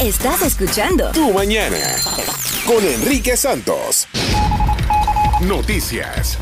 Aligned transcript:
Estás 0.00 0.42
escuchando 0.42 1.10
Tu 1.10 1.32
mañana 1.32 1.76
con 2.64 2.84
Enrique 2.84 3.36
Santos. 3.36 4.06
Noticias. 5.42 6.38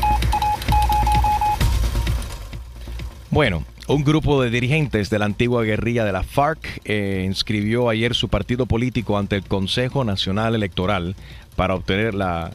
Bueno, 3.31 3.65
un 3.87 4.03
grupo 4.03 4.43
de 4.43 4.51
dirigentes 4.51 5.09
de 5.09 5.17
la 5.17 5.25
antigua 5.25 5.63
guerrilla 5.63 6.05
de 6.05 6.11
la 6.11 6.21
FARC 6.21 6.81
eh, 6.85 7.23
inscribió 7.25 7.89
ayer 7.89 8.13
su 8.13 8.29
partido 8.29 8.67
político 8.67 9.17
ante 9.17 9.37
el 9.37 9.43
Consejo 9.43 10.03
Nacional 10.03 10.53
Electoral 10.53 11.15
para 11.55 11.73
obtener 11.73 12.13
la, 12.13 12.51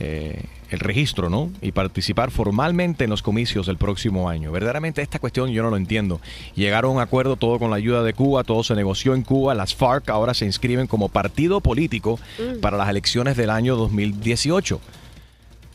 eh, 0.00 0.44
el 0.70 0.80
registro, 0.80 1.30
¿no? 1.30 1.50
Y 1.60 1.72
participar 1.72 2.30
formalmente 2.30 3.04
en 3.04 3.10
los 3.10 3.22
comicios 3.22 3.66
del 3.66 3.76
próximo 3.76 4.28
año. 4.28 4.52
Verdaderamente 4.52 5.02
esta 5.02 5.18
cuestión 5.18 5.50
yo 5.50 5.62
no 5.62 5.70
lo 5.70 5.76
entiendo. 5.76 6.20
Llegaron 6.54 6.92
a 6.92 6.94
un 6.94 7.00
acuerdo 7.00 7.36
todo 7.36 7.58
con 7.58 7.70
la 7.70 7.76
ayuda 7.76 8.02
de 8.02 8.12
Cuba, 8.14 8.44
todo 8.44 8.62
se 8.64 8.74
negoció 8.74 9.14
en 9.14 9.22
Cuba. 9.22 9.54
Las 9.54 9.74
FARC 9.74 10.08
ahora 10.10 10.34
se 10.34 10.44
inscriben 10.44 10.86
como 10.86 11.08
partido 11.08 11.60
político 11.60 12.18
para 12.60 12.76
las 12.76 12.88
elecciones 12.88 13.36
del 13.36 13.50
año 13.50 13.76
2018. 13.76 14.80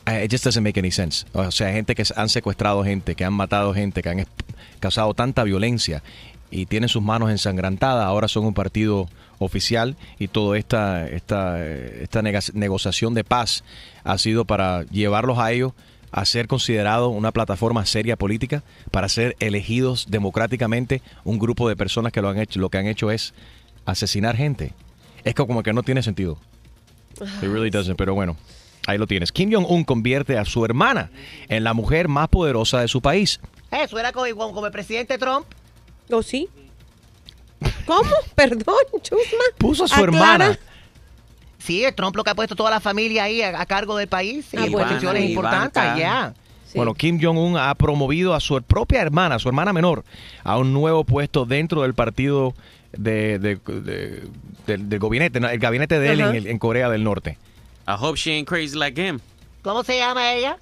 Eh, 0.07 0.25
It 0.25 0.31
just 0.31 0.43
doesn't 0.43 0.63
make 0.63 0.80
any 0.80 0.91
sense. 0.91 1.25
O 1.33 1.52
sea, 1.52 1.71
gente 1.71 1.95
que 1.95 2.03
han 2.16 2.30
secuestrado 2.30 2.83
gente, 2.83 3.16
que 3.16 3.23
han 3.23 3.33
matado 3.33 3.73
gente, 3.73 4.02
que 4.02 4.09
han 4.09 4.25
causado 4.80 5.13
tanta 5.13 5.44
violencia 5.44 6.03
y 6.49 6.66
tienen 6.66 6.89
sus 6.89 7.02
manos 7.02 7.30
ensangrantadas, 7.31 8.05
ahora 8.05 8.27
son 8.27 8.45
un 8.45 8.53
partido 8.53 9.08
oficial 9.45 9.95
y 10.20 10.27
toda 10.27 10.58
esta, 10.58 11.08
esta, 11.08 11.66
esta 11.66 12.22
negociación 12.54 13.13
de 13.13 13.23
paz 13.23 13.64
ha 14.04 14.17
sido 14.17 14.45
para 14.45 14.84
llevarlos 14.86 15.38
a 15.40 15.52
ellos 15.52 15.73
a 16.12 16.26
ser 16.26 16.48
considerados 16.48 17.14
una 17.16 17.31
plataforma 17.31 17.86
seria 17.86 18.17
política, 18.17 18.64
para 18.91 19.08
ser 19.08 19.36
elegidos 19.40 20.08
democráticamente 20.09 21.02
un 21.23 21.40
grupo 21.40 21.70
de 21.70 21.76
personas 21.77 22.12
que 22.12 22.22
lo 22.22 22.27
han 22.30 22.38
hecho, 22.38 22.59
lo 22.59 22.70
que 22.70 22.77
han 22.77 22.88
hecho 22.88 23.12
es 23.12 23.34
asesinar 23.86 24.36
gente. 24.36 24.73
Es 25.23 25.34
que 25.36 25.45
como 25.48 25.64
que 25.64 25.72
no 25.72 25.84
tiene 25.84 26.03
sentido. 26.03 26.38
It 27.22 27.44
really 27.44 27.70
doesn't, 27.70 27.95
pero 27.98 28.14
bueno, 28.14 28.36
ahí 28.88 28.98
lo 28.98 29.08
tienes. 29.08 29.31
Kim 29.31 29.53
Jong-un 29.53 29.83
convierte 29.86 30.38
a 30.38 30.44
su 30.44 30.66
hermana 30.66 31.11
en 31.48 31.64
la 31.64 31.73
mujer 31.73 32.08
más 32.09 32.28
poderosa 32.28 32.81
de 32.81 32.88
su 32.89 33.02
país. 33.02 33.39
Eso 33.72 33.98
era 33.98 34.11
como, 34.11 34.26
como- 34.36 34.53
como 34.53 34.66
el 34.66 34.72
presidente 34.73 35.17
Trump. 35.17 35.45
¿O 36.11 36.22
sí? 36.22 36.50
¿Cómo? 37.85 38.09
Perdón, 38.35 38.75
Chusma. 39.01 39.43
Puso 39.57 39.85
a 39.85 39.87
su 39.87 39.93
Aclara. 39.95 40.11
hermana. 40.45 40.59
Sí, 41.59 41.83
el 41.83 41.93
Trump 41.93 42.15
lo 42.15 42.23
que 42.23 42.31
ha 42.31 42.35
puesto 42.35 42.55
toda 42.55 42.71
la 42.71 42.79
familia 42.79 43.25
ahí 43.25 43.41
a, 43.41 43.59
a 43.61 43.65
cargo 43.65 43.95
del 43.97 44.07
país. 44.07 44.47
Ah, 44.57 44.65
y 44.65 44.69
bueno, 44.69 44.87
posiciones 44.87 45.29
importantes, 45.29 45.83
ya. 45.97 46.33
Sí. 46.65 46.77
Bueno, 46.77 46.93
Kim 46.93 47.19
Jong-un 47.21 47.57
ha 47.57 47.75
promovido 47.75 48.33
a 48.33 48.39
su 48.39 48.59
propia 48.63 49.02
hermana, 49.02 49.37
su 49.39 49.47
hermana 49.49 49.73
menor, 49.73 50.03
a 50.43 50.57
un 50.57 50.73
nuevo 50.73 51.03
puesto 51.03 51.45
dentro 51.45 51.81
del 51.83 51.93
partido 51.93 52.53
de, 52.93 53.37
de- 53.39 53.57
de- 53.57 54.23
del, 54.65 54.89
del 54.89 54.99
gabinete, 54.99 55.37
el 55.39 55.59
gabinete 55.59 55.99
de 55.99 56.11
él 56.13 56.47
en, 56.47 56.59
Corea 56.59 56.89
del 56.89 57.03
Norte. 57.03 57.37
I 57.87 57.91
hope 57.99 58.17
she 58.17 58.31
ain't 58.31 58.47
crazy 58.47 58.77
like 58.77 58.99
him. 58.99 59.19
¿Cómo 59.63 59.83
se 59.83 59.97
llama 59.97 60.33
ella? 60.33 60.57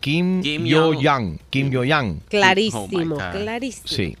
Kim, 0.00 0.42
Kim 0.42 0.64
Yo-yang. 0.64 1.38
Kim 1.48 1.70
Yo-yang. 1.70 2.20
Clarísimo, 2.28 3.14
Oh, 3.16 3.30
clarísimo. 3.32 3.86
Sí. 3.88 4.16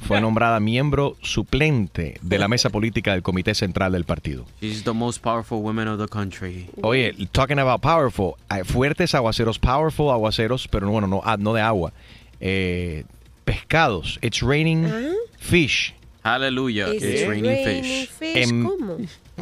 Fue 0.00 0.20
nombrada 0.20 0.58
miembro 0.60 1.16
suplente 1.22 2.18
de 2.22 2.38
la 2.38 2.48
mesa 2.48 2.70
política 2.70 3.12
del 3.12 3.22
Comité 3.22 3.54
Central 3.54 3.92
del 3.92 4.04
partido. 4.04 4.44
She's 4.60 4.82
the 4.82 4.92
most 4.92 5.22
powerful 5.22 5.60
woman 5.62 5.86
of 5.88 6.00
the 6.00 6.08
country. 6.08 6.68
Oye, 6.82 7.12
talking 7.32 7.58
about 7.58 7.80
powerful, 7.80 8.34
hay 8.48 8.64
fuertes 8.64 9.14
aguaceros, 9.14 9.58
powerful 9.58 10.10
aguaceros, 10.10 10.66
pero 10.68 10.90
bueno, 10.90 11.06
no, 11.06 11.20
ah, 11.24 11.36
no 11.38 11.52
de 11.54 11.60
agua. 11.60 11.92
Eh, 12.40 13.04
pescados, 13.44 14.18
it's 14.22 14.42
raining 14.42 14.86
Ah. 14.86 15.12
fish. 15.38 15.94
Hallelujah. 16.24 16.88
Is 16.94 17.02
It's 17.02 17.22
it 17.22 17.28
raining 17.28 17.64
raining 17.64 18.06
fish. 18.06 18.36
Em- 18.36 18.64
¿Cómo? 18.64 18.96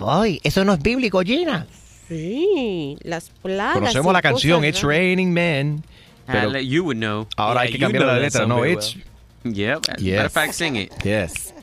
Ay, 0.07 0.41
eso 0.45 0.65
no 0.65 0.75
es 0.75 0.83
bíblico, 0.83 1.21
Gina. 1.23 1.67
Sí, 2.09 2.97
las 3.03 3.31
plagas. 3.43 3.75
Conocemos 3.75 4.13
la 4.13 4.23
canción 4.23 4.61
cosas 4.61 4.75
It's. 4.77 4.83
Raining 4.83 5.33
Men, 5.33 5.85
pero 6.27 6.59
you 6.61 6.83
would 6.85 6.97
know. 6.97 7.27
ahora 7.37 7.63
hay 7.63 7.73
que 7.73 7.79
cambiar 7.79 8.07
la 8.07 8.19
letra, 8.19 8.47
no, 8.47 8.65
it's 8.65 8.97
Yeah. 9.55 9.77
Matter 9.77 10.03
Yes. 10.03 10.27
of 10.27 10.33
fact, 10.33 10.53
sing 10.55 10.77
it. 10.77 10.93
yes. 11.05 11.55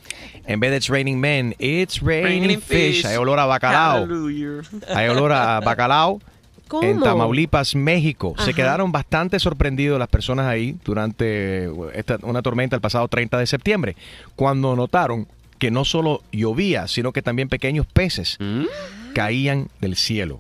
En 0.47 0.59
vez 0.59 0.69
de 0.72 0.78
It's 0.78 0.90
Raining 0.90 1.19
Men, 1.19 1.56
It's 1.57 2.01
Raining, 2.01 2.41
Raining 2.41 2.62
fish. 2.62 2.97
fish. 2.97 3.06
Hay 3.06 3.18
olor 3.18 3.40
a 3.40 3.46
bacalao. 3.46 4.01
Hallelujah. 4.06 4.62
Hay 4.96 5.07
olor 5.09 5.31
a 5.31 5.59
bacalao. 5.59 6.22
¿Cómo? 6.68 6.84
en 6.88 7.00
Tamaulipas, 7.00 7.75
México. 7.75 8.34
Se 8.38 8.44
Ajá. 8.50 8.53
quedaron 8.53 8.91
bastante 8.91 9.40
sorprendidos 9.40 10.00
las 10.00 10.07
personas 10.07 10.47
ahí 10.47 10.75
durante 10.84 11.69
esta, 11.94 12.18
una 12.23 12.41
tormenta 12.41 12.75
el 12.75 12.81
pasado 12.81 13.07
30 13.07 13.38
de 13.38 13.46
septiembre, 13.46 13.96
cuando 14.35 14.75
notaron 14.75 15.28
que 15.59 15.69
no 15.69 15.85
solo 15.85 16.23
llovía, 16.31 16.88
sino 16.88 17.12
que 17.13 17.22
también 17.22 17.50
pequeños 17.50 17.85
peces 17.85 18.38
Mm? 18.40 18.66
caían 19.13 19.67
del 19.79 19.96
cielo. 19.96 20.40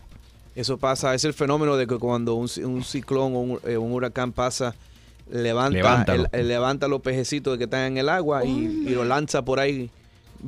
Eso 0.55 0.77
pasa, 0.77 1.13
es 1.13 1.25
el 1.25 1.33
fenómeno 1.33 1.77
de 1.77 1.85
que 1.85 1.97
cuando 1.97 2.33
un, 2.35 2.49
un 2.63 2.83
ciclón 2.83 3.35
o 3.35 3.39
un, 3.39 3.59
eh, 3.65 3.77
un 3.77 3.91
huracán 3.91 4.31
pasa, 4.31 4.73
levanta, 5.29 5.75
Levántalo. 5.77 6.23
el- 6.31 6.39
el- 6.39 6.47
levanta 6.47 6.87
los 6.87 7.01
pejecitos 7.01 7.57
que 7.57 7.65
están 7.65 7.81
en 7.91 7.97
el 7.97 8.09
agua 8.09 8.45
y, 8.45 8.49
y 8.51 8.89
los 8.89 9.05
lanza 9.07 9.43
por 9.43 9.59
ahí. 9.59 9.89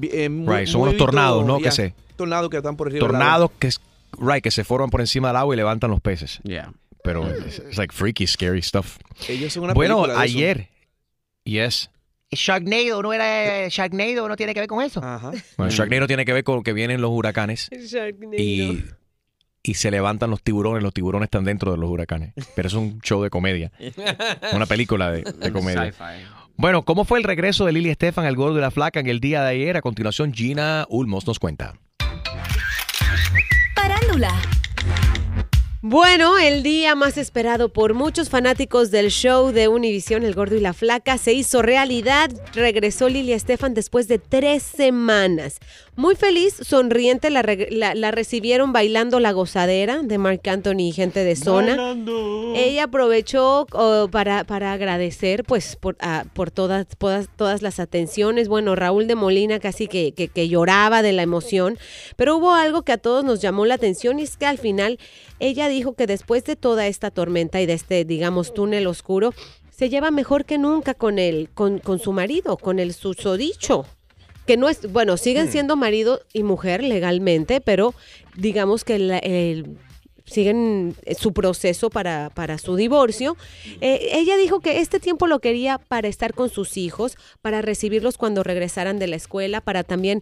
Eh, 0.02 0.30
mu- 0.30 0.52
Right, 0.52 0.68
son 0.68 0.82
unos 0.82 0.94
movidito, 0.94 1.06
tornados, 1.06 1.46
¿no? 1.46 1.60
Que 1.60 1.72
se- 1.72 1.94
Tornados 2.16 2.50
que 2.50 2.58
están 2.58 2.76
por 2.78 2.88
arriba. 2.88 3.08
Tornados 3.08 3.52
que, 3.60 3.68
es- 3.68 3.80
right, 4.20 4.44
que 4.44 4.52
se 4.52 4.64
forman 4.64 4.90
por 4.90 5.02
encima 5.02 5.30
del 5.30 5.38
agua 5.38 5.54
y 5.56 5.58
levantan 5.58 5.90
los 5.92 6.02
peces. 6.02 6.40
Yeah. 6.44 6.72
Pero 7.04 7.28
es 7.28 7.60
it's 7.60 7.78
like 7.78 7.94
freaky, 7.94 8.28
scary 8.28 8.62
stuff. 8.62 8.98
Ellos 9.30 9.54
son 9.54 9.64
una 9.66 9.74
Bueno, 9.74 10.02
película 10.02 10.22
de 10.22 10.28
eso. 10.28 10.38
ayer, 10.38 10.70
yes. 11.46 11.90
Sharknado, 12.32 13.02
¿no 13.02 13.14
era 13.14 13.70
Sharknado? 13.70 14.28
¿No 14.28 14.36
tiene 14.36 14.54
que 14.54 14.60
ver 14.60 14.68
con 14.68 14.84
eso? 14.84 15.02
Ajá. 15.02 15.32
Bueno, 15.58 15.72
Sharknado 15.72 16.08
tiene 16.08 16.26
que 16.26 16.34
ver 16.34 16.44
con 16.44 16.62
que 16.64 16.74
vienen 16.74 17.00
los 17.02 17.12
huracanes 17.12 17.70
Sharknado. 17.72 18.34
y, 18.36 18.84
y 19.68 19.74
se 19.74 19.92
levantan 19.92 20.30
los 20.30 20.42
tiburones. 20.42 20.82
Los 20.82 20.94
tiburones 20.94 21.28
están 21.28 21.44
dentro 21.44 21.72
de 21.72 21.78
los 21.78 21.90
huracanes. 21.90 22.34
Pero 22.56 22.68
es 22.68 22.74
un 22.74 23.00
show 23.02 23.22
de 23.22 23.30
comedia. 23.30 23.72
Una 24.54 24.66
película 24.66 25.12
de, 25.12 25.24
de 25.24 25.52
comedia. 25.52 25.92
Sci-fi. 25.92 26.26
Bueno, 26.56 26.84
¿cómo 26.84 27.06
fue 27.06 27.20
el 27.20 27.24
regreso 27.24 27.66
de 27.66 27.74
Lili 27.74 27.90
Estefan 27.90 28.26
al 28.26 28.36
gordo 28.36 28.58
y 28.58 28.62
la 28.62 28.72
flaca 28.72 29.00
en 29.00 29.08
el 29.08 29.20
día 29.20 29.44
de 29.44 29.50
ayer? 29.50 29.78
A 29.78 29.82
continuación, 29.82 30.34
Gina 30.34 30.86
Ulmos 30.90 31.28
nos 31.28 31.38
cuenta. 31.38 31.76
Parándula. 33.76 34.32
Bueno, 35.84 36.40
el 36.40 36.64
día 36.64 36.96
más 36.96 37.18
esperado 37.20 37.70
por 37.70 37.94
muchos 37.94 38.30
fanáticos 38.30 38.90
del 38.90 39.12
show 39.12 39.52
de 39.52 39.68
Univisión, 39.68 40.24
El 40.24 40.34
Gordo 40.34 40.56
y 40.56 40.60
la 40.60 40.74
Flaca, 40.74 41.20
se 41.20 41.34
hizo 41.34 41.62
realidad. 41.62 42.32
Regresó 42.54 43.08
Lilia 43.08 43.36
Estefan 43.36 43.76
después 43.76 44.08
de 44.08 44.18
tres 44.18 44.64
semanas. 44.64 45.60
Muy 45.98 46.16
feliz, 46.16 46.54
sonriente, 46.62 47.32
la, 47.32 47.42
la- 47.72 47.96
la 47.96 48.12
recibieron 48.12 48.72
bailando 48.72 49.20
la 49.20 49.32
gozadera 49.32 50.04
de 50.04 50.20
Marc 50.20 50.48
Anthony 50.48 50.80
y 50.90 50.92
gente 50.92 51.24
de 51.24 51.36
zona. 51.36 51.76
Ella 52.56 52.84
aprovechó 52.84 53.66
oh, 53.72 54.08
para, 54.12 54.44
para 54.44 54.74
agradecer 54.74 55.44
pues 55.44 55.76
por, 55.76 55.96
ah, 56.00 56.26
por 56.36 56.52
todas, 56.52 56.86
todas, 57.00 57.28
todas 57.36 57.64
las 57.64 57.80
atenciones. 57.80 58.48
Bueno, 58.48 58.76
Raúl 58.76 59.08
de 59.08 59.16
Molina 59.16 59.60
casi 59.60 59.88
que, 59.88 60.12
que- 60.12 60.28
que 60.28 60.48
lloraba 60.48 61.02
de 61.02 61.14
la 61.14 61.24
emoción, 61.24 61.80
pero 62.16 62.38
hubo 62.38 62.54
algo 62.54 62.84
que 62.84 62.92
a 62.92 62.98
todos 63.00 63.26
nos 63.26 63.42
llamó 63.42 63.66
la 63.66 63.74
atención 63.74 64.20
y 64.20 64.24
es 64.24 64.38
que 64.38 64.46
al 64.46 64.60
final 64.60 65.00
ella 65.40 65.68
dijo 65.68 65.94
que 65.96 66.06
después 66.06 66.44
de 66.46 66.56
toda 66.56 66.86
esta 66.86 67.10
tormenta 67.10 67.60
y 67.60 67.66
de 67.66 67.74
este, 67.74 68.06
digamos, 68.06 68.54
túnel 68.54 68.86
oscuro, 68.86 69.34
se 69.72 69.90
lleva 69.90 70.12
mejor 70.12 70.46
que 70.46 70.60
nunca 70.60 70.94
con 70.94 71.18
él, 71.18 71.50
con, 71.56 71.80
con 71.80 71.98
su 71.98 72.12
marido, 72.12 72.56
con 72.58 72.78
el 72.78 72.94
susodicho. 72.94 73.86
Que 74.48 74.58
no 74.58 74.68
es, 74.70 74.92
bueno, 74.92 75.18
siguen 75.18 75.52
siendo 75.52 75.76
marido 75.76 76.22
y 76.34 76.42
mujer 76.44 76.82
legalmente, 76.84 77.62
pero 77.62 77.94
digamos 78.36 78.84
que 78.84 78.98
la- 78.98 79.20
el- 79.20 79.78
siguen 80.26 80.94
su 81.18 81.32
proceso 81.32 81.90
para, 81.90 82.30
para 82.34 82.58
su 82.58 82.76
divorcio. 82.76 83.38
Eh, 83.80 84.10
ella 84.14 84.36
dijo 84.36 84.60
que 84.60 84.80
este 84.82 85.00
tiempo 85.00 85.26
lo 85.28 85.40
quería 85.40 85.78
para 85.78 86.08
estar 86.10 86.34
con 86.34 86.50
sus 86.50 86.76
hijos, 86.76 87.16
para 87.42 87.62
recibirlos 87.62 88.18
cuando 88.18 88.44
regresaran 88.44 89.00
de 89.00 89.08
la 89.08 89.16
escuela, 89.16 89.62
para 89.62 89.84
también 89.86 90.22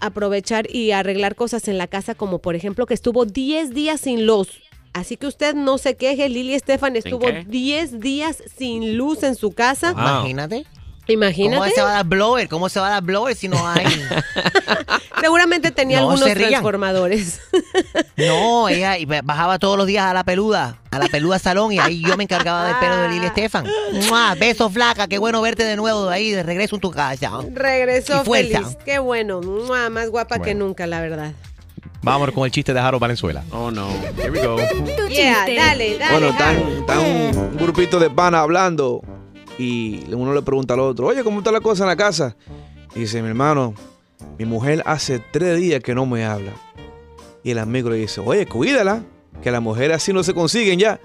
aprovechar 0.00 0.68
y 0.74 0.90
arreglar 0.90 1.36
cosas 1.36 1.68
en 1.68 1.78
la 1.78 1.86
casa, 1.86 2.14
como 2.16 2.38
por 2.40 2.54
ejemplo 2.56 2.86
que 2.86 2.94
estuvo 2.94 3.24
10 3.24 3.70
días 3.72 4.00
sin 4.00 4.26
luz. 4.26 4.48
Así 4.92 5.16
que 5.16 5.26
usted 5.26 5.54
no 5.54 5.78
se 5.78 5.94
queje, 5.94 6.28
Lili 6.28 6.54
Estefan 6.54 6.96
estuvo 6.96 7.20
qué? 7.20 7.44
10 7.46 8.00
días 8.00 8.42
sin 8.56 8.96
luz 8.96 9.22
en 9.22 9.34
su 9.36 9.52
casa. 9.52 9.90
Imagínate. 9.92 10.64
Imagínate. 11.08 11.56
¿Cómo 11.56 11.70
se 11.74 11.82
va 11.82 11.90
a 11.90 11.92
dar 11.94 12.06
blower? 12.06 12.48
¿Cómo 12.48 12.68
se 12.68 12.80
va 12.80 12.88
a 12.88 12.90
dar 12.90 13.02
blower 13.02 13.36
si 13.36 13.48
no 13.48 13.66
hay? 13.66 13.86
Seguramente 15.20 15.70
tenía 15.70 16.00
No 16.00 16.10
algunos 16.10 16.32
transformadores. 16.32 17.40
no, 18.16 18.68
ella 18.68 18.96
bajaba 19.22 19.58
todos 19.58 19.78
los 19.78 19.86
días 19.86 20.04
a 20.04 20.12
la 20.12 20.24
peluda, 20.24 20.78
a 20.90 20.98
la 20.98 21.06
peluda 21.06 21.38
salón 21.38 21.72
y 21.72 21.78
ahí 21.78 22.02
yo 22.02 22.16
me 22.16 22.24
encargaba 22.24 22.66
del 22.66 22.76
pelo 22.76 22.96
de 22.96 23.08
Lili 23.08 23.26
Estefan. 23.26 23.66
¡Mua! 24.08 24.34
Beso 24.34 24.68
flaca, 24.68 25.06
qué 25.06 25.18
bueno 25.18 25.40
verte 25.40 25.64
de 25.64 25.76
nuevo 25.76 26.08
ahí, 26.08 26.32
de 26.32 26.42
regreso 26.42 26.76
en 26.76 26.80
tu 26.80 26.90
casa. 26.90 27.30
Fuerza. 27.30 28.24
feliz. 28.24 28.78
Qué 28.84 28.98
bueno. 28.98 29.40
Mua, 29.40 29.88
Más 29.90 30.10
guapa 30.10 30.40
que 30.40 30.54
nunca, 30.54 30.86
la 30.86 31.00
verdad. 31.00 31.32
Vamos 32.02 32.30
con 32.32 32.44
el 32.44 32.52
chiste 32.52 32.72
de 32.72 32.78
Harold 32.78 33.00
Valenzuela. 33.00 33.42
Oh 33.50 33.70
no. 33.70 33.88
Here 34.16 34.30
we 34.30 34.40
go. 34.40 34.56
Yeah, 35.08 35.44
dale, 35.46 35.98
dale. 35.98 36.12
Bueno, 36.12 36.28
están, 36.28 36.98
un, 36.98 37.38
un 37.38 37.56
grupito 37.56 37.98
de 37.98 38.10
panas 38.10 38.42
hablando 38.42 39.02
y 39.58 40.04
uno 40.12 40.34
le 40.34 40.42
pregunta 40.42 40.74
al 40.74 40.80
otro, 40.80 41.06
oye, 41.06 41.22
¿cómo 41.24 41.38
está 41.38 41.52
la 41.52 41.60
cosa 41.60 41.84
en 41.84 41.88
la 41.88 41.96
casa? 41.96 42.36
Y 42.94 43.00
dice, 43.00 43.22
mi 43.22 43.28
hermano, 43.28 43.74
mi 44.38 44.44
mujer 44.44 44.82
hace 44.86 45.18
tres 45.18 45.58
días 45.58 45.82
que 45.82 45.94
no 45.94 46.06
me 46.06 46.24
habla. 46.24 46.52
Y 47.42 47.50
el 47.50 47.58
amigo 47.58 47.90
le 47.90 47.96
dice, 47.96 48.20
oye, 48.20 48.46
cuídala, 48.46 49.02
que 49.42 49.50
las 49.50 49.62
mujeres 49.62 49.96
así 49.96 50.12
no 50.12 50.22
se 50.22 50.34
consiguen 50.34 50.78
ya. 50.78 51.00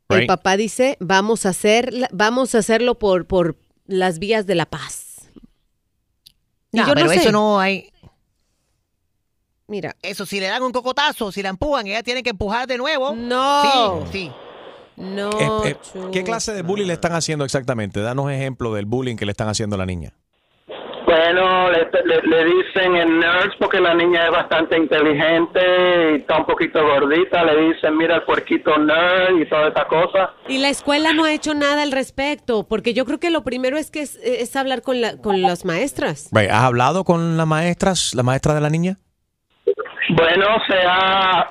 el 0.08 0.26
papá 0.26 0.56
dice, 0.56 0.96
vamos 1.00 1.44
a 1.46 1.48
hacer, 1.50 1.90
vamos 2.12 2.54
a 2.54 2.58
hacerlo 2.58 2.94
por, 2.98 3.26
por 3.26 3.56
las 3.86 4.20
vías 4.20 4.46
de 4.46 4.54
la 4.54 4.66
paz. 4.66 5.28
Y 6.72 6.78
No, 6.78 6.86
yo 6.86 6.94
pero 6.94 7.06
no 7.06 7.12
sé. 7.12 7.16
eso 7.20 7.32
no 7.32 7.58
hay. 7.58 7.90
Mira, 9.66 9.94
Eso, 10.02 10.26
si 10.26 10.40
le 10.40 10.46
dan 10.48 10.62
un 10.62 10.72
cocotazo, 10.72 11.32
si 11.32 11.42
la 11.42 11.48
empujan, 11.48 11.86
ella 11.86 12.02
tiene 12.02 12.22
que 12.22 12.30
empujar 12.30 12.66
de 12.66 12.76
nuevo. 12.76 13.14
no, 13.16 14.02
Sí, 14.12 14.12
sí. 14.12 14.32
no. 14.96 15.30
Eh, 15.64 15.70
eh, 15.70 15.76
¿Qué 16.12 16.22
clase 16.22 16.52
de 16.52 16.62
bullying 16.62 16.86
le 16.86 16.92
están 16.94 17.12
haciendo 17.12 17.44
exactamente? 17.44 18.00
Danos 18.00 18.30
ejemplo 18.30 18.74
del 18.74 18.84
bullying 18.86 19.16
que 19.16 19.24
le 19.24 19.30
están 19.32 19.48
haciendo 19.48 19.76
a 19.76 19.78
la 19.78 19.86
niña. 19.86 20.12
Bueno, 21.06 21.70
le, 21.70 21.78
le- 22.04 22.22
le 22.22 22.44
dicen 22.44 22.96
el 22.96 23.20
nurse 23.20 23.56
porque 23.60 23.78
la 23.78 23.94
niña 23.94 24.24
es 24.26 24.30
bastante 24.32 24.76
inteligente 24.76 25.60
y 26.12 26.20
está 26.20 26.38
un 26.38 26.46
poquito 26.46 26.82
gordita. 26.82 27.44
Le 27.44 27.68
dicen, 27.72 27.96
mira 27.96 28.16
el 28.16 28.22
puerquito 28.24 28.76
nerd 28.78 29.38
y 29.40 29.48
toda 29.48 29.68
esa 29.68 29.86
cosa. 29.86 30.34
Y 30.48 30.58
la 30.58 30.70
escuela 30.70 31.12
no 31.12 31.24
ha 31.24 31.32
hecho 31.32 31.54
nada 31.54 31.82
al 31.82 31.92
respecto, 31.92 32.66
porque 32.66 32.94
yo 32.94 33.04
creo 33.04 33.20
que 33.20 33.30
lo 33.30 33.44
primero 33.44 33.76
es 33.78 33.90
que 33.90 34.00
es, 34.00 34.16
es 34.16 34.56
hablar 34.56 34.82
con, 34.82 35.00
la, 35.00 35.16
con 35.18 35.40
las 35.42 35.64
maestras. 35.64 36.30
¿Has 36.34 36.64
hablado 36.64 37.04
con 37.04 37.36
las 37.36 37.46
maestras, 37.46 38.14
la 38.14 38.22
maestra 38.22 38.54
de 38.54 38.60
la 38.60 38.70
niña? 38.70 38.98
Bueno, 40.16 40.46
se 40.68 40.76
ha, 40.86 41.50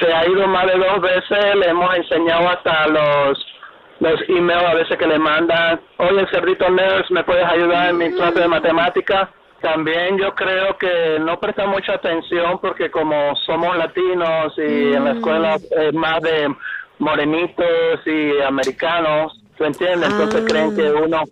se 0.00 0.12
ha 0.12 0.26
ido 0.28 0.46
más 0.46 0.66
de 0.66 0.78
dos 0.78 1.00
veces. 1.00 1.54
Le 1.56 1.66
hemos 1.68 1.94
enseñado 1.96 2.48
hasta 2.48 2.86
los 2.88 3.44
los 4.00 4.20
emails 4.28 4.62
a 4.64 4.74
veces 4.74 4.96
que 4.96 5.06
le 5.08 5.18
mandan. 5.18 5.80
Oye, 5.96 6.24
cerdito 6.30 6.70
nurse, 6.70 7.12
¿me 7.12 7.24
puedes 7.24 7.44
ayudar 7.44 7.90
en 7.90 7.98
mi 7.98 8.12
clase 8.12 8.38
de 8.40 8.46
matemática? 8.46 9.28
También 9.60 10.16
yo 10.18 10.32
creo 10.36 10.78
que 10.78 11.18
no 11.18 11.40
presta 11.40 11.66
mucha 11.66 11.94
atención 11.94 12.60
porque 12.60 12.92
como 12.92 13.34
somos 13.44 13.76
latinos 13.76 14.52
y 14.56 14.92
en 14.94 15.04
la 15.04 15.12
escuela 15.14 15.56
es 15.56 15.92
más 15.94 16.20
de 16.22 16.54
morenitos 17.00 18.00
y 18.06 18.40
americanos, 18.42 19.32
¿tú 19.56 19.64
entiendes? 19.64 20.10
Entonces 20.10 20.42
Ah. 20.42 20.46
creen 20.48 20.76
que 20.76 20.92
uno 20.92 21.22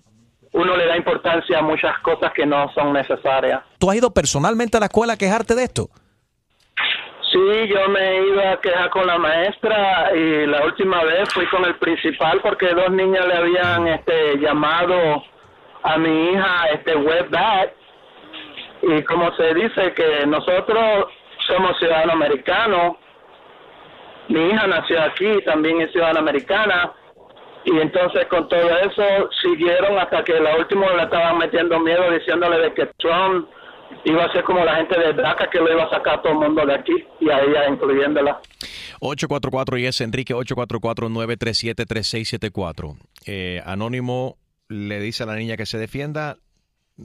uno 0.53 0.75
le 0.77 0.87
da 0.87 0.97
importancia 0.97 1.59
a 1.59 1.63
muchas 1.63 1.99
cosas 1.99 2.33
que 2.33 2.47
no 2.47 2.69
son 2.75 2.95
necesarias. 2.95 3.63
¿Tú 3.79 3.91
has 3.91 3.97
ido 3.99 4.11
personalmente 4.13 4.77
a 4.79 4.81
la 4.81 4.87
escuela 4.87 5.13
a 5.13 5.17
quejarte 5.19 5.55
de 5.55 5.65
esto? 5.65 5.89
Sí, 7.33 7.69
yo 7.69 7.89
me 7.89 8.27
ido 8.27 8.49
a 8.49 8.61
quejar 8.61 8.89
con 8.91 9.07
la 9.07 9.19
maestra 9.19 10.11
y 10.15 10.47
la 10.47 10.65
última 10.65 11.03
vez 11.05 11.29
fui 11.35 11.47
con 11.47 11.65
el 11.65 11.75
principal 11.77 12.41
porque 12.41 12.69
dos 12.69 12.91
niñas 12.91 13.27
le 13.27 13.35
habían 13.35 13.89
este, 13.89 14.39
llamado 14.39 15.25
a 15.83 15.99
mi 15.99 16.31
hija 16.31 16.69
este 16.73 16.97
webback 16.97 17.73
y 18.83 19.03
como 19.03 19.35
se 19.35 19.55
dice 19.55 19.93
que 19.95 20.27
nosotros 20.27 21.07
somos 21.47 21.79
ciudadanos 21.79 22.15
americanos, 22.15 22.97
mi 24.29 24.49
hija 24.49 24.67
nació 24.67 25.03
aquí, 25.03 25.41
también 25.45 25.81
es 25.81 25.93
ciudadana 25.93 26.21
americana. 26.21 26.93
Y 27.65 27.81
entonces 27.81 28.27
con 28.27 28.49
todo 28.49 28.79
eso 28.79 29.29
siguieron 29.43 29.99
hasta 29.99 30.23
que 30.23 30.39
la 30.39 30.57
última 30.57 30.89
le 30.93 31.03
estaban 31.03 31.39
metiendo 31.39 31.81
miedo 31.81 32.11
diciéndole 32.13 32.59
de 32.61 32.75
que 32.75 32.87
Trump 32.99 33.49
iba 34.05 34.25
a 34.25 34.33
ser 34.33 34.45
como 34.45 34.65
la 34.65 34.77
gente 34.77 34.99
de 34.99 35.13
DACA 35.15 35.49
que 35.51 35.59
lo 35.59 35.73
iba 35.73 35.85
a 35.85 35.91
sacar 35.91 36.19
a 36.19 36.23
todo 36.23 36.33
el 36.33 36.39
mundo 36.39 36.65
de 36.67 36.75
aquí 36.75 36.93
y 37.21 37.31
a 37.31 37.39
ella 37.41 37.69
incluyéndola. 37.69 38.41
844 39.01 39.79
y 39.79 39.87
es 39.87 40.01
Enrique 40.01 40.35
844-937-3674. 40.35 42.97
Eh, 43.27 43.63
Anónimo 43.65 44.37
le 44.69 45.01
dice 45.01 45.23
a 45.23 45.27
la 45.27 45.37
niña 45.37 45.57
que 45.57 45.67
se 45.67 45.79
defienda, 45.79 46.39
mm, 46.97 47.05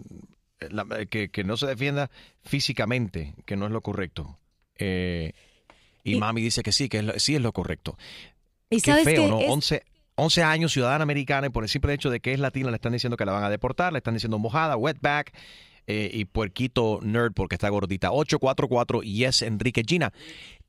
la- 0.72 1.06
que, 1.06 1.29
que 1.29 1.44
no 1.44 1.58
se 1.58 1.67
defienda 1.67 2.10
físicamente, 2.44 3.34
que 3.46 3.56
no 3.56 3.65
es 3.65 3.72
lo 3.72 3.82
correcto. 3.82 4.38
Eh, 4.77 5.34
y, 6.03 6.15
Y- 6.15 6.20
mami 6.20 6.41
dice 6.41 6.63
que 6.63 6.72
sí, 6.72 6.89
que 6.89 6.98
es 7.00 7.03
lo- 7.03 7.20
sí 7.20 7.36
es 7.36 7.41
lo 7.41 7.51
correcto. 7.51 7.98
Y 8.70 8.82
Qué 8.82 8.91
sabes 8.91 9.06
feo, 9.06 9.24
que 9.24 9.29
¿no? 9.29 9.39
es- 9.39 9.50
11, 9.50 9.84
11 10.15 10.44
años, 10.44 10.72
ciudadana 10.72 11.03
americana, 11.03 11.48
y 11.48 11.50
por 11.50 11.63
el 11.63 11.70
simple 11.70 11.94
hecho 11.94 12.10
de 12.10 12.20
que 12.20 12.34
es 12.34 12.39
latina, 12.39 12.70
le 12.70 12.75
están 12.75 12.94
diciendo 12.94 13.17
que 13.17 13.25
la 13.25 13.32
van 13.34 13.44
a 13.44 13.50
deportar, 13.50 13.91
le 13.94 13.98
están 14.00 14.13
diciendo 14.13 14.39
mojada, 14.39 14.77
wetback 14.77 15.34
eh, 15.91 16.10
y 16.13 16.24
puerquito 16.24 17.00
nerd 17.01 17.33
porque 17.33 17.55
está 17.55 17.67
gordita. 17.67 18.12
844 18.12 19.03
y 19.03 19.25
es 19.25 19.41
Enrique 19.41 19.83
Gina. 19.86 20.13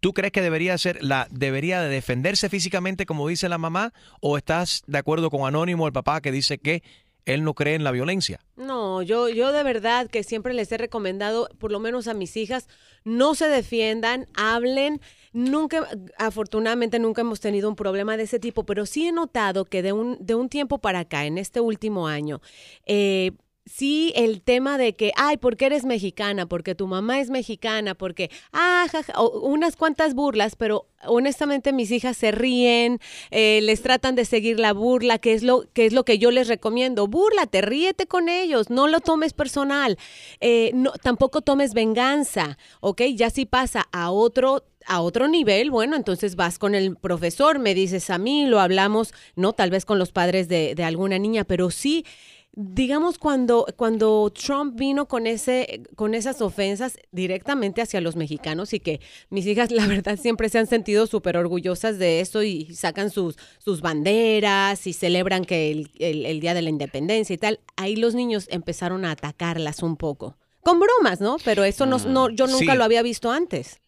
¿Tú 0.01 0.13
crees 0.13 0.33
que 0.33 0.43
debería 0.43 0.77
ser 0.79 1.01
la 1.01 1.29
debería 1.31 1.81
de 1.81 1.89
defenderse 1.89 2.49
físicamente 2.49 3.07
como 3.07 3.29
dice 3.29 3.49
la 3.49 3.59
mamá 3.59 3.93
o 4.21 4.37
estás 4.37 4.83
de 4.89 4.99
acuerdo 4.99 5.31
con 5.31 5.47
Anónimo, 5.47 5.87
el 5.87 5.93
papá 5.93 6.21
que 6.21 6.33
dice 6.33 6.59
que 6.59 6.83
él 7.25 7.45
no 7.45 7.55
cree 7.55 7.77
en 7.77 7.85
la 7.85 7.93
violencia? 7.93 8.41
No, 8.57 9.01
yo, 9.03 9.29
yo 9.29 9.53
de 9.53 9.63
verdad 9.63 10.09
que 10.09 10.25
siempre 10.25 10.55
les 10.55 10.73
he 10.73 10.77
recomendado, 10.77 11.49
por 11.59 11.71
lo 11.71 11.79
menos 11.79 12.09
a 12.09 12.15
mis 12.15 12.37
hijas, 12.37 12.67
no 13.05 13.37
se 13.37 13.47
defiendan, 13.47 14.27
hablen. 14.35 15.01
Nunca, 15.33 15.89
afortunadamente 16.19 16.99
nunca 16.99 17.23
hemos 17.23 17.39
tenido 17.39 17.69
un 17.69 17.77
problema 17.77 18.17
de 18.17 18.25
ese 18.25 18.41
tipo, 18.41 18.65
pero 18.65 18.87
sí 18.87 19.07
he 19.07 19.13
notado 19.13 19.65
que 19.65 19.83
de 19.83 19.93
un, 19.93 20.19
de 20.21 20.35
un 20.35 20.49
tiempo 20.49 20.79
para 20.79 21.01
acá, 21.01 21.25
en 21.25 21.39
este 21.39 21.61
último 21.61 22.09
año, 22.09 22.41
eh, 22.87 23.33
sí 23.65 24.13
el 24.17 24.43
tema 24.43 24.77
de 24.77 24.95
que, 24.95 25.13
ay, 25.17 25.37
porque 25.37 25.67
eres 25.67 25.85
mexicana, 25.85 26.47
porque 26.47 26.75
tu 26.75 26.87
mamá 26.87 27.21
es 27.21 27.31
mexicana, 27.31 27.95
porque, 27.95 28.31
ah, 28.53 28.87
jaja, 28.91 29.13
o 29.21 29.41
unas 29.47 29.77
cuantas 29.77 30.15
burlas, 30.15 30.57
pero 30.57 30.89
honestamente 31.05 31.73
mis 31.73 31.91
hijas 31.91 32.17
se 32.17 32.33
ríen, 32.33 32.99
eh, 33.31 33.61
les 33.63 33.83
tratan 33.83 34.15
de 34.15 34.25
seguir 34.25 34.59
la 34.59 34.73
burla, 34.73 35.19
que 35.19 35.33
es 35.33 35.43
lo 35.43 35.65
que 35.73 35.87
es 35.87 35.93
lo 35.93 36.05
que 36.05 36.19
yo 36.19 36.31
les 36.31 36.49
recomiendo. 36.49 37.07
Búrlate, 37.07 37.61
ríete 37.63 38.07
con 38.07 38.29
ellos, 38.29 38.71
no 38.71 38.89
lo 38.89 39.01
tomes 39.01 39.33
personal, 39.33 39.97
eh, 40.41 40.73
no, 40.75 40.93
tampoco 40.93 41.41
tomes 41.43 41.73
venganza, 41.75 42.59
¿ok? 42.81 43.03
Ya 43.15 43.31
si 43.31 43.47
pasa 43.47 43.89
a 43.93 44.11
otro 44.11 44.65
a 44.85 45.01
otro 45.01 45.29
nivel, 45.29 45.71
bueno, 45.71 45.95
entonces 45.95 46.35
vas 46.35 46.59
con 46.59 46.75
el 46.75 46.97
profesor, 46.97 47.61
me 47.61 47.73
dices 47.73 48.11
a 48.11 48.19
mí, 48.19 48.47
lo 48.47 48.59
hablamos, 48.59 49.15
no 49.37 49.53
tal 49.53 49.71
vez 49.71 49.85
con 49.85 50.01
los 50.01 50.11
padres 50.11 50.49
de, 50.49 50.75
de 50.75 50.83
alguna 50.83 51.21
niña, 51.21 51.45
pero 51.45 51.71
sí 51.71 52.05
digamos 52.55 53.17
cuando 53.19 53.67
cuando 53.77 54.31
Trump 54.31 54.79
vino 54.79 55.09
con 55.09 55.27
ese 55.27 55.83
con 55.97 56.15
esas 56.15 56.43
ofensas 56.43 56.99
directamente 57.11 57.81
hacia 57.81 58.01
los 58.03 58.15
mexicanos 58.15 58.75
y 58.75 58.81
que 58.81 59.01
mis 59.31 59.47
hijas 59.47 59.71
la 59.71 59.87
verdad 59.87 60.19
siempre 60.19 60.49
se 60.51 60.59
han 60.59 60.67
sentido 60.67 61.07
súper 61.07 61.37
orgullosas 61.39 61.99
de 61.99 62.21
eso 62.21 62.43
y 62.43 62.75
sacan 62.75 63.11
sus 63.11 63.37
sus 63.59 63.81
banderas 63.81 64.87
y 64.87 64.93
celebran 64.93 65.45
que 65.47 65.71
el, 65.71 65.91
el- 65.99 66.27
el 66.27 66.41
día 66.41 66.53
de 66.55 66.63
la 66.63 66.69
independencia 66.71 67.33
y 67.35 67.39
tal 67.39 67.61
ahí 67.77 67.97
los 67.97 68.15
niños 68.15 68.47
empezaron 68.51 69.05
a 69.05 69.13
atacarlas 69.13 69.83
un 69.83 69.97
poco. 69.97 70.37
Con 70.63 70.79
bromas 70.79 71.21
no 71.21 71.39
pero 71.45 71.65
eso 71.65 71.87
no, 71.87 71.99
no 71.99 72.29
yo 72.31 72.47
nunca 72.47 72.73
Sí. 72.73 72.79
lo 72.79 72.85
había 72.85 73.03
visto 73.03 73.31
antes 73.33 73.81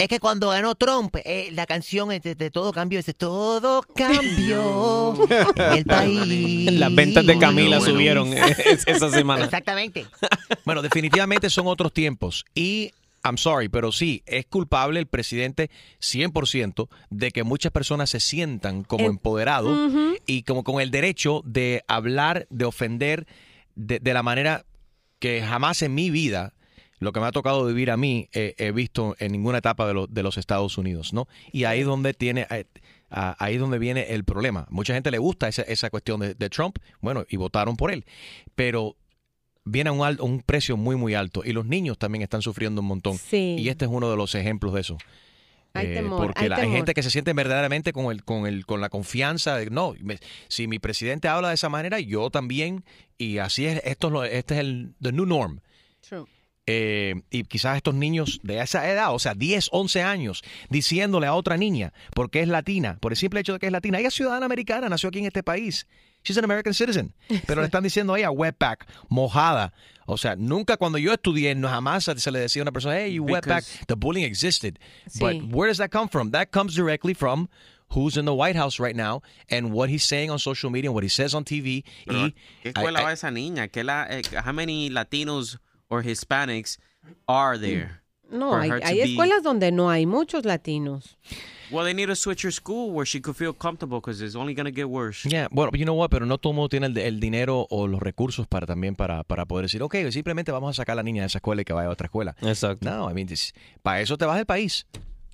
Es 0.00 0.08
que 0.08 0.18
cuando 0.18 0.48
ganó 0.48 0.74
Trump, 0.76 1.14
eh, 1.26 1.50
la 1.52 1.66
canción 1.66 2.10
es 2.10 2.22
de, 2.22 2.34
de 2.34 2.50
Todo 2.50 2.72
Cambió, 2.72 2.98
dice 2.98 3.12
Todo 3.12 3.82
cambió 3.94 5.14
en 5.28 5.76
el 5.76 5.84
país. 5.84 6.72
Las 6.72 6.94
ventas 6.94 7.26
de 7.26 7.38
Camila 7.38 7.82
subieron 7.82 8.32
eh, 8.32 8.40
esa 8.86 9.10
semana. 9.10 9.44
Exactamente. 9.44 10.06
Bueno, 10.64 10.82
definitivamente 10.82 11.50
son 11.50 11.66
otros 11.66 11.92
tiempos. 11.92 12.44
Y, 12.54 12.92
I'm 13.24 13.38
sorry, 13.38 13.68
pero 13.68 13.92
sí, 13.92 14.22
es 14.26 14.46
culpable 14.46 15.00
el 15.00 15.06
presidente 15.06 15.70
100% 16.00 16.88
de 17.10 17.30
que 17.30 17.44
muchas 17.44 17.72
personas 17.72 18.10
se 18.10 18.20
sientan 18.20 18.84
como 18.84 19.06
empoderados 19.06 19.78
y 20.26 20.42
como 20.42 20.64
con 20.64 20.80
el 20.80 20.90
derecho 20.90 21.42
de 21.44 21.82
hablar, 21.88 22.46
de 22.50 22.64
ofender 22.64 23.26
de, 23.74 23.98
de 23.98 24.14
la 24.14 24.22
manera 24.22 24.64
que 25.18 25.42
jamás 25.42 25.82
en 25.82 25.94
mi 25.94 26.10
vida, 26.10 26.52
lo 27.00 27.12
que 27.12 27.20
me 27.20 27.26
ha 27.26 27.32
tocado 27.32 27.66
vivir 27.66 27.90
a 27.90 27.96
mí, 27.96 28.28
eh, 28.32 28.54
he 28.58 28.70
visto 28.72 29.16
en 29.18 29.32
ninguna 29.32 29.58
etapa 29.58 29.86
de, 29.88 29.94
lo- 29.94 30.06
de 30.06 30.22
los 30.22 30.36
Estados 30.38 30.78
Unidos, 30.78 31.12
¿no? 31.12 31.26
Y 31.52 31.64
ahí 31.64 31.80
es 31.80 31.86
donde 31.86 32.14
tiene... 32.14 32.46
eh, 32.50 32.66
ah, 33.10 33.34
ahí 33.40 33.54
es 33.54 33.60
donde 33.60 33.78
viene 33.78 34.12
el 34.14 34.22
problema. 34.24 34.66
Mucha 34.70 34.94
gente 34.94 35.10
le 35.10 35.18
gusta 35.18 35.48
esa, 35.48 35.62
esa 35.62 35.90
cuestión 35.90 36.20
de, 36.20 36.34
de 36.34 36.48
Trump, 36.50 36.76
bueno, 37.00 37.24
y 37.28 37.36
votaron 37.36 37.76
por 37.76 37.90
él. 37.90 38.04
Pero 38.54 38.96
viene 39.64 39.90
a 39.90 39.92
un, 39.92 40.04
al- 40.04 40.20
un 40.20 40.42
precio 40.42 40.76
muy, 40.76 40.96
muy 40.96 41.14
alto. 41.14 41.42
Y 41.44 41.52
los 41.52 41.66
niños 41.66 41.98
también 41.98 42.22
están 42.22 42.42
sufriendo 42.42 42.80
un 42.82 42.86
montón. 42.88 43.16
Sí. 43.18 43.56
Y 43.58 43.68
este 43.68 43.86
es 43.86 43.90
uno 43.90 44.10
de 44.10 44.16
los 44.16 44.34
ejemplos 44.34 44.74
de 44.74 44.80
eso. 44.82 44.98
Hay 45.72 45.86
Eh, 45.86 45.94
temor, 45.94 46.18
porque 46.26 46.42
hay 46.42 46.48
la- 46.48 46.56
hay 46.56 46.70
gente 46.70 46.94
que 46.94 47.02
se 47.02 47.10
siente 47.10 47.32
verdaderamente 47.32 47.92
con 47.92 48.10
el, 48.12 48.24
con 48.24 48.46
el, 48.46 48.66
con 48.66 48.80
la 48.80 48.88
confianza 48.88 49.56
de 49.56 49.70
no, 49.70 49.94
me- 50.02 50.18
si 50.48 50.66
mi 50.66 50.78
presidente 50.80 51.28
habla 51.28 51.48
de 51.48 51.54
esa 51.54 51.68
manera, 51.68 52.00
yo 52.00 52.28
también, 52.30 52.84
y 53.16 53.38
así 53.38 53.66
es, 53.66 53.80
esto 53.84 54.08
es 54.08 54.12
lo- 54.12 54.24
este 54.24 54.54
es 54.54 54.60
el 54.60 54.94
the 55.00 55.12
new 55.12 55.26
norm. 55.26 55.60
True. 56.06 56.26
Eh, 56.72 57.22
y 57.30 57.42
quizás 57.44 57.76
estos 57.76 57.94
niños 57.94 58.38
de 58.44 58.60
esa 58.60 58.88
edad, 58.88 59.12
o 59.12 59.18
sea, 59.18 59.34
10, 59.34 59.70
11 59.72 60.02
años, 60.02 60.42
diciéndole 60.68 61.26
a 61.26 61.34
otra 61.34 61.56
niña, 61.56 61.92
porque 62.14 62.40
es 62.42 62.48
latina, 62.48 62.96
por 63.00 63.10
el 63.12 63.16
simple 63.16 63.40
hecho 63.40 63.54
de 63.54 63.58
que 63.58 63.66
es 63.66 63.72
latina, 63.72 63.98
ella 63.98 64.08
es 64.08 64.14
ciudadana 64.14 64.46
americana, 64.46 64.88
nació 64.88 65.08
aquí 65.08 65.18
en 65.18 65.26
este 65.26 65.42
país. 65.42 65.86
She's 66.22 66.36
an 66.36 66.44
American 66.44 66.74
citizen. 66.74 67.14
Pero 67.46 67.62
le 67.62 67.66
están 67.66 67.82
diciendo 67.82 68.12
a 68.14 68.18
ella 68.18 68.30
wetback, 68.30 68.86
mojada. 69.08 69.72
O 70.06 70.18
sea, 70.18 70.36
nunca 70.36 70.76
cuando 70.76 70.98
yo 70.98 71.12
estudié, 71.14 71.54
no 71.54 71.68
jamás 71.68 72.04
se 72.04 72.30
le 72.30 72.38
decía 72.40 72.60
a 72.62 72.64
una 72.64 72.72
persona, 72.72 72.96
hey, 72.98 73.14
you 73.14 73.24
wetback. 73.24 73.64
The 73.86 73.94
bullying 73.94 74.24
existed. 74.26 74.78
Sí. 75.08 75.18
But 75.18 75.54
where 75.54 75.68
does 75.68 75.78
that 75.78 75.90
come 75.90 76.08
from? 76.08 76.30
That 76.32 76.50
comes 76.50 76.74
directly 76.74 77.14
from 77.14 77.48
who's 77.88 78.16
in 78.18 78.26
the 78.26 78.34
White 78.34 78.54
House 78.56 78.78
right 78.78 78.94
now 78.94 79.22
and 79.48 79.72
what 79.72 79.88
he's 79.88 80.04
saying 80.04 80.30
on 80.30 80.38
social 80.38 80.70
media 80.70 80.90
and 80.90 80.94
what 80.94 81.02
he 81.04 81.08
says 81.08 81.34
on 81.34 81.42
TV. 81.44 81.84
Pero, 82.06 82.26
y 82.26 82.34
¿Qué 82.62 82.68
escuela 82.74 82.98
I- 83.00 83.02
I- 83.02 83.04
va 83.06 83.12
esa 83.12 83.30
niña? 83.30 83.68
¿Qué 83.68 83.82
la, 83.82 84.06
eh, 84.10 84.22
how 84.44 84.52
many 84.52 84.90
Latinos 84.90 85.58
or 85.90 86.02
Hispanics 86.02 86.78
are 87.28 87.58
there? 87.58 88.00
no 88.30 88.50
for 88.52 88.60
hay, 88.82 88.94
be- 88.94 89.02
escuelas 89.02 89.42
donde 89.42 89.72
no 89.72 89.90
hay 89.90 90.06
muchos 90.06 90.44
latinos 90.44 91.16
Well, 91.72 91.84
they 91.84 91.94
need 91.94 92.06
to 92.06 92.16
switch 92.16 92.42
her 92.42 92.50
school 92.50 92.90
where 92.90 93.06
she 93.06 93.20
could 93.20 93.36
feel 93.36 93.52
comfortable 93.52 94.00
because 94.00 94.20
it's 94.20 94.34
only 94.34 94.54
going 94.54 94.64
to 94.66 94.72
get 94.72 94.88
worse. 94.88 95.24
Yeah, 95.28 95.46
bueno, 95.52 95.70
you 95.74 95.84
know 95.84 95.94
what, 95.94 96.10
pero 96.10 96.26
no 96.26 96.36
todo 96.36 96.50
el 96.52 96.56
mundo 96.56 96.68
tiene 96.68 96.86
el, 96.88 96.98
el 96.98 97.20
dinero 97.20 97.64
o 97.70 97.86
los 97.86 98.00
recursos 98.00 98.48
para 98.48 98.66
también 98.66 98.96
para, 98.96 99.22
para 99.22 99.46
poder 99.46 99.66
decir, 99.66 99.80
ok, 99.80 99.94
simplemente 100.10 100.50
vamos 100.50 100.70
a 100.76 100.82
sacar 100.82 100.94
a 100.94 100.96
la 100.96 101.02
niña 101.04 101.22
de 101.22 101.26
esa 101.28 101.38
escuela 101.38 101.62
y 101.62 101.64
que 101.64 101.72
vaya 101.72 101.88
a 101.88 101.92
otra 101.92 102.06
escuela. 102.06 102.34
Exacto. 102.42 102.90
No, 102.90 103.08
I 103.08 103.14
mean, 103.14 103.28
this- 103.28 103.52
para 103.84 104.00
eso 104.00 104.18
te 104.18 104.24
vas 104.24 104.36
del 104.36 104.46
país. 104.46 104.84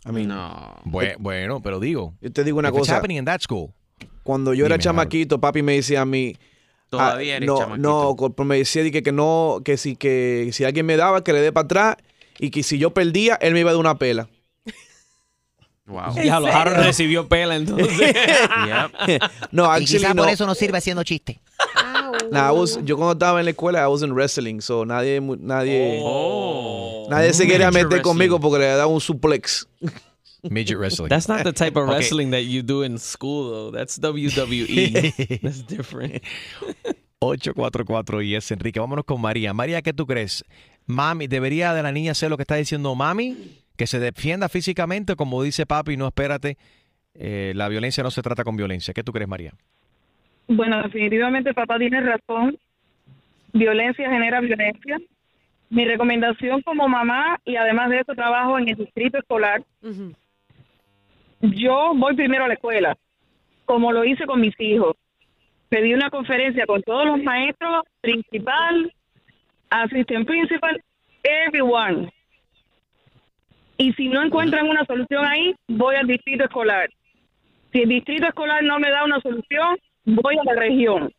I 0.06 0.12
mean, 0.12 0.28
no. 0.28 0.74
Bue- 0.84 1.16
bueno, 1.18 1.62
pero 1.62 1.80
digo. 1.80 2.12
Yo 2.20 2.30
te 2.30 2.44
digo 2.44 2.58
una 2.58 2.70
cosa. 2.70 2.96
happening 2.98 3.16
in 3.16 3.24
that 3.24 3.40
school. 3.40 3.72
Cuando 4.22 4.52
yo 4.52 4.66
era 4.66 4.74
Dime, 4.74 4.84
chamaquito, 4.84 5.40
papi 5.40 5.62
me 5.62 5.72
decía 5.76 6.02
a 6.02 6.04
mí. 6.04 6.36
Todavía 6.88 7.34
ah, 7.34 7.36
eres 7.38 7.46
no, 7.48 7.58
chamaquito. 7.58 8.34
No, 8.38 8.44
me 8.44 8.58
decía 8.58 8.82
de 8.82 8.92
que, 8.92 9.02
que 9.02 9.12
no, 9.12 9.60
que 9.64 9.76
si, 9.76 9.96
que 9.96 10.50
si 10.52 10.64
alguien 10.64 10.86
me 10.86 10.96
daba, 10.96 11.24
que 11.24 11.32
le 11.32 11.40
dé 11.40 11.52
para 11.52 11.64
atrás. 11.64 11.96
Y 12.38 12.50
que 12.50 12.62
si 12.62 12.78
yo 12.78 12.92
perdía, 12.92 13.36
él 13.40 13.54
me 13.54 13.60
iba 13.60 13.70
a 13.70 13.72
dar 13.72 13.80
una 13.80 13.98
pela. 13.98 14.28
Wow. 15.86 16.14
Ya 16.22 16.40
lo 16.40 16.48
Harold 16.48 16.78
recibió 16.84 17.28
pela 17.28 17.54
entonces. 17.54 17.88
no, 19.52 19.64
Y 19.64 19.68
actually 19.68 19.86
quizás 19.86 20.14
no. 20.14 20.22
por 20.22 20.32
eso 20.32 20.44
no 20.44 20.54
sirve 20.54 20.78
haciendo 20.78 21.02
chiste. 21.04 21.40
Nah, 22.30 22.48
I 22.48 22.52
was- 22.52 22.80
yo 22.84 22.96
cuando 22.96 23.12
estaba 23.12 23.38
en 23.40 23.44
la 23.44 23.50
escuela, 23.50 23.82
I 23.82 23.86
was 23.86 24.02
in 24.02 24.12
wrestling, 24.12 24.60
so 24.60 24.84
nadie, 24.84 25.20
nadie, 25.20 26.00
Oh. 26.02 27.06
nadie 27.10 27.32
se 27.32 27.46
quería 27.46 27.70
Major 27.70 27.88
meter 27.88 28.02
conmigo 28.02 28.40
porque 28.40 28.58
le 28.58 28.66
daba 28.66 28.86
un 28.86 29.00
suplex. 29.00 29.68
Midget 30.50 30.78
wrestling. 30.78 31.08
That's 31.08 31.28
not 31.28 31.42
the 31.44 31.52
type 31.52 31.76
of 31.76 31.84
Okay. 31.88 31.94
wrestling 31.98 32.30
that 32.30 32.42
you 32.44 32.62
do 32.62 32.82
in 32.82 32.98
school, 32.98 33.50
though. 33.50 33.70
That's 33.70 33.98
WWE. 33.98 35.40
That's 35.42 35.62
different. 35.66 36.22
844 37.20 38.22
y 38.22 38.34
es 38.34 38.50
Enrique. 38.50 38.78
Vámonos 38.80 39.04
con 39.04 39.20
María. 39.20 39.52
María, 39.54 39.82
¿qué 39.82 39.92
tú 39.92 40.06
crees? 40.06 40.44
Mami, 40.86 41.26
¿debería 41.26 41.72
de 41.74 41.82
la 41.82 41.92
niña 41.92 42.12
hacer 42.12 42.30
lo 42.30 42.36
que 42.36 42.42
está 42.42 42.56
diciendo 42.56 42.94
mami? 42.94 43.36
Que 43.76 43.86
se 43.86 43.98
defienda 43.98 44.48
físicamente, 44.48 45.16
como 45.16 45.42
dice 45.42 45.66
papi, 45.66 45.96
no 45.96 46.06
espérate. 46.06 46.56
eh, 47.14 47.52
la 47.56 47.68
violencia 47.68 48.02
no 48.02 48.10
se 48.10 48.22
trata 48.22 48.44
con 48.44 48.56
violencia. 48.56 48.92
¿Qué 48.94 49.02
tú 49.02 49.12
crees, 49.12 49.28
María? 49.28 49.52
Bueno, 50.48 50.80
definitivamente 50.82 51.52
papá 51.54 51.78
tiene 51.78 52.00
razón. 52.00 52.56
Violencia 53.52 54.08
genera 54.10 54.40
violencia. 54.40 54.98
Mi 55.70 55.84
recomendación 55.84 56.62
como 56.62 56.86
mamá, 56.88 57.40
y 57.44 57.56
además 57.56 57.90
de 57.90 58.00
eso 58.00 58.14
trabajo 58.14 58.58
en 58.58 58.68
el 58.68 58.76
distrito 58.76 59.18
escolar, 59.18 59.64
yo 61.40 61.92
voy 61.94 62.14
primero 62.14 62.44
a 62.44 62.48
la 62.48 62.54
escuela, 62.54 62.96
como 63.64 63.92
lo 63.92 64.04
hice 64.04 64.26
con 64.26 64.40
mis 64.40 64.58
hijos. 64.60 64.96
Pedí 65.68 65.94
una 65.94 66.10
conferencia 66.10 66.66
con 66.66 66.82
todos 66.82 67.06
los 67.06 67.22
maestros, 67.22 67.82
principal, 68.00 68.92
assistant 69.70 70.26
principal, 70.26 70.80
everyone. 71.22 72.12
Y 73.78 73.92
si 73.92 74.08
no 74.08 74.22
encuentran 74.22 74.68
una 74.68 74.84
solución 74.86 75.24
ahí, 75.26 75.54
voy 75.68 75.96
al 75.96 76.06
distrito 76.06 76.44
escolar. 76.44 76.88
Si 77.72 77.82
el 77.82 77.88
distrito 77.88 78.26
escolar 78.26 78.62
no 78.62 78.78
me 78.78 78.90
da 78.90 79.04
una 79.04 79.20
solución, 79.20 79.76
voy 80.04 80.38
a 80.38 80.44
la 80.44 80.54
región. 80.54 81.12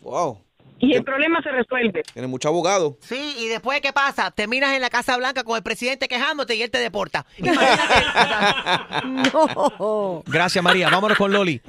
Wow. 0.00 0.38
Y 0.80 0.94
el 0.94 1.02
problema 1.04 1.42
se 1.42 1.50
resuelve. 1.50 2.02
Tiene 2.12 2.28
mucho 2.28 2.48
abogado. 2.48 2.96
Sí, 3.00 3.34
y 3.38 3.48
después, 3.48 3.80
¿qué 3.80 3.92
pasa? 3.92 4.30
Terminas 4.30 4.74
en 4.74 4.80
la 4.80 4.90
Casa 4.90 5.16
Blanca 5.16 5.44
con 5.44 5.56
el 5.56 5.62
presidente 5.62 6.08
quejándote 6.08 6.54
y 6.54 6.62
él 6.62 6.70
te 6.70 6.78
deporta. 6.78 7.26
no. 9.04 10.22
Gracias, 10.26 10.62
María. 10.62 10.88
Vámonos 10.90 11.18
con 11.18 11.32
Loli. 11.32 11.60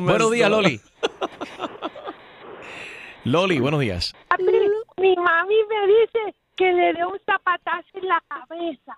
buenos 0.00 0.30
días, 0.30 0.50
Loli. 0.50 0.80
Loli, 3.24 3.58
buenos 3.58 3.80
días. 3.80 4.14
A 4.30 4.36
mí, 4.36 4.52
mi 4.98 5.16
mami 5.16 5.54
me 5.68 5.86
dice 5.86 6.34
que 6.56 6.72
le 6.72 6.92
dé 6.92 7.04
un 7.04 7.18
zapatazo 7.26 7.88
en 7.94 8.08
la 8.08 8.22
cabeza. 8.28 8.96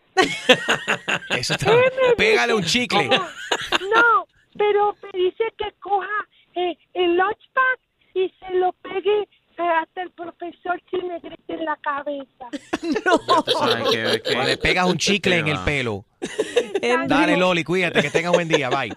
Eso 1.38 1.54
está- 1.54 1.72
Pégale 2.16 2.52
un 2.54 2.64
chicle 2.64 3.08
pero 4.56 4.96
me 5.02 5.18
dice 5.18 5.44
que 5.58 5.70
coja 5.80 6.26
eh, 6.54 6.76
el 6.94 7.16
lunchpack 7.16 7.80
y 8.14 8.32
se 8.40 8.54
lo 8.54 8.72
pegue 8.72 9.22
eh, 9.22 9.62
hasta 9.82 10.02
el 10.02 10.10
profesor 10.12 10.80
si 10.90 10.96
me 11.02 11.18
grita 11.20 11.52
en 11.54 11.64
la 11.64 11.76
cabeza. 11.76 12.46
O 13.88 14.42
le 14.44 14.56
pegas 14.56 14.86
un 14.86 14.98
chicle 14.98 15.38
en 15.38 15.48
el 15.48 15.58
pelo. 15.60 16.04
Dale, 17.06 17.36
Loli, 17.36 17.64
cuídate, 17.64 18.02
que 18.02 18.10
tengas 18.10 18.32
buen 18.32 18.48
día. 18.48 18.68
Bye. 18.68 18.92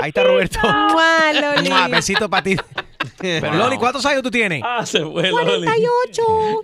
Ahí 0.00 0.08
está 0.08 0.24
Roberto. 0.24 0.58
Mua, 0.62 1.32
Loli. 1.32 1.68
Mua, 1.68 1.88
besito 1.88 2.28
para 2.28 2.42
ti. 2.42 2.56
Pero, 3.18 3.54
Loli, 3.54 3.76
¿cuántos 3.76 4.04
años 4.06 4.22
tú 4.22 4.30
tienes? 4.30 4.62
Ah, 4.64 4.84
se 4.86 5.00
fue, 5.00 5.30
48. 5.30 6.22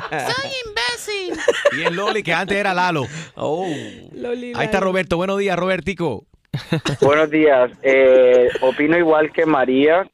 Soy 0.00 0.50
imbécil. 0.66 1.38
Y 1.78 1.82
es 1.82 1.92
Loli, 1.92 2.22
que 2.22 2.32
antes 2.32 2.56
era 2.56 2.74
Lalo. 2.74 3.06
Oh. 3.34 3.68
Loli, 4.12 4.52
Ahí 4.54 4.66
está 4.66 4.80
Roberto. 4.80 5.16
Buenos 5.16 5.38
días, 5.38 5.56
Robertico. 5.58 6.24
Buenos 7.00 7.30
días. 7.30 7.70
Eh, 7.82 8.48
opino 8.60 8.96
igual 8.96 9.32
que 9.32 9.46
María. 9.46 10.08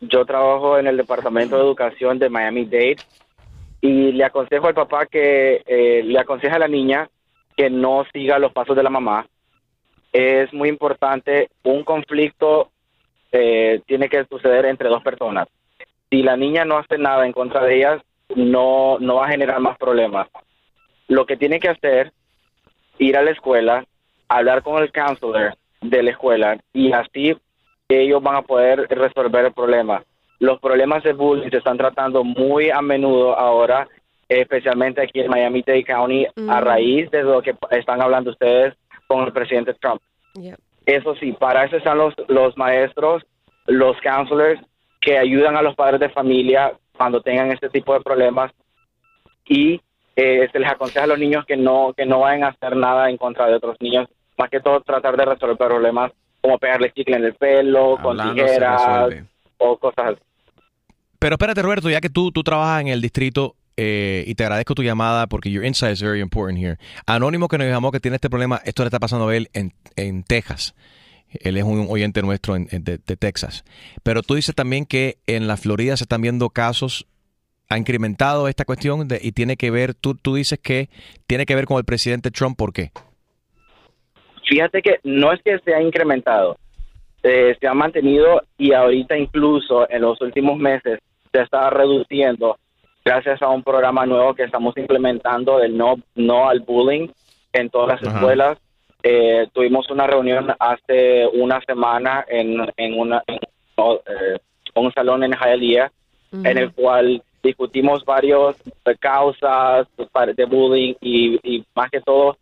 Yo 0.00 0.24
trabajo 0.24 0.78
en 0.78 0.88
el 0.88 0.96
Departamento 0.96 1.56
de 1.56 1.62
Educación 1.62 2.18
de 2.18 2.28
Miami-Dade 2.28 2.96
y 3.82 4.12
le 4.12 4.24
aconsejo 4.24 4.68
al 4.68 4.74
papá 4.74 5.06
que 5.06 5.62
eh, 5.66 6.02
le 6.04 6.18
aconseja 6.18 6.56
a 6.56 6.60
la 6.60 6.68
niña 6.68 7.10
que 7.56 7.68
no 7.68 8.06
siga 8.12 8.38
los 8.38 8.52
pasos 8.52 8.76
de 8.76 8.82
la 8.82 8.88
mamá. 8.90 9.26
Es 10.12 10.52
muy 10.54 10.68
importante, 10.68 11.50
un 11.64 11.82
conflicto 11.82 12.70
eh, 13.32 13.82
tiene 13.86 14.08
que 14.08 14.24
suceder 14.24 14.66
entre 14.66 14.88
dos 14.88 15.02
personas. 15.02 15.48
Si 16.10 16.22
la 16.22 16.36
niña 16.36 16.64
no 16.64 16.78
hace 16.78 16.96
nada 16.96 17.26
en 17.26 17.32
contra 17.32 17.64
de 17.64 17.76
ellas, 17.76 18.02
no, 18.36 18.98
no 19.00 19.16
va 19.16 19.26
a 19.26 19.30
generar 19.30 19.58
más 19.58 19.76
problemas. 19.76 20.28
Lo 21.08 21.26
que 21.26 21.36
tiene 21.36 21.58
que 21.58 21.70
hacer, 21.70 22.12
ir 22.98 23.16
a 23.16 23.22
la 23.22 23.32
escuela, 23.32 23.84
hablar 24.28 24.62
con 24.62 24.80
el 24.80 24.92
counselor 24.92 25.54
de 25.80 26.02
la 26.04 26.10
escuela 26.10 26.58
y 26.72 26.92
así 26.92 27.36
ellos 27.88 28.22
van 28.22 28.36
a 28.36 28.42
poder 28.42 28.86
resolver 28.88 29.46
el 29.46 29.52
problema. 29.52 30.04
Los 30.42 30.58
problemas 30.58 31.04
de 31.04 31.12
bullying 31.12 31.50
se 31.50 31.58
están 31.58 31.78
tratando 31.78 32.24
muy 32.24 32.68
a 32.68 32.82
menudo 32.82 33.38
ahora, 33.38 33.86
especialmente 34.28 35.00
aquí 35.00 35.20
en 35.20 35.30
Miami-Dade 35.30 35.84
County, 35.84 36.26
a 36.26 36.30
Mm. 36.60 36.64
raíz 36.64 37.10
de 37.12 37.22
lo 37.22 37.40
que 37.40 37.54
están 37.70 38.02
hablando 38.02 38.32
ustedes 38.32 38.74
con 39.06 39.22
el 39.24 39.32
presidente 39.32 39.72
Trump. 39.74 40.02
Yep. 40.34 40.58
Eso 40.84 41.14
sí, 41.14 41.30
para 41.32 41.64
eso 41.64 41.76
están 41.76 41.96
los, 41.96 42.12
los 42.26 42.56
maestros, 42.56 43.22
los 43.66 43.96
counselors 44.00 44.60
que 45.00 45.16
ayudan 45.16 45.56
a 45.56 45.62
los 45.62 45.76
padres 45.76 46.00
de 46.00 46.08
familia 46.08 46.72
cuando 46.96 47.20
tengan 47.20 47.52
este 47.52 47.68
tipo 47.68 47.94
de 47.94 48.00
problemas 48.00 48.50
y 49.46 49.80
eh, 50.16 50.48
se 50.50 50.58
les 50.58 50.70
aconseja 50.72 51.04
a 51.04 51.08
los 51.08 51.20
niños 51.20 51.44
que 51.46 51.56
no 51.56 51.92
que 51.96 52.04
no 52.04 52.18
vayan 52.18 52.42
a 52.42 52.48
hacer 52.48 52.74
nada 52.74 53.08
en 53.08 53.16
contra 53.16 53.46
de 53.46 53.54
otros 53.54 53.76
niños, 53.78 54.08
más 54.36 54.50
que 54.50 54.58
todo 54.58 54.80
tratar 54.80 55.16
de 55.16 55.24
resolver 55.24 55.56
problemas 55.56 56.10
como 56.40 56.58
pegarle 56.58 56.90
chicle 56.90 57.14
en 57.16 57.24
el 57.26 57.34
pelo, 57.34 57.96
con 58.02 58.18
Hablando 58.18 58.44
tijeras 58.44 58.82
o 59.58 59.76
cosas 59.76 60.14
así. 60.14 60.31
Pero 61.22 61.34
espérate, 61.36 61.62
Roberto, 61.62 61.88
ya 61.88 62.00
que 62.00 62.10
tú, 62.10 62.32
tú 62.32 62.42
trabajas 62.42 62.80
en 62.80 62.88
el 62.88 63.00
distrito 63.00 63.54
eh, 63.76 64.24
y 64.26 64.34
te 64.34 64.42
agradezco 64.42 64.74
tu 64.74 64.82
llamada 64.82 65.28
porque 65.28 65.52
your 65.52 65.64
insight 65.64 65.92
is 65.92 66.02
very 66.02 66.20
important 66.20 66.58
here. 66.58 66.78
Anónimo 67.06 67.46
que 67.46 67.58
nos 67.58 67.68
llamó 67.68 67.92
que 67.92 68.00
tiene 68.00 68.16
este 68.16 68.28
problema, 68.28 68.60
esto 68.64 68.82
le 68.82 68.88
está 68.88 68.98
pasando 68.98 69.28
a 69.28 69.36
él 69.36 69.48
en, 69.52 69.72
en 69.94 70.24
Texas. 70.24 70.74
Él 71.30 71.56
es 71.56 71.62
un 71.62 71.86
oyente 71.88 72.22
nuestro 72.22 72.54
de 72.58 72.98
Texas. 73.16 73.64
Pero 74.02 74.22
tú 74.22 74.34
dices 74.34 74.52
también 74.54 74.84
que 74.84 75.18
en 75.28 75.46
la 75.46 75.56
Florida 75.56 75.96
se 75.96 76.02
están 76.04 76.22
viendo 76.22 76.50
casos, 76.50 77.06
ha 77.68 77.78
incrementado 77.78 78.48
esta 78.48 78.64
cuestión 78.64 79.06
de- 79.06 79.20
y 79.22 79.30
tiene 79.30 79.56
que 79.56 79.70
ver, 79.70 79.94
tú, 79.94 80.16
tú 80.16 80.34
dices 80.34 80.58
que 80.58 80.90
tiene 81.28 81.46
que 81.46 81.54
ver 81.54 81.66
con 81.66 81.78
el 81.78 81.84
presidente 81.84 82.32
Trump, 82.32 82.58
¿por 82.58 82.72
qué? 82.72 82.90
Fíjate 84.46 84.82
que 84.82 84.96
no 85.04 85.32
es 85.32 85.40
que 85.44 85.56
se 85.60 85.72
ha 85.72 85.80
incrementado, 85.80 86.58
eh, 87.22 87.56
se 87.60 87.66
ha 87.68 87.74
mantenido 87.74 88.42
y 88.58 88.72
ahorita 88.72 89.16
incluso 89.16 89.88
en 89.88 90.02
los 90.02 90.20
últimos 90.20 90.58
meses 90.58 90.98
se 91.32 91.40
está 91.40 91.70
reduciendo 91.70 92.58
gracias 93.04 93.42
a 93.42 93.48
un 93.48 93.62
programa 93.62 94.06
nuevo 94.06 94.34
que 94.34 94.44
estamos 94.44 94.76
implementando 94.76 95.58
del 95.58 95.76
no, 95.76 95.96
no 96.14 96.48
al 96.48 96.60
bullying 96.60 97.08
en 97.52 97.70
todas 97.70 97.88
las 98.00 98.02
Ajá. 98.02 98.18
escuelas. 98.18 98.58
Eh, 99.02 99.48
tuvimos 99.52 99.90
una 99.90 100.06
reunión 100.06 100.54
hace 100.60 101.26
una 101.26 101.60
semana 101.62 102.24
en, 102.28 102.56
en, 102.76 102.98
una, 102.98 103.22
en 103.26 103.40
no, 103.76 103.94
eh, 103.94 104.38
un 104.74 104.92
salón 104.92 105.24
en 105.24 105.32
Hialeah 105.32 105.90
en 106.32 106.56
el 106.56 106.72
cual 106.72 107.22
discutimos 107.42 108.04
varios 108.06 108.56
causas 109.00 109.86
de 110.34 110.44
bullying 110.46 110.94
y, 111.00 111.38
y 111.42 111.64
más 111.74 111.90
que 111.90 112.00
todo 112.00 112.38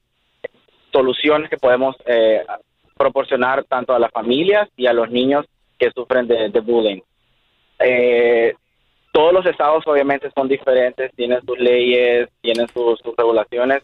soluciones 0.93 1.51
que 1.51 1.57
podemos 1.57 1.97
eh, 2.07 2.45
proporcionar 2.97 3.65
tanto 3.65 3.95
a 3.95 3.99
las 3.99 4.13
familias 4.13 4.69
y 4.77 4.87
a 4.87 4.93
los 4.93 5.11
niños 5.11 5.47
que 5.79 5.91
sufren 5.91 6.27
de, 6.29 6.51
de 6.51 6.61
bullying. 6.61 7.01
Eh, 7.79 8.55
todos 9.12 9.33
los 9.33 9.47
estados 9.47 9.85
obviamente 9.87 10.31
son 10.35 10.49
diferentes, 10.49 11.11
tienen 11.17 11.40
sus 11.45 11.59
leyes, 11.59 12.29
tienen 12.40 12.69
sus, 12.69 12.99
sus 13.00 13.14
regulaciones, 13.17 13.83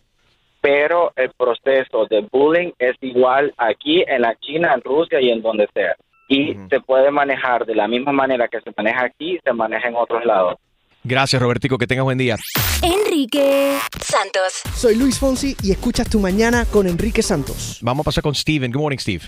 pero 0.61 1.13
el 1.17 1.31
proceso 1.31 2.07
de 2.07 2.27
bullying 2.31 2.73
es 2.79 2.97
igual 3.01 3.53
aquí 3.57 4.05
en 4.07 4.23
la 4.23 4.35
China, 4.37 4.73
en 4.75 4.81
Rusia 4.83 5.21
y 5.21 5.31
en 5.31 5.43
donde 5.43 5.69
sea. 5.75 5.95
Y 6.29 6.57
se 6.69 6.81
puede 6.81 7.11
manejar 7.11 7.67
de 7.67 7.75
la 7.75 7.87
misma 7.87 8.13
manera 8.13 8.49
que 8.49 8.61
se 8.61 8.73
maneja 8.77 9.05
aquí, 9.05 9.39
se 9.45 9.53
maneja 9.53 9.89
en 9.89 9.95
otros 9.95 10.25
lados. 10.25 10.57
Gracias, 11.05 11.41
Robertico, 11.41 11.79
que 11.79 11.87
tengas 11.87 12.05
buen 12.05 12.19
día. 12.19 12.35
Enrique 12.83 13.79
Santos. 14.01 14.63
Soy 14.75 14.97
Luis 14.97 15.21
Fonsi 15.21 15.55
y 15.63 15.71
escuchas 15.71 16.11
Tu 16.11 16.19
Mañana 16.19 16.65
con 16.65 16.89
Enrique 16.89 17.23
Santos. 17.23 17.79
Vamos 17.81 18.05
a 18.05 18.07
pasar 18.07 18.25
con 18.25 18.35
Steven. 18.35 18.73
Good 18.73 18.81
morning, 18.81 18.99
Steve. 18.99 19.23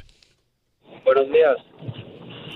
Buenos 1.05 1.31
días. 1.31 1.57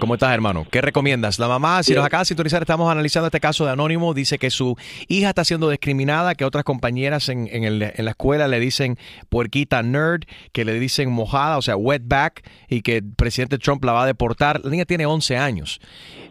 ¿Cómo 0.03 0.15
estás, 0.15 0.35
hermano? 0.35 0.67
¿Qué 0.69 0.81
recomiendas? 0.81 1.39
La 1.39 1.47
mamá, 1.47 1.81
si 1.85 1.95
nos 1.95 2.05
acaba 2.05 2.23
de 2.23 2.25
sintonizar, 2.25 2.61
estamos 2.61 2.91
analizando 2.91 3.29
este 3.29 3.39
caso 3.39 3.65
de 3.65 3.71
Anónimo. 3.71 4.15
Dice 4.15 4.37
que 4.37 4.51
su 4.51 4.77
hija 5.07 5.29
está 5.29 5.45
siendo 5.45 5.71
discriminada, 5.71 6.35
que 6.35 6.45
otras 6.45 6.65
compañeras 6.65 7.29
en, 7.29 7.49
en 7.53 7.63
el- 7.63 7.83
en 7.95 8.05
la 8.05 8.11
escuela 8.11 8.49
le 8.49 8.59
dicen 8.59 8.97
puerquita 9.29 9.81
nerd, 9.85 10.23
que 10.51 10.65
le 10.65 10.73
dicen 10.81 11.09
mojada, 11.09 11.57
o 11.57 11.63
sea, 11.63 11.77
wetback, 11.77 12.43
y 12.69 12.83
que 12.83 12.97
el 12.97 13.13
presidente 13.17 13.59
Trump 13.59 13.85
la 13.85 13.93
va 13.93 14.03
a 14.03 14.07
deportar. 14.07 14.61
La 14.65 14.71
niña 14.71 14.87
tiene 14.87 15.07
11 15.07 15.37
años. 15.37 15.81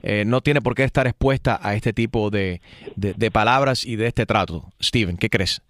Eh, 0.03 0.25
no 0.25 0.41
tiene 0.41 0.59
por 0.61 0.75
qué 0.75 0.83
estar 0.83 1.07
expuesta 1.07 1.57
a 1.63 1.73
este 1.73 1.93
tipo 1.93 2.29
de, 2.29 2.59
de- 2.97 3.13
de 3.13 3.31
palabras 3.31 3.85
y 3.85 3.95
de 3.95 4.07
este 4.07 4.25
trato. 4.25 4.65
Steven, 4.81 5.15
¿qué 5.15 5.29
crees? 5.29 5.61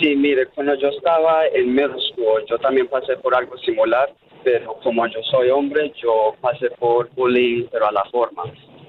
Sí, 0.00 0.16
mire, 0.16 0.46
cuando 0.54 0.74
yo 0.80 0.88
estaba 0.88 1.46
en 1.54 1.74
middle 1.74 2.00
school, 2.14 2.42
yo 2.48 2.56
también 2.60 2.88
pasé 2.88 3.16
por 3.22 3.34
algo 3.34 3.58
similar, 3.58 4.08
pero 4.44 4.74
como 4.82 5.06
yo 5.06 5.20
soy 5.30 5.50
hombre, 5.50 5.92
yo 6.02 6.34
pasé 6.40 6.70
por 6.78 7.08
bullying, 7.14 7.66
pero 7.70 7.86
a 7.88 7.92
la 7.92 8.04
forma. 8.06 8.42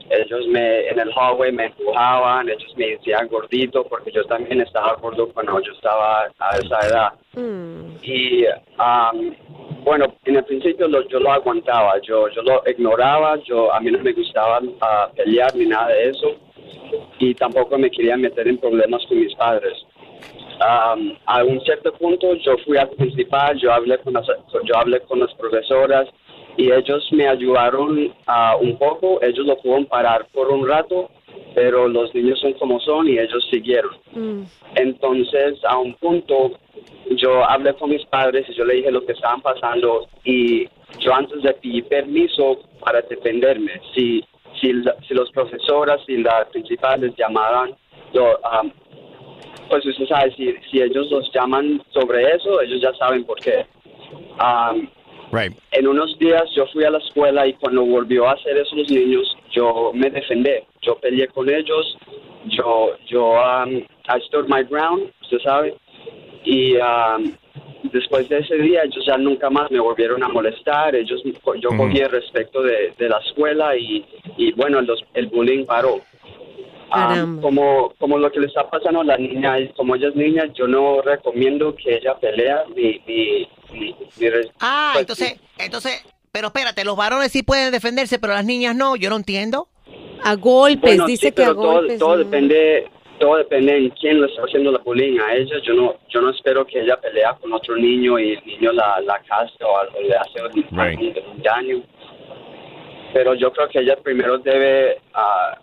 Ellos 0.10 0.46
me, 0.50 0.88
en 0.90 1.00
el 1.00 1.12
hallway 1.14 1.52
me 1.52 1.66
empujaban, 1.68 2.48
ellos 2.50 2.74
me 2.76 2.88
decían 2.90 3.28
gordito, 3.30 3.84
porque 3.86 4.12
yo 4.12 4.24
también 4.26 4.62
estaba 4.62 4.94
gordo 4.96 5.28
cuando 5.34 5.60
yo 5.62 5.72
estaba 5.72 6.26
a 6.40 6.50
esa 6.58 6.88
edad. 6.88 7.14
Y 8.04 8.46
am, 8.78 9.36
bueno, 9.84 10.06
en 10.26 10.36
el 10.36 10.44
principio 10.44 10.88
lo- 10.88 11.08
yo 11.08 11.20
lo 11.20 11.32
aguantaba, 11.32 12.00
yo, 12.02 12.28
yo 12.30 12.42
lo 12.44 12.62
ignoraba, 12.68 13.38
yo 13.44 13.74
a 13.74 13.80
mí 13.80 13.90
no 13.92 14.00
me 14.00 14.14
gustaba 14.14 14.60
ah, 14.82 15.10
pelear 15.16 15.56
ni 15.56 15.66
nada 15.66 15.88
de 15.88 16.10
eso, 16.10 16.36
y 17.20 17.34
tampoco 17.34 17.78
me 17.78 17.90
quería 17.90 18.18
meter 18.18 18.48
en 18.48 18.58
problemas 18.58 19.04
con 19.08 19.20
mis 19.20 19.34
padres. 19.36 19.74
Am, 20.66 21.18
a 21.26 21.44
un 21.44 21.60
cierto 21.62 21.92
punto 21.94 22.34
yo 22.36 22.56
fui 22.66 22.78
al 22.78 22.90
principal, 22.92 23.58
yo 23.60 23.74
hablé 23.74 23.98
con 23.98 24.14
las, 24.14 24.26
yo 24.64 24.78
hablé 24.78 25.02
con 25.02 25.20
las 25.20 25.34
profesoras 25.36 26.08
y 26.56 26.72
ellos 26.72 27.06
me 27.12 27.28
ayudaron 27.28 28.14
ah, 28.28 28.56
un 28.62 28.78
poco, 28.78 29.20
ellos 29.22 29.46
lo 29.46 29.58
pudieron 29.58 29.86
parar 29.88 30.28
por 30.32 30.50
un 30.50 30.66
rato, 30.68 31.10
pero 31.56 31.88
los 31.88 32.14
niños 32.16 32.40
son 32.40 32.54
como 32.54 32.80
son 32.80 33.08
y 33.10 33.18
ellos 33.20 33.46
siguieron. 33.52 33.92
Entonces, 34.76 35.60
a 35.68 35.78
un 35.78 35.94
punto, 35.96 36.52
yo 37.18 37.44
hablé 37.50 37.74
con 37.74 37.90
mis 37.90 38.06
padres 38.06 38.46
y 38.50 38.54
yo 38.54 38.64
le 38.66 38.76
dije 38.76 38.92
lo 38.92 39.06
que 39.06 39.14
estaban 39.14 39.42
pasando 39.42 40.08
y 40.24 40.68
yo 41.00 41.14
antes 41.14 41.42
de 41.42 41.54
pedir 41.56 41.86
permiso 41.88 42.60
para 42.80 43.02
defenderme, 43.02 43.72
si, 43.94 44.24
si, 44.62 44.74
la- 44.74 44.96
si 45.08 45.14
los 45.14 45.30
profesoras 45.32 46.02
y 46.08 46.18
las 46.18 46.46
principales 46.50 47.14
llamaban, 47.18 47.76
yo, 48.14 48.40
am, 48.46 48.72
pues 49.74 49.86
usted 49.88 50.06
sabe, 50.08 50.32
si, 50.36 50.54
si 50.70 50.82
ellos 50.82 51.10
los 51.10 51.32
llaman 51.34 51.82
sobre 51.92 52.24
eso, 52.36 52.62
ellos 52.62 52.80
ya 52.82 52.94
saben 52.94 53.24
por 53.26 53.40
qué. 53.40 53.66
Am, 54.38 54.88
Right. 55.32 55.52
en 55.72 55.88
unos 55.88 56.16
días 56.20 56.44
yo 56.56 56.68
fui 56.68 56.84
a 56.84 56.92
la 56.92 57.00
escuela 57.00 57.48
y 57.48 57.54
cuando 57.54 57.84
volvió 57.84 58.28
a 58.28 58.34
hacer 58.34 58.56
eso 58.56 58.76
los 58.76 58.88
niños, 58.92 59.36
yo 59.52 59.90
me 59.92 60.12
defendí. 60.12 60.52
Yo 60.84 60.96
peleé 61.00 61.28
con 61.30 61.50
ellos, 61.50 61.98
yo, 62.46 62.92
yo, 63.08 63.32
um, 63.32 63.78
I 63.78 64.20
stood 64.28 64.48
my 64.48 64.62
ground, 64.64 65.12
usted 65.24 65.40
sabe. 65.40 65.74
Y 66.46 66.76
um, 66.76 67.34
después 67.92 68.30
de 68.30 68.40
ese 68.40 68.58
día, 68.58 68.84
ellos 68.84 69.04
ya 69.08 69.18
nunca 69.18 69.50
más 69.50 69.72
me 69.72 69.80
volvieron 69.80 70.22
a 70.22 70.28
molestar. 70.28 70.96
Ellos, 70.96 71.24
yo 71.60 71.70
cogí 71.76 71.98
el 71.98 72.12
respeto 72.12 72.62
de, 72.62 72.94
de 72.96 73.10
la 73.10 73.18
escuela 73.26 73.76
y, 73.76 74.06
y 74.38 74.52
bueno, 74.52 74.82
los- 74.82 75.04
el 75.16 75.28
bullying 75.28 75.66
paró. 75.66 76.02
Ah, 76.96 77.08
Caramba. 77.10 77.42
como, 77.42 77.94
como 77.98 78.18
lo 78.20 78.32
que 78.32 78.40
le 78.40 78.46
está 78.48 78.70
pasando 78.70 79.02
a 79.02 79.04
la 79.04 79.18
niña, 79.18 79.60
y 79.60 79.70
como 79.70 79.96
ella 79.96 80.10
es 80.10 80.16
niña, 80.16 80.44
yo 80.54 80.68
no 80.68 81.02
recomiendo 81.02 81.76
que 81.76 81.96
ella 81.96 82.16
pelea 82.20 82.64
ni, 82.76 83.02
ni, 83.08 83.48
ni, 83.72 83.96
ni 84.20 84.30
Ah, 84.60 84.92
pues, 84.94 85.02
entonces, 85.02 85.42
entonces, 85.58 86.06
pero 86.32 86.48
espérate, 86.48 86.84
los 86.86 86.96
varones 86.96 87.32
sí 87.32 87.42
pueden 87.42 87.72
defenderse, 87.72 88.20
pero 88.20 88.34
las 88.34 88.46
niñas 88.46 88.76
no, 88.76 88.96
yo 88.96 89.10
no 89.10 89.16
entiendo. 89.16 89.68
A 90.24 90.36
golpes, 90.36 90.82
Bueno, 90.82 91.06
dice 91.08 91.28
sí, 91.30 91.32
que 91.34 91.44
a 91.44 91.48
todo, 91.48 91.56
golpes. 91.74 92.00
todo 92.00 92.12
no. 92.18 92.24
depende 92.24 92.88
todo 93.20 93.38
depende 93.38 93.78
en 93.78 93.90
quién 93.92 94.20
le 94.20 94.28
está 94.28 94.42
haciendo 94.44 94.72
la 94.72 94.80
bullying 94.80 95.18
a 95.20 95.36
ella. 95.36 95.56
Yo 95.64 95.74
no 95.74 95.96
yo 96.10 96.22
no 96.22 96.30
espero 96.30 96.66
que 96.66 96.80
ella 96.82 96.98
pelea 97.00 97.34
con 97.42 97.54
otro 97.54 97.76
niño 97.76 98.20
y 98.20 98.34
el 98.34 98.46
niño 98.46 98.72
la, 98.72 99.00
la 99.02 99.22
o 99.66 99.78
algo, 99.78 100.00
le 100.02 100.16
hace 100.16 100.42
un, 100.44 100.66
Right. 100.78 101.00
un 101.00 101.42
daño. 101.42 101.82
Pero 103.14 103.36
yo 103.36 103.52
creo 103.54 103.70
que 103.70 103.80
ella 103.80 103.96
primero 103.98 104.40
debe 104.40 105.00
ah, 105.14 105.58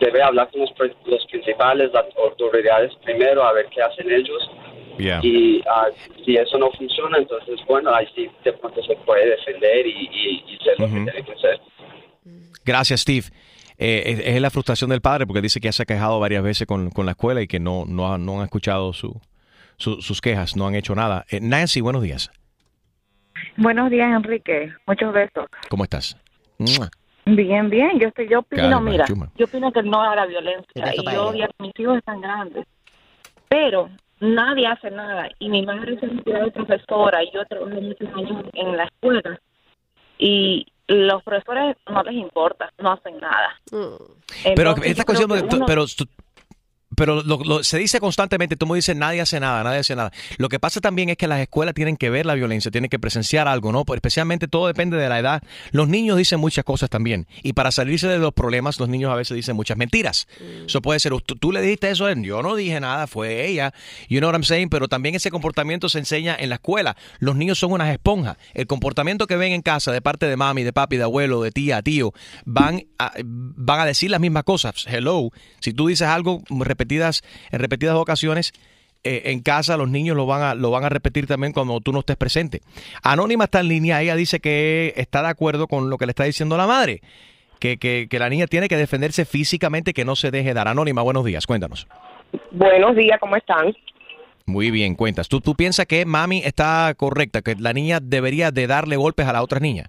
debe 0.00 0.22
hablar 0.22 0.50
con 0.50 0.60
los, 0.60 0.70
los 1.06 1.26
principales, 1.26 1.90
las 1.92 2.04
autoridades 2.16 2.92
primero, 3.04 3.42
a 3.44 3.52
ver 3.52 3.66
qué 3.74 3.82
hacen 3.82 4.10
ellos. 4.10 4.50
Yeah. 4.98 5.20
Y 5.22 5.62
ah, 5.70 5.86
si 6.24 6.36
eso 6.36 6.58
no 6.58 6.70
funciona, 6.72 7.18
entonces, 7.18 7.60
bueno, 7.68 7.94
ahí 7.94 8.06
sí 8.16 8.28
de 8.44 8.52
pronto 8.54 8.82
se 8.82 8.96
puede 9.06 9.30
defender 9.30 9.86
y, 9.86 9.90
y, 10.12 10.44
y 10.48 10.56
hacer 10.60 10.74
lo 10.80 10.86
que 10.86 10.92
tiene 11.12 11.22
que 11.24 11.32
hacer. 11.32 11.60
Gracias, 12.64 13.00
Steve. 13.02 13.26
Eh, 13.78 14.02
es, 14.06 14.20
es 14.34 14.40
la 14.40 14.50
frustración 14.50 14.90
del 14.90 15.00
padre 15.00 15.24
porque 15.26 15.40
dice 15.40 15.60
que 15.60 15.66
ya 15.68 15.72
se 15.72 15.84
ha 15.84 15.86
quejado 15.86 16.18
varias 16.18 16.42
veces 16.42 16.66
con, 16.66 16.90
con 16.90 17.06
la 17.06 17.12
escuela 17.12 17.40
y 17.40 17.46
que 17.46 17.60
no, 17.60 17.84
no, 17.86 18.12
ha- 18.12 18.18
no 18.18 18.38
han 18.40 18.44
escuchado 18.44 18.92
su, 18.92 19.20
su- 19.76 20.02
sus 20.02 20.20
quejas, 20.20 20.56
no 20.56 20.66
han 20.66 20.74
hecho 20.74 20.96
nada. 20.96 21.24
Eh, 21.30 21.38
Nancy, 21.40 21.80
buenos 21.80 22.02
días. 22.02 22.30
Buenos 23.56 23.90
días, 23.90 24.08
Enrique. 24.14 24.72
Muchos 24.86 25.12
besos. 25.12 25.46
¿Cómo 25.68 25.84
estás? 25.84 26.16
Mua. 26.58 26.90
Bien, 27.36 27.68
bien. 27.70 27.98
Yo 27.98 28.08
estoy, 28.08 28.28
yo 28.28 28.40
opino, 28.40 28.80
mira, 28.80 29.04
chuma. 29.06 29.30
yo 29.36 29.46
opino 29.46 29.72
que 29.72 29.82
no 29.82 30.00
a 30.02 30.14
la 30.16 30.26
violencia. 30.26 30.94
Y 30.94 31.04
yo 31.12 31.28
a 31.30 31.48
mis 31.62 31.72
hijos 31.78 31.98
están 31.98 32.20
grandes. 32.20 32.66
Pero 33.48 33.88
nadie 34.20 34.66
hace 34.66 34.90
nada. 34.90 35.28
Y 35.38 35.48
mi 35.48 35.64
madre 35.64 35.98
se 36.00 36.06
de 36.06 36.50
profesora 36.50 37.22
y 37.22 37.30
yo 37.32 37.44
trabajé 37.46 37.80
muchos 37.80 38.08
años 38.14 38.44
en 38.54 38.76
la 38.76 38.84
escuela. 38.84 39.40
Y 40.18 40.66
los 40.88 41.22
profesores 41.22 41.76
no 41.88 42.02
les 42.02 42.14
importa, 42.14 42.72
no 42.78 42.92
hacen 42.92 43.18
nada. 43.20 43.60
Pero 43.70 43.90
Entonces, 44.70 44.90
esta 44.90 45.04
cuestión, 45.04 45.30
uno- 45.32 45.66
pero 45.66 45.84
tú- 45.86 46.06
pero 46.98 47.22
lo- 47.22 47.42
lo- 47.44 47.64
se 47.64 47.78
dice 47.78 48.00
constantemente, 48.00 48.56
tú 48.56 48.66
me 48.66 48.76
dices, 48.76 48.94
nadie 48.96 49.20
hace 49.20 49.40
nada, 49.40 49.62
nadie 49.64 49.78
hace 49.78 49.96
nada. 49.96 50.12
Lo 50.36 50.48
que 50.48 50.58
pasa 50.58 50.80
también 50.80 51.08
es 51.08 51.16
que 51.16 51.26
las 51.28 51.40
escuelas 51.40 51.74
tienen 51.74 51.96
que 51.96 52.10
ver 52.10 52.26
la 52.26 52.34
violencia, 52.34 52.70
tienen 52.70 52.90
que 52.90 52.98
presenciar 52.98 53.48
algo, 53.48 53.72
¿no? 53.72 53.84
Especialmente 53.94 54.48
todo 54.48 54.66
depende 54.66 54.96
de 54.96 55.08
la 55.08 55.18
edad. 55.18 55.42
Los 55.70 55.88
niños 55.88 56.18
dicen 56.18 56.40
muchas 56.40 56.64
cosas 56.64 56.90
también. 56.90 57.26
Y 57.42 57.54
para 57.54 57.70
salirse 57.70 58.08
de 58.08 58.18
los 58.18 58.34
problemas, 58.34 58.78
los 58.80 58.88
niños 58.88 59.10
a 59.12 59.14
veces 59.14 59.34
dicen 59.34 59.56
muchas 59.56 59.76
mentiras. 59.76 60.26
Eso 60.66 60.82
puede 60.82 61.00
ser, 61.00 61.12
tú, 61.22 61.36
tú 61.36 61.52
le 61.52 61.62
dijiste 61.62 61.90
eso 61.90 62.08
yo 62.08 62.42
no 62.42 62.56
dije 62.56 62.80
nada, 62.80 63.06
fue 63.06 63.46
ella. 63.46 63.72
You 64.08 64.18
know 64.18 64.28
what 64.28 64.34
I'm 64.34 64.42
saying? 64.44 64.68
Pero 64.68 64.88
también 64.88 65.14
ese 65.14 65.30
comportamiento 65.30 65.88
se 65.88 65.98
enseña 65.98 66.36
en 66.38 66.48
la 66.48 66.56
escuela. 66.56 66.96
Los 67.18 67.36
niños 67.36 67.58
son 67.58 67.72
unas 67.72 67.90
esponjas. 67.90 68.36
El 68.54 68.66
comportamiento 68.66 69.26
que 69.26 69.36
ven 69.36 69.52
en 69.52 69.62
casa 69.62 69.92
de 69.92 70.00
parte 70.02 70.26
de 70.26 70.36
mami, 70.36 70.64
de 70.64 70.72
papi, 70.72 70.96
de 70.96 71.02
abuelo, 71.04 71.42
de 71.42 71.50
tía, 71.52 71.82
tío, 71.82 72.12
van 72.44 72.84
a, 72.98 73.12
van 73.22 73.80
a 73.80 73.84
decir 73.84 74.10
las 74.10 74.20
mismas 74.20 74.44
cosas. 74.44 74.84
Hello. 74.88 75.30
Si 75.60 75.72
tú 75.72 75.86
dices 75.88 76.08
algo 76.08 76.42
repetidas, 76.88 77.22
en 77.50 77.60
repetidas 77.60 77.94
ocasiones, 77.96 78.52
eh, 79.04 79.22
en 79.26 79.40
casa 79.40 79.76
los 79.76 79.88
niños 79.88 80.16
lo 80.16 80.26
van, 80.26 80.42
a, 80.42 80.54
lo 80.54 80.70
van 80.70 80.84
a 80.84 80.88
repetir 80.88 81.26
también 81.26 81.52
cuando 81.52 81.80
tú 81.80 81.92
no 81.92 82.00
estés 82.00 82.16
presente. 82.16 82.62
Anónima 83.02 83.44
está 83.44 83.60
en 83.60 83.68
línea, 83.68 84.00
ella 84.02 84.16
dice 84.16 84.40
que 84.40 84.94
está 84.96 85.22
de 85.22 85.28
acuerdo 85.28 85.66
con 85.68 85.90
lo 85.90 85.98
que 85.98 86.06
le 86.06 86.10
está 86.10 86.24
diciendo 86.24 86.56
la 86.56 86.66
madre, 86.66 87.00
que, 87.60 87.76
que, 87.76 88.06
que 88.10 88.18
la 88.18 88.28
niña 88.28 88.46
tiene 88.46 88.68
que 88.68 88.76
defenderse 88.76 89.24
físicamente, 89.24 89.92
que 89.92 90.04
no 90.04 90.16
se 90.16 90.30
deje 90.30 90.54
dar. 90.54 90.68
Anónima, 90.68 91.02
buenos 91.02 91.24
días, 91.24 91.46
cuéntanos. 91.46 91.86
Buenos 92.50 92.96
días, 92.96 93.18
¿cómo 93.20 93.36
están? 93.36 93.74
Muy 94.46 94.70
bien, 94.70 94.94
cuentas. 94.94 95.28
¿Tú, 95.28 95.40
¿Tú 95.40 95.54
piensas 95.54 95.86
que 95.86 96.06
mami 96.06 96.38
está 96.42 96.94
correcta, 96.96 97.42
que 97.42 97.54
la 97.56 97.74
niña 97.74 98.00
debería 98.00 98.50
de 98.50 98.66
darle 98.66 98.96
golpes 98.96 99.26
a 99.26 99.32
la 99.32 99.42
otra 99.42 99.60
niña? 99.60 99.88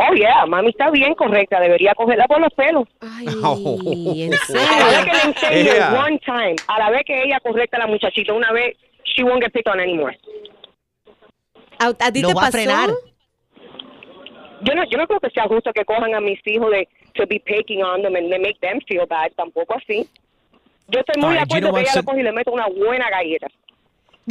Oh, 0.00 0.14
yeah, 0.14 0.46
mami 0.46 0.68
está 0.70 0.90
bien 0.90 1.12
correcta, 1.14 1.58
debería 1.58 1.92
cogerla 1.94 2.28
por 2.28 2.40
los 2.40 2.54
pelos. 2.54 2.86
Ay, 3.00 3.26
en 4.22 4.32
A 4.32 4.78
la 4.78 4.86
vez 4.90 5.04
que 5.04 5.12
le 5.12 5.22
enseño 5.22 5.72
Ella. 5.72 6.04
one 6.06 6.18
time, 6.20 6.54
a 6.68 6.78
la 6.78 6.90
vez 6.90 7.02
que 7.04 7.20
ella 7.20 7.40
correcta 7.40 7.78
a 7.78 7.80
la 7.80 7.86
muchachita 7.88 8.32
una 8.32 8.52
vez, 8.52 8.76
she 9.04 9.24
won't 9.24 9.42
get 9.42 9.52
picked 9.52 9.66
on 9.66 9.80
anymore. 9.80 10.16
¿A, 11.80 11.88
a 11.88 12.12
ti 12.12 12.22
¿Lo 12.22 12.28
te 12.28 12.34
va 12.34 12.46
a 12.46 12.50
frenar? 12.52 12.90
Yo 14.60 14.74
no, 14.74 14.84
yo 14.88 14.98
no 14.98 15.06
creo 15.08 15.18
que 15.18 15.30
sea 15.30 15.44
justo 15.48 15.72
que 15.72 15.84
cojan 15.84 16.14
a 16.14 16.20
mis 16.20 16.38
hijos 16.46 16.70
de 16.70 16.88
to 17.14 17.24
be 17.26 17.40
picking 17.40 17.82
on 17.82 18.02
them 18.02 18.14
and 18.14 18.30
they 18.30 18.38
make 18.38 18.58
them 18.60 18.80
feel 18.86 19.04
bad, 19.06 19.32
tampoco 19.36 19.74
así. 19.74 20.08
Yo 20.86 21.00
estoy 21.00 21.20
muy 21.20 21.34
de 21.34 21.40
acuerdo 21.40 21.72
que 21.72 21.80
ella 21.80 21.92
lo 21.96 22.02
coge 22.04 22.20
y 22.20 22.22
le 22.22 22.32
mete 22.32 22.50
una 22.50 22.66
buena 22.68 23.10
galleta. 23.10 23.48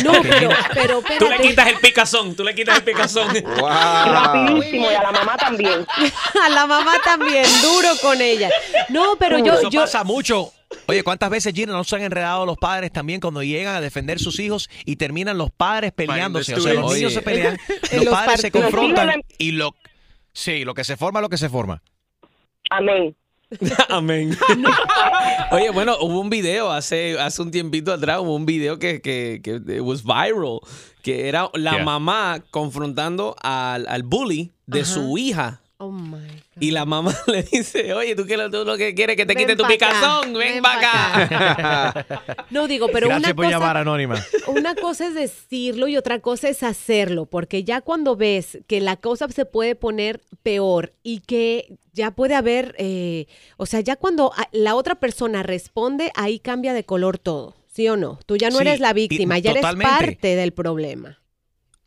No, 0.04 0.14
pero, 0.22 0.50
pero 0.74 1.02
Tú 1.20 1.28
le 1.30 1.38
quitas 1.40 1.68
el 1.68 1.78
picazón, 1.78 2.36
tú 2.36 2.44
le 2.44 2.54
quitas 2.54 2.78
el 2.78 2.84
picazón. 2.84 3.28
Rapidísimo, 3.58 4.92
y 4.92 4.94
a 4.94 5.04
la 5.04 5.12
mamá 5.12 5.38
también. 5.38 5.86
a 6.44 6.50
la 6.50 6.68
mamá 6.68 6.94
también, 7.04 7.46
duro 7.62 7.90
con 8.02 8.22
ella. 8.22 8.50
No, 8.90 9.16
pero 9.18 9.40
yo, 9.40 9.54
Eso 9.54 9.70
yo 9.70 9.82
pasa 9.82 10.04
mucho. 10.04 10.52
Oye, 10.88 11.04
¿cuántas 11.04 11.30
veces, 11.30 11.54
Gina, 11.54 11.72
no 11.72 11.84
se 11.84 11.96
han 11.96 12.04
enredado 12.04 12.46
los 12.46 12.58
padres 12.58 12.92
también 12.92 13.20
cuando 13.22 13.42
llegan 13.42 13.76
a 13.76 13.82
defender 13.82 14.20
sus 14.20 14.40
hijos 14.40 14.70
y 14.86 14.98
terminan 14.98 15.38
los 15.38 15.50
padres 15.52 15.94
peleándose? 15.94 16.56
O 16.56 16.60
sea, 16.60 16.74
los 16.74 16.94
niños 16.94 17.14
se 17.14 17.22
pelean, 17.22 17.58
los 17.94 18.06
los 18.06 18.14
padres 18.14 18.42
se 18.42 18.52
confrontan 18.52 19.24
y 19.38 19.52
lo... 19.52 19.76
Sí, 20.34 20.66
lo 20.66 20.74
que 20.74 20.84
se 20.84 20.98
forma, 20.98 21.22
lo 21.22 21.30
que 21.30 21.38
se 21.38 21.50
forma. 21.50 21.82
Amén. 22.70 23.16
Amén. 23.90 24.38
Oye, 25.52 25.70
bueno, 25.70 25.96
hubo 26.02 26.20
un 26.20 26.30
video 26.30 26.72
hace, 26.72 27.18
hace 27.20 27.42
un 27.42 27.52
tiempito 27.52 27.94
atrás, 27.94 28.20
hubo 28.20 28.36
un 28.36 28.46
video 28.46 28.78
que, 28.80 29.02
que, 29.02 29.40
que 29.44 29.56
it 29.76 29.82
was 29.82 30.04
viral, 30.04 30.60
que 31.02 31.28
era 31.30 31.50
la 31.54 31.72
Yeah. 31.76 31.84
mamá 31.86 32.44
confrontando 32.52 33.36
al, 33.42 33.88
al 33.88 34.04
bully 34.04 34.52
de 34.66 34.84
su 34.84 35.18
hija. 35.18 35.62
Oh 35.80 35.92
my. 35.92 36.28
Y 36.60 36.72
la 36.72 36.86
mamá 36.86 37.14
le 37.28 37.44
dice, 37.44 37.94
oye, 37.94 38.16
¿tú, 38.16 38.26
qué, 38.26 38.36
lo- 38.36 38.50
tú 38.50 38.66
lo 38.66 38.78
que 38.78 38.96
quieres 38.96 39.16
que 39.16 39.28
te 39.28 39.36
Ven 39.36 39.46
quite 39.46 39.56
tu 39.56 39.64
picazón? 39.68 40.34
Ven, 40.34 40.56
ven 40.56 40.62
para 40.64 40.82
pa' 40.82 41.90
acá. 42.00 42.46
No 42.50 42.68
digo, 42.68 42.88
pero 42.92 43.08
Gracias 43.08 43.28
una 43.30 43.36
por 43.36 43.46
cosa, 43.46 43.60
llamar, 43.60 43.78
Anónima. 43.78 44.26
una 44.48 44.74
cosa 44.74 45.06
es 45.08 45.14
decirlo 45.14 45.88
y 45.88 45.96
otra 45.96 46.20
cosa 46.20 46.50
es 46.50 46.64
hacerlo, 46.64 47.28
porque 47.28 47.64
ya 47.64 47.82
cuando 47.82 48.16
ves 48.16 48.58
que 48.66 48.82
la 48.82 48.96
cosa 48.98 49.28
se 49.30 49.46
puede 49.46 49.76
poner 49.76 50.22
peor 50.42 50.94
y 51.04 51.20
que 51.20 51.78
ya 51.94 52.10
puede 52.12 52.34
haber, 52.34 52.74
eh, 52.80 53.28
o 53.58 53.68
sea, 53.68 53.80
ya 53.82 53.96
cuando 53.98 54.32
la 54.52 54.74
otra 54.74 54.96
persona 54.96 55.44
responde, 55.44 56.12
ahí 56.16 56.40
cambia 56.40 56.74
de 56.74 56.86
color 56.86 57.20
todo, 57.20 57.54
¿sí 57.72 57.88
o 57.88 57.98
no? 57.98 58.18
Tú 58.26 58.36
ya 58.36 58.50
no 58.50 58.58
Sí, 58.58 58.62
eres 58.64 58.80
la 58.80 58.92
y- 58.92 58.94
víctima, 58.94 59.38
ya 59.38 59.52
eres 59.52 59.64
parte 59.64 60.36
del 60.36 60.54
problema. 60.54 61.20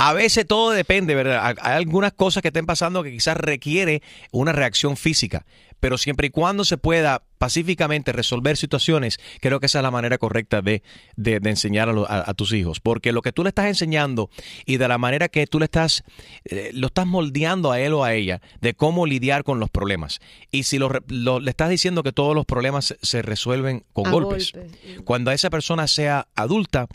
A 0.00 0.12
veces 0.14 0.46
todo 0.46 0.70
depende, 0.70 1.14
¿verdad? 1.14 1.44
Hay- 1.46 1.54
algunas 1.76 2.12
cosas 2.12 2.40
que 2.42 2.48
estén 2.48 2.66
pasando 2.66 3.02
que 3.02 3.12
quizás 3.12 3.36
requiere 3.36 4.02
una 4.32 4.52
reacción 4.52 4.96
física, 4.96 5.44
pero 5.78 5.98
siempre 5.98 6.26
y 6.28 6.30
cuando 6.30 6.64
se 6.64 6.76
pueda 6.78 7.22
pacíficamente 7.38 8.12
resolver 8.12 8.56
situaciones, 8.56 9.18
creo 9.40 9.60
que 9.60 9.66
esa 9.66 9.78
es 9.78 9.82
la 9.82 9.90
manera 9.90 10.18
correcta 10.18 10.60
de, 10.62 10.82
de- 11.16 11.40
de 11.40 11.50
enseñar 11.50 11.88
a, 11.88 11.92
lo- 11.92 12.10
a- 12.10 12.24
a 12.30 12.34
tus 12.34 12.52
hijos, 12.52 12.80
porque 12.80 13.12
lo 13.12 13.22
que 13.22 13.32
tú 13.32 13.42
le 13.42 13.48
estás 13.48 13.66
enseñando 13.66 14.30
y 14.66 14.76
de 14.78 14.88
la 14.88 14.98
manera 14.98 15.28
que 15.28 15.46
tú 15.46 15.58
le 15.58 15.64
estás, 15.66 16.02
eh, 16.44 16.70
lo 16.74 16.88
estás 16.88 17.06
moldeando 17.06 17.72
a 17.72 17.80
él 17.80 17.92
o 17.94 18.04
a 18.04 18.12
ella 18.14 18.40
de 18.60 18.74
cómo 18.74 19.06
lidiar 19.06 19.42
con 19.44 19.58
los 19.60 19.70
problemas. 19.70 20.20
Y 20.50 20.62
si 20.64 20.78
lo 20.78 20.90
lo- 21.08 21.40
le 21.40 21.50
estás 21.50 21.70
diciendo 21.70 22.02
que 22.02 22.12
todos 22.12 22.34
los 22.34 22.44
problemas 22.46 22.94
se, 23.00 23.22
resuelven 23.22 23.84
con 23.92 24.10
golpes, 24.10 24.52
golpes. 24.52 25.02
cuando 25.04 25.30
esa 25.30 25.48
persona 25.50 25.86
sea 25.86 26.26
adulta, 26.34 26.86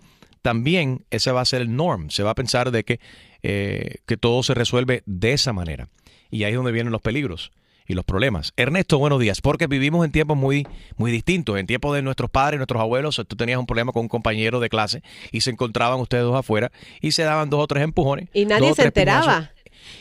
también 0.46 1.08
ese 1.10 1.32
va 1.32 1.42
a 1.42 1.46
ser 1.46 1.64
el 1.64 1.76
norm. 1.76 2.12
Se 2.12 2.22
va 2.22 2.30
a 2.30 2.36
pensar 2.36 2.70
de 2.70 2.84
que, 2.84 3.00
eh, 3.42 3.96
que 4.06 4.16
todo 4.16 4.44
se 4.44 4.54
resuelve 4.54 5.02
de 5.08 5.34
esa 5.34 5.54
manera. 5.54 5.90
Y 6.30 6.44
ahí 6.44 6.52
es 6.52 6.56
donde 6.56 6.72
vienen 6.72 6.92
los 6.92 7.02
peligros 7.02 7.52
y 7.88 7.96
los 7.96 8.06
problemas. 8.06 8.54
Ernesto, 8.56 9.00
buenos 9.00 9.20
días, 9.20 9.42
porque 9.42 9.66
vivimos 9.66 10.06
en 10.06 10.12
tiempos 10.12 10.38
muy, 10.38 10.68
muy 10.98 11.12
distintos. 11.12 11.58
En 11.58 11.66
tiempos 11.66 11.96
de 11.96 12.04
nuestros 12.04 12.30
padres, 12.30 12.60
nuestros 12.60 12.80
abuelos, 12.80 13.20
tú 13.28 13.36
tenías 13.36 13.58
un 13.58 13.66
problema 13.66 13.92
con 13.92 14.04
un 14.04 14.08
compañero 14.08 14.60
de 14.60 14.70
clase 14.70 15.02
y 15.32 15.42
se 15.42 15.50
encontraban 15.50 16.00
ustedes 16.00 16.26
dos 16.26 16.36
afuera 16.36 16.72
y 17.02 17.14
se 17.14 17.24
daban 17.24 17.50
dos 17.50 17.64
o 17.64 17.66
tres 17.66 17.84
empujones. 17.84 18.30
Y 18.32 18.46
nadie 18.46 18.76
se 18.76 18.76
puñazos, 18.76 18.86
enteraba. 18.86 19.52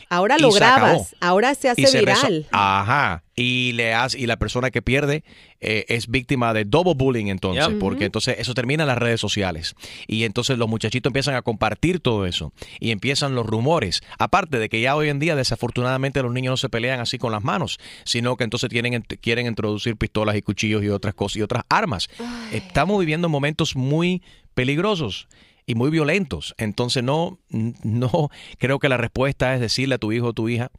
Ahora 0.09 0.37
lo 0.37 0.51
grabas, 0.51 0.83
acabó. 0.83 1.07
ahora 1.19 1.55
se 1.55 1.69
hace 1.69 1.81
y 1.81 1.85
se 1.87 2.01
reso- 2.03 2.27
viral. 2.27 2.47
Ajá. 2.51 3.23
Y 3.37 3.73
le 3.73 3.93
hace, 3.93 4.17
y 4.19 4.27
la 4.27 4.37
persona 4.37 4.71
que 4.71 4.81
pierde 4.81 5.23
eh, 5.59 5.83
es 5.89 6.07
víctima 6.07 6.53
de 6.53 6.63
double 6.63 6.93
bullying 6.95 7.25
entonces, 7.27 7.67
Yep. 7.67 7.79
porque 7.79 8.05
entonces 8.05 8.37
eso 8.39 8.53
termina 8.53 8.83
en 8.83 8.87
las 8.87 8.97
redes 8.97 9.19
sociales. 9.19 9.75
Y 10.07 10.23
entonces 10.23 10.57
los 10.57 10.69
muchachitos 10.69 11.09
empiezan 11.09 11.35
a 11.35 11.41
compartir 11.41 11.99
todo 11.99 12.25
eso. 12.25 12.53
Y 12.79 12.91
empiezan 12.91 13.35
los 13.35 13.45
rumores. 13.45 14.01
Aparte 14.19 14.57
de 14.59 14.69
que 14.69 14.79
ya 14.79 14.95
hoy 14.95 15.09
en 15.09 15.19
día, 15.19 15.35
desafortunadamente, 15.35 16.21
los 16.21 16.31
niños 16.31 16.51
no 16.51 16.57
se 16.57 16.69
pelean 16.69 16.99
así 17.01 17.17
con 17.17 17.31
las 17.33 17.43
manos, 17.43 17.77
sino 18.05 18.37
que 18.37 18.45
entonces 18.45 18.69
tienen, 18.69 19.01
quieren 19.21 19.47
introducir 19.47 19.97
pistolas 19.97 20.35
y 20.37 20.41
cuchillos 20.41 20.81
y 20.83 20.89
otras 20.89 21.13
cosas 21.13 21.35
y 21.37 21.41
otras 21.41 21.63
armas. 21.67 22.07
Estamos 22.53 22.97
viviendo 22.99 23.27
momentos 23.27 23.75
muy 23.75 24.21
peligrosos 24.53 25.27
y 25.65 25.75
muy 25.75 25.89
violentos. 25.89 26.55
Entonces 26.57 27.03
no, 27.03 27.37
no 27.49 28.29
creo 28.57 28.79
que 28.79 28.89
la 28.89 28.97
respuesta 28.97 29.53
es 29.53 29.61
decirle 29.61 29.95
a 29.95 29.99
tu 29.99 30.11
hijo 30.11 30.27
o 30.27 30.33
tu 30.33 30.49
hija 30.49 30.71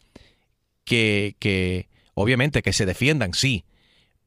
que, 0.84 1.34
que 1.38 1.88
obviamente 2.14 2.62
que 2.62 2.72
se 2.72 2.86
defiendan, 2.86 3.34
sí, 3.34 3.64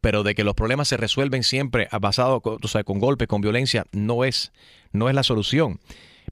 pero 0.02 0.24
de 0.24 0.36
que 0.36 0.44
los 0.44 0.56
problemas 0.56 0.88
se 0.88 0.98
resuelven 0.98 1.44
siempre 1.44 1.88
basado 2.00 2.42
con, 2.42 2.58
o 2.64 2.68
sea, 2.68 2.84
con 2.84 3.00
golpes, 3.00 3.28
con 3.28 3.42
violencia, 3.42 3.86
no 3.92 4.24
es, 4.24 4.52
no 4.92 5.10
es 5.10 5.16
la 5.16 5.24
solución. 5.24 5.80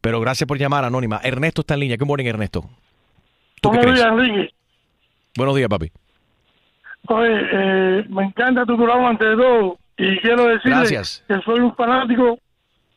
Pero 0.01 0.21
gracias 0.21 0.47
por 0.47 0.57
llamar, 0.57 0.85
Anónima. 0.85 1.19
Ernesto 1.23 1.61
está 1.61 1.73
en 1.73 1.81
línea. 1.81 1.97
Good 1.97 2.07
morning, 2.07 2.25
Ernesto. 2.25 2.69
¿Tú 3.61 3.71
qué 3.71 3.77
Buenos 3.77 3.95
días, 3.95 4.07
Enrique. 4.07 4.53
Buenos 5.35 5.55
días, 5.55 5.69
papi. 5.69 5.91
Oye, 7.09 7.39
eh, 7.51 8.05
me 8.09 8.25
encanta 8.25 8.65
tu 8.65 8.75
programa 8.75 9.09
ante 9.09 9.25
todo 9.35 9.77
y 9.97 10.17
quiero 10.19 10.45
decirle 10.47 10.77
Gracias. 10.77 11.23
que 11.27 11.39
soy 11.41 11.59
un 11.59 11.75
fanático 11.75 12.37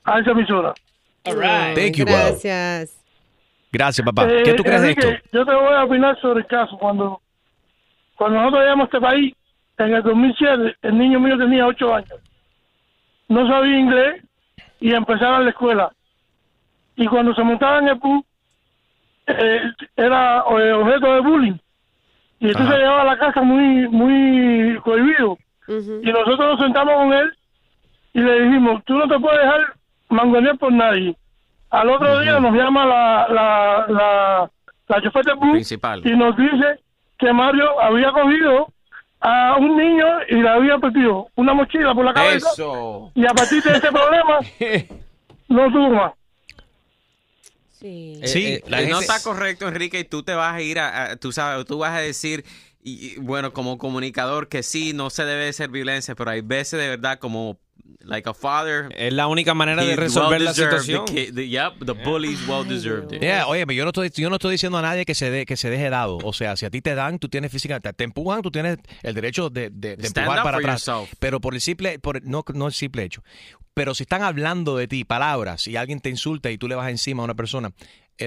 a 0.04 0.20
esa 0.20 0.32
emisora. 0.32 0.74
Thank 1.22 1.96
you, 1.96 2.04
bro. 2.04 2.14
Gracias. 2.14 2.96
Gracias, 3.72 4.04
papá. 4.04 4.28
Eh, 4.28 4.42
¿Qué 4.44 4.54
tú 4.54 4.62
crees 4.62 4.82
de 4.82 4.90
esto? 4.90 5.08
Yo 5.32 5.44
te 5.44 5.54
voy 5.54 5.74
a 5.74 5.84
opinar 5.84 6.20
sobre 6.20 6.40
el 6.40 6.46
caso. 6.46 6.76
Cuando, 6.78 7.20
cuando 8.16 8.38
nosotros 8.38 8.62
llegamos 8.62 8.84
a 8.84 8.86
este 8.86 9.00
país, 9.00 9.34
en 9.78 9.94
el 9.94 10.02
2007, 10.02 10.76
el 10.82 10.98
niño 10.98 11.20
mío 11.20 11.38
tenía 11.38 11.66
8 11.66 11.94
años. 11.94 12.20
No 13.28 13.46
sabía 13.46 13.78
inglés 13.78 14.22
y 14.80 14.92
empezaba 14.92 15.40
la 15.40 15.50
escuela. 15.50 15.92
Y 16.96 17.06
cuando 17.06 17.34
se 17.34 17.42
montaba 17.42 17.78
en 17.78 17.88
el 17.88 17.94
bus, 17.94 18.24
eh, 19.26 19.62
era 19.96 20.38
eh, 20.38 20.72
objeto 20.72 21.14
de 21.14 21.20
bullying. 21.20 21.58
Y 22.40 22.48
entonces 22.48 22.70
Ajá. 22.70 22.78
llegaba 22.78 23.02
a 23.02 23.04
la 23.04 23.18
casa 23.18 23.42
muy, 23.42 23.88
muy 23.88 24.78
cohibido. 24.80 25.38
Y 25.68 26.10
nosotros 26.10 26.38
nos 26.38 26.60
sentamos 26.60 26.94
con 26.94 27.12
él 27.12 27.32
y 28.12 28.20
le 28.20 28.40
dijimos, 28.42 28.82
tú 28.84 28.94
no 28.94 29.06
te 29.06 29.20
puedes 29.20 29.38
dejar 29.38 29.74
mangonear 30.10 30.58
por 30.58 30.72
nadie. 30.72 31.16
Al 31.70 31.88
otro 31.88 32.20
día 32.20 32.38
nos 32.40 32.52
llama 32.54 32.84
la, 32.84 33.28
la, 33.28 33.86
la, 33.88 34.50
la 34.88 35.02
chofer 35.02 35.24
del 35.24 35.36
bus 35.36 35.52
Principal. 35.52 36.02
y 36.04 36.16
nos 36.16 36.36
dice 36.36 36.80
que 37.18 37.32
Mario 37.32 37.80
había 37.80 38.10
cogido 38.12 38.72
a 39.20 39.56
un 39.58 39.76
niño 39.76 40.06
y 40.28 40.34
le 40.36 40.48
había 40.48 40.78
metido 40.78 41.28
una 41.36 41.52
mochila 41.54 41.94
por 41.94 42.04
la 42.04 42.12
cabeza. 42.14 42.48
Eso. 42.52 43.12
Y 43.14 43.24
a 43.24 43.30
partir 43.34 43.62
de 43.62 43.70
ese 43.72 43.88
problema, 43.92 44.40
no 45.48 45.70
tuvo 45.72 45.90
más. 45.90 46.12
Sí. 47.78 48.20
Sí, 48.24 48.46
Eh, 48.46 48.62
la 48.66 48.78
no 48.82 48.86
gente- 48.98 49.00
está 49.00 49.22
correcto, 49.22 49.66
Enrique, 49.68 50.00
y 50.00 50.04
tú 50.04 50.22
te 50.22 50.34
vas 50.34 50.54
a 50.54 50.60
ir 50.60 50.78
a, 50.78 51.04
a- 51.12 51.16
tú 51.16 51.32
sabes, 51.32 51.64
tú 51.66 51.78
vas 51.78 51.92
a 51.92 51.98
decir, 52.00 52.44
y, 52.82 53.14
y, 53.14 53.16
bueno, 53.20 53.52
como 53.52 53.78
comunicador, 53.78 54.48
que 54.48 54.62
sí, 54.62 54.92
no 54.92 55.08
se 55.10 55.24
debe 55.24 55.52
ser 55.52 55.70
violencia, 55.70 56.14
pero 56.14 56.30
hay 56.30 56.40
veces 56.42 56.78
de 56.80 56.88
verdad 56.88 57.18
como, 57.18 57.56
like 58.00 58.28
a 58.28 58.34
father. 58.34 58.88
Es 58.96 59.12
la 59.12 59.26
única 59.26 59.54
manera 59.54 59.84
de 59.84 59.96
resolver 59.96 60.40
la 60.40 60.50
well-deserved. 60.52 60.80
situación. 60.80 61.04
The, 61.06 61.12
kid- 61.26 61.34
the- 61.34 61.48
yep, 61.48 61.72
the 61.84 61.92
bully's 61.92 62.46
well 62.48 62.64
deserved. 62.66 63.12
it. 63.12 63.22
Yeah, 63.22 63.46
oye, 63.46 63.64
yo 63.74 63.84
no 63.84 63.90
estoy, 63.90 64.10
yo 64.14 64.28
no 64.30 64.36
estoy 64.36 64.52
diciendo 64.52 64.78
a 64.78 64.82
nadie 64.82 65.04
que 65.04 65.14
se 65.14 65.30
de- 65.30 65.46
que 65.46 65.56
se 65.56 65.70
deje 65.70 65.90
dado. 65.90 66.18
O 66.24 66.32
sea, 66.32 66.56
si 66.56 66.66
a 66.66 66.70
ti 66.70 66.80
te 66.80 66.94
dan, 66.94 67.18
tú 67.18 67.28
tienes 67.28 67.50
física, 67.52 67.80
te, 67.80 68.04
empujan, 68.04 68.42
tú 68.42 68.50
tienes 68.50 68.78
el 69.02 69.14
derecho 69.14 69.50
de, 69.50 69.70
de- 69.70 69.96
de 69.96 70.06
empujar 70.06 70.42
para 70.42 70.58
atrás. 70.58 70.86
yourself. 70.86 71.12
Pero 71.18 71.40
por 71.40 71.54
el 71.54 71.60
simple, 71.60 71.98
por 71.98 72.22
no, 72.24 72.44
no 72.54 72.66
el 72.66 72.72
simple 72.72 73.02
hecho. 73.04 73.22
Pero 73.74 73.94
si 73.94 74.02
están 74.02 74.22
hablando 74.22 74.76
de 74.76 74.88
ti 74.88 75.04
palabras 75.04 75.66
y 75.68 75.76
alguien 75.76 76.00
te 76.00 76.08
insulta 76.10 76.50
y 76.50 76.58
tú 76.58 76.66
le 76.68 76.74
vas 76.74 76.90
encima 76.90 77.22
a 77.22 77.24
una 77.24 77.34
persona, 77.34 77.70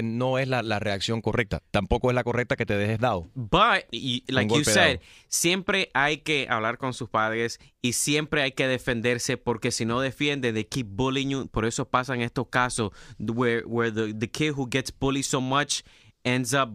no 0.02 0.38
es 0.40 0.48
la, 0.48 0.64
la 0.64 0.80
reacción 0.80 1.22
correcta. 1.22 1.62
Tampoco 1.72 2.10
es 2.10 2.16
la 2.16 2.24
correcta 2.24 2.56
que 2.56 2.66
te 2.66 2.76
dejes 2.76 3.00
dado. 3.00 3.30
But, 3.36 3.86
y- 3.92 4.24
like 4.28 4.54
you 4.54 4.64
said, 4.64 4.98
dado. 4.98 5.00
siempre 5.28 5.90
hay 5.94 6.18
que 6.18 6.48
hablar 6.50 6.78
con 6.78 6.94
sus 6.94 7.10
padres 7.10 7.60
y 7.82 7.94
siempre 7.94 8.42
hay 8.42 8.54
que 8.54 8.68
defenderse 8.68 9.38
porque 9.38 9.72
si 9.72 9.86
no 9.86 10.00
defiende, 10.02 10.52
they 10.54 10.66
keep 10.66 10.88
bullying 10.90 11.30
you. 11.30 11.48
Por 11.48 11.66
eso 11.66 11.86
pasan 11.90 12.22
estos 12.22 12.48
casos 12.50 12.92
where, 13.20 13.64
where 13.66 13.92
the, 13.92 14.14
the 14.14 14.30
kid 14.30 14.54
who 14.56 14.68
gets 14.70 14.92
bullied 14.92 15.24
so 15.26 15.40
much 15.42 15.84
ends 16.24 16.54
up 16.54 16.70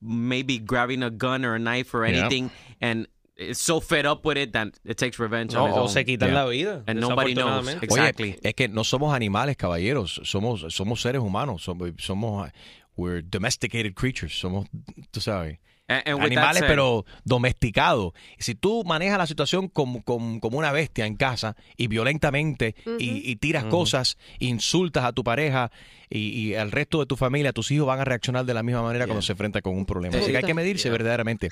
maybe 0.00 0.58
grabbing 0.58 1.02
a 1.02 1.10
gun 1.10 1.44
or 1.44 1.54
a 1.54 1.58
knife 1.58 1.94
or 1.94 2.06
Yeah. 2.06 2.20
anything 2.20 2.50
and 2.80 3.08
is 3.38 3.56
so 3.58 3.80
fed 3.80 4.04
up 4.04 4.24
with 4.24 4.36
it 4.36 4.52
that 4.52 4.68
it 4.84 4.96
takes 4.96 5.18
revenge 5.18 5.54
No, 5.54 5.64
on 5.64 5.68
his 5.70 5.78
o 5.78 5.82
own. 5.82 5.88
se 5.88 6.04
quitan 6.04 6.28
Yeah. 6.30 6.34
la 6.44 6.46
vida. 6.50 6.82
And 6.86 7.00
nobody 7.00 7.34
knows. 7.34 7.64
desafortunadamente. 7.64 7.84
Exactly. 7.84 8.30
Oye, 8.32 8.40
es 8.42 8.54
que 8.54 8.68
no 8.68 8.82
somos 8.84 9.14
animales, 9.14 9.56
caballeros. 9.56 10.20
Somos, 10.24 10.64
somos 10.74 11.00
seres 11.00 11.22
humanos. 11.22 11.62
Somos, 11.62 11.92
somos 11.98 12.50
we're 12.96 13.22
domesticated 13.22 13.94
creatures. 13.94 14.32
Somos, 14.38 14.66
tú 15.12 15.20
sabes. 15.20 15.58
And- 15.88 16.02
and 16.06 16.14
with 16.18 16.28
that 16.34 16.38
Animales, 16.38 16.58
said- 16.58 16.68
pero 16.68 17.04
domesticados. 17.24 18.12
Y 18.38 18.42
Si 18.42 18.54
tú 18.54 18.84
manejas 18.84 19.16
la 19.18 19.26
situación 19.26 19.68
como, 19.68 20.02
como, 20.04 20.38
como 20.40 20.58
una 20.58 20.70
bestia 20.70 21.06
en 21.06 21.16
casa 21.16 21.56
y 21.76 21.86
violentamente 21.88 22.74
y, 22.98 23.30
y 23.30 23.36
tiras 23.36 23.64
cosas, 23.64 24.18
insultas 24.38 25.04
a 25.04 25.12
tu 25.12 25.24
pareja 25.24 25.70
y, 26.10 26.28
y 26.28 26.54
al 26.54 26.72
resto 26.72 27.00
de 27.00 27.06
tu 27.06 27.16
familia, 27.16 27.52
tus 27.52 27.70
hijos 27.70 27.86
van 27.86 28.00
a 28.00 28.04
reaccionar 28.04 28.44
de 28.44 28.54
la 28.54 28.62
misma 28.62 28.82
manera 28.82 29.06
cuando 29.06 29.22
se 29.22 29.32
enfrentan 29.32 29.62
con 29.62 29.76
un 29.76 29.86
problema. 29.86 30.16
Así 30.18 30.30
que 30.30 30.36
hay 30.38 30.44
que 30.44 30.54
medirse 30.54 30.90
verdaderamente. 30.90 31.48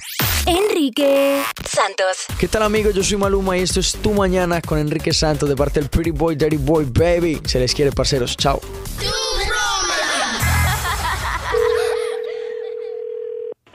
Enrique 0.47 1.43
Santos. 1.67 2.27
¿Qué 2.39 2.49
tal 2.49 2.63
amigos? 2.63 2.95
Yo 2.95 3.03
soy 3.03 3.17
Maluma 3.17 3.57
y 3.57 3.63
esto 3.63 3.81
es 3.81 3.93
Tu 4.03 4.13
Mañana 4.13 4.61
con 4.61 4.79
Enrique 4.79 5.13
Santos 5.13 5.49
de 5.49 5.57
parte 5.57 5.81
del 5.81 5.89
Pretty 5.89 6.11
Boy, 6.11 6.37
Dirty 6.37 6.57
Boy, 6.59 6.85
Baby. 6.91 7.41
Se 7.45 7.59
les 7.59 7.75
quiere, 7.75 7.91
parceros. 7.93 8.37
Chao. 8.37 8.61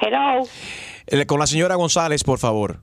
Hello, 0.01 0.43
Eh, 1.07 1.25
Con 1.25 1.39
la 1.39 1.47
señora 1.47 1.75
González, 1.75 2.23
por 2.23 2.39
favor. 2.39 2.79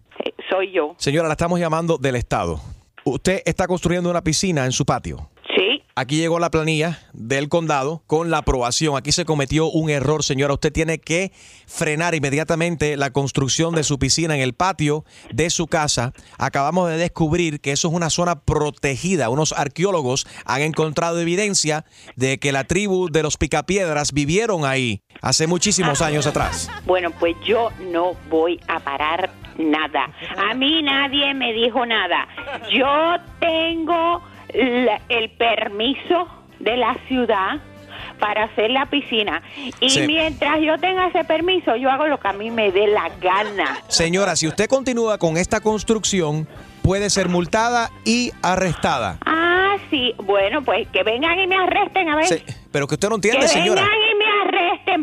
soy 0.51 0.73
yo. 0.73 0.95
Señora, 0.99 1.29
la 1.29 1.33
estamos 1.35 1.59
llamando 1.61 1.99
del 1.99 2.17
Estado. 2.17 2.61
Usted 3.05 3.43
está 3.45 3.67
construyendo 3.67 4.11
una 4.11 4.23
piscina 4.23 4.65
en 4.65 4.73
su 4.73 4.85
patio. 4.85 5.31
Aquí 5.99 6.19
llegó 6.19 6.39
la 6.39 6.53
planilla 6.53 7.01
del 7.13 7.49
condado 7.49 8.05
con 8.07 8.31
la 8.31 8.39
aprobación. 8.39 8.97
Aquí 8.97 9.11
se 9.11 9.25
cometió 9.25 9.69
un 9.69 9.91
error, 9.91 10.23
señora. 10.23 10.55
Usted 10.55 10.73
tiene 10.73 10.99
que 10.99 11.33
frenar 11.67 12.15
inmediatamente 12.15 12.97
la 12.97 13.11
construcción 13.11 13.75
de 13.75 13.83
su 13.83 13.99
piscina 13.99 14.37
en 14.37 14.41
el 14.41 14.53
patio 14.53 15.05
de 15.33 15.51
su 15.51 15.67
casa. 15.67 16.13
Acabamos 16.39 16.89
de 16.89 16.99
descubrir 16.99 17.61
que 17.61 17.73
eso 17.73 17.89
es 17.89 17.95
una 17.95 18.11
zona 18.11 18.39
protegida. 18.39 19.29
Unos 19.29 19.53
arqueólogos 19.53 20.29
han 20.45 20.63
encontrado 20.63 21.19
evidencia 21.19 21.85
de 22.15 22.39
que 22.39 22.53
la 22.53 22.63
tribu 22.63 23.11
de 23.11 23.25
los 23.25 23.37
picapiedras 23.37 24.13
vivieron 24.13 24.65
ahí 24.65 25.03
hace 25.21 25.49
muchísimos 25.49 26.01
años 26.01 26.29
atrás. 26.29 26.71
Bueno, 26.87 27.11
pues 27.19 27.35
yo 27.45 27.71
no 27.91 28.13
voy 28.31 28.61
a 28.69 28.79
parar 28.79 29.33
nada. 29.59 30.13
A 30.37 30.55
mí 30.55 30.81
nadie 30.81 31.35
me 31.35 31.53
dijo 31.53 31.85
nada. 31.85 32.29
Yo 32.71 33.17
tengo 33.41 34.23
la- 34.55 35.01
el 35.09 35.31
permiso 35.31 36.29
de 36.59 36.77
la 36.77 36.97
ciudad 37.09 37.61
para 38.19 38.45
hacer 38.45 38.71
la 38.71 38.87
piscina. 38.87 39.43
Y 39.81 39.91
Sí. 39.91 40.01
mientras 40.07 40.61
yo 40.61 40.77
tenga 40.79 41.07
ese 41.09 41.25
permiso, 41.25 41.77
yo 41.77 41.91
hago 41.91 42.07
lo 42.07 42.19
que 42.19 42.29
a 42.29 42.33
mí 42.33 42.51
me 42.51 42.71
dé 42.73 42.87
la 42.89 43.11
gana. 43.21 43.79
Señora, 43.89 44.35
si 44.37 44.49
usted 44.49 44.67
continúa 44.69 45.19
con 45.19 45.37
esta 45.37 45.61
construcción, 45.61 46.49
puede 46.83 47.11
ser 47.11 47.29
multada 47.29 47.91
y 48.05 48.33
arrestada. 48.43 49.19
Ah, 49.25 49.77
sí. 49.91 50.15
Bueno, 50.25 50.63
pues 50.63 50.89
que 50.89 51.03
vengan 51.05 51.39
y 51.39 51.47
me 51.47 51.57
arresten, 51.57 52.09
a 52.09 52.17
ver. 52.17 52.43
Pero 52.73 52.87
que 52.87 52.95
usted 52.95 53.09
no 53.09 53.21
que 53.21 53.29
entiende, 53.29 53.49
señora. 53.49 53.83
vengan 53.83 53.99
y 53.99 54.08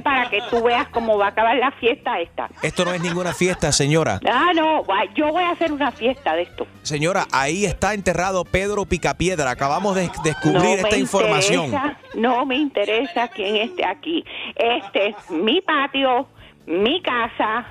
para 0.04 0.30
que 0.30 0.42
tú 0.50 0.64
veas 0.64 0.88
cómo 0.90 1.18
va 1.18 1.28
a 1.28 1.30
acabar 1.30 1.56
la 1.58 1.72
fiesta 1.72 2.20
esta. 2.20 2.50
Esto 2.62 2.86
no 2.86 2.94
es 2.94 3.02
ninguna 3.02 3.34
fiesta, 3.34 3.72
señora. 3.72 4.20
Ah, 4.30 4.52
no, 4.56 4.84
yo 5.16 5.32
voy 5.32 5.44
a 5.44 5.52
hacer 5.52 5.72
una 5.72 5.92
fiesta 5.92 6.34
de 6.34 6.44
esto. 6.44 6.68
Señora, 6.82 7.26
ahí 7.32 7.66
está 7.66 7.94
enterrado 7.94 8.44
Pedro 8.46 8.86
Picapiedra. 8.86 9.50
Acabamos 9.52 9.96
de 9.96 10.10
descubrir 10.24 10.62
no 10.62 10.70
esta 10.76 10.90
me 10.92 10.98
información. 10.98 11.66
interesa, 11.66 11.98
no 12.16 12.46
me 12.46 12.56
interesa 12.58 13.28
quién 13.30 13.56
esté 13.58 13.86
aquí. 13.86 14.24
Este 14.56 15.10
es 15.10 15.30
mi 15.30 15.62
patio, 15.62 16.28
mi 16.66 17.02
casa, 17.02 17.66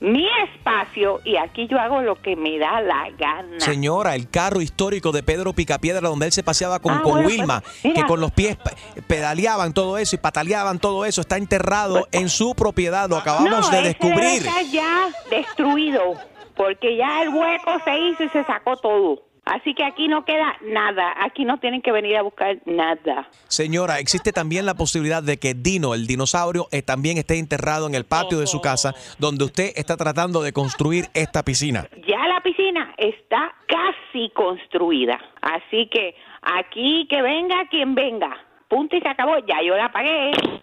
mi 0.00 0.26
espacio 0.44 1.20
y 1.24 1.36
aquí 1.36 1.66
yo 1.68 1.78
hago 1.78 2.00
lo 2.00 2.14
que 2.20 2.34
me 2.36 2.58
da 2.58 2.80
la 2.80 3.10
gana. 3.18 3.60
Señora, 3.60 4.14
el 4.14 4.30
carro 4.30 4.60
histórico 4.62 5.12
de 5.12 5.22
Pedro 5.22 5.52
Picapiedra 5.52 6.08
donde 6.08 6.26
él 6.26 6.32
se 6.32 6.42
paseaba 6.42 6.78
con, 6.78 6.92
Ah, 6.94 7.00
con 7.02 7.12
bueno, 7.12 7.24
pues, 7.28 7.38
Wilma, 7.38 7.62
mira. 7.84 7.94
que 8.00 8.06
con 8.06 8.20
los 8.20 8.32
pies 8.32 8.56
pe- 8.56 9.02
pedaleaban 9.02 9.74
todo 9.74 9.98
eso 9.98 10.16
y 10.16 10.18
pataleaban 10.18 10.78
todo 10.78 11.04
eso, 11.04 11.20
está 11.20 11.36
enterrado 11.36 12.08
en 12.12 12.28
su 12.30 12.54
propiedad. 12.54 13.08
Lo 13.10 13.16
acabamos 13.18 13.50
Pues, 13.50 13.60
no, 13.66 13.76
de 13.76 13.82
descubrir. 13.82 14.46
estar 14.46 14.64
ya 14.72 15.08
destruido 15.30 16.14
porque 16.56 16.96
ya 16.96 17.22
el 17.22 17.28
hueco 17.30 17.72
se 17.84 17.98
hizo 17.98 18.24
y 18.24 18.28
se 18.30 18.44
sacó 18.44 18.76
todo. 18.76 19.22
Así 19.50 19.74
que 19.74 19.82
aquí 19.82 20.06
no 20.06 20.24
queda 20.24 20.56
nada. 20.62 21.12
Aquí 21.24 21.44
no 21.44 21.58
tienen 21.58 21.82
que 21.82 21.90
venir 21.90 22.16
a 22.16 22.22
buscar 22.22 22.58
nada. 22.66 23.28
Señora, 23.48 23.98
existe 23.98 24.32
también 24.32 24.64
la 24.64 24.74
posibilidad 24.74 25.24
de 25.24 25.38
que 25.38 25.54
Dino, 25.54 25.94
el 25.94 26.06
dinosaurio, 26.06 26.68
eh, 26.70 26.82
también 26.82 27.18
esté 27.18 27.36
enterrado 27.36 27.88
en 27.88 27.96
el 27.96 28.04
patio 28.04 28.38
de 28.38 28.46
su 28.46 28.60
casa 28.60 28.94
donde 29.18 29.44
usted 29.44 29.72
está 29.74 29.96
tratando 29.96 30.40
de 30.40 30.52
construir 30.52 31.06
esta 31.14 31.42
piscina. 31.42 31.88
Ya 32.06 32.28
la 32.28 32.40
piscina 32.44 32.94
está 32.96 33.52
casi 33.66 34.30
construida. 34.30 35.18
Así 35.42 35.88
que 35.88 36.14
aquí 36.42 37.08
que 37.10 37.20
venga 37.20 37.66
quien 37.70 37.96
venga. 37.96 38.30
Punto 38.68 38.94
y 38.94 39.00
se 39.00 39.08
acabó. 39.08 39.36
Ya 39.48 39.60
yo 39.66 39.76
la 39.76 39.90
pagué. 39.90 40.30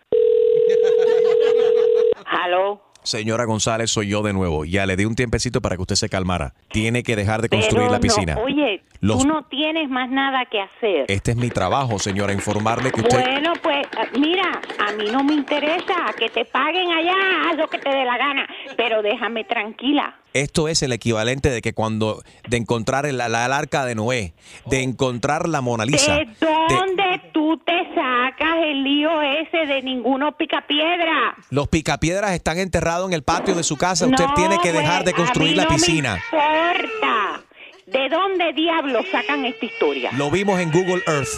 Aló. 2.26 2.87
Señora 3.08 3.46
González, 3.46 3.90
soy 3.90 4.10
yo 4.10 4.22
de 4.22 4.34
nuevo. 4.34 4.66
Ya 4.66 4.86
le 4.86 4.98
di 4.98 5.06
un 5.06 5.16
tiempecito 5.16 5.62
para 5.62 5.78
que 5.78 5.82
usted 5.82 5.96
se 5.96 6.10
calmara. 6.10 6.54
Tiene 6.74 7.04
que 7.04 7.16
dejar 7.16 7.42
de 7.42 7.48
construir 7.48 7.84
Pero 7.84 7.92
la 7.94 8.02
piscina. 8.02 8.36
No, 8.36 8.42
oye, 8.42 8.84
Los- 9.00 9.20
tú 9.22 9.28
no 9.30 9.46
tienes 9.46 9.90
más 9.90 10.10
nada 10.10 10.44
que 10.52 10.60
hacer. 10.60 11.06
Este 11.08 11.32
es 11.32 11.38
mi 11.38 11.50
trabajo, 11.50 12.00
señora, 12.00 12.34
informarle 12.34 12.92
que 12.92 13.00
usted... 13.00 13.22
Bueno, 13.24 13.54
pues 13.64 13.86
eh, 13.86 14.20
mira, 14.20 14.60
a 14.86 14.92
mí 14.92 15.06
no 15.10 15.24
me 15.24 15.36
interesa 15.36 15.94
que 16.20 16.28
te 16.30 16.44
paguen 16.44 16.92
allá, 16.92 17.16
haz 17.50 17.58
lo 17.58 17.70
que 17.70 17.78
te 17.80 17.90
dé 17.90 18.04
la 18.04 18.18
gana, 18.18 18.46
pero 18.76 19.02
déjame 19.02 19.46
tranquila. 19.46 20.14
Esto 20.34 20.68
es 20.68 20.84
el 20.84 20.92
equivalente 20.92 21.50
de 21.50 21.62
que 21.62 21.72
cuando... 21.72 22.22
De 22.50 22.58
encontrar 22.58 23.06
el, 23.06 23.18
la, 23.20 23.28
el 23.28 23.54
arca 23.54 23.86
de 23.86 23.96
Noé, 23.96 24.34
de 24.66 24.84
encontrar 24.84 25.48
la 25.48 25.62
Mona 25.62 25.86
Lisa. 25.86 26.14
¿De 26.18 26.28
dónde 26.70 27.04
tú 27.34 27.58
te 27.66 27.94
sacas 27.96 28.58
el 28.64 28.84
lío 28.84 29.22
ese 29.22 29.66
de 29.66 29.82
ninguno 29.82 30.36
picapiedra? 30.38 31.36
Los 31.50 31.68
picapiedras 31.68 32.32
están 32.32 32.58
enterrados 32.58 33.08
en 33.08 33.14
el 33.14 33.24
patio 33.24 33.56
de 33.56 33.64
su 33.64 33.78
casa. 33.78 34.06
Usted 34.06 34.26
No, 34.26 34.34
tiene 34.34 34.58
que 34.60 34.72
dejar 34.72 35.04
de 35.04 35.12
pues, 35.12 35.14
a 35.14 35.18
construir 35.18 35.52
mí 35.52 35.58
la 35.58 35.64
no 35.64 35.70
me 35.70 35.76
piscina. 35.76 36.18
importa. 36.32 37.42
¿De 37.86 38.10
dónde 38.10 38.54
diablos 38.54 39.06
sacan 39.12 39.46
esta 39.46 39.66
historia? 39.66 40.12
Lo 40.18 40.30
vimos 40.30 40.60
en 40.60 40.72
Google 40.72 41.02
Earth. 41.08 41.30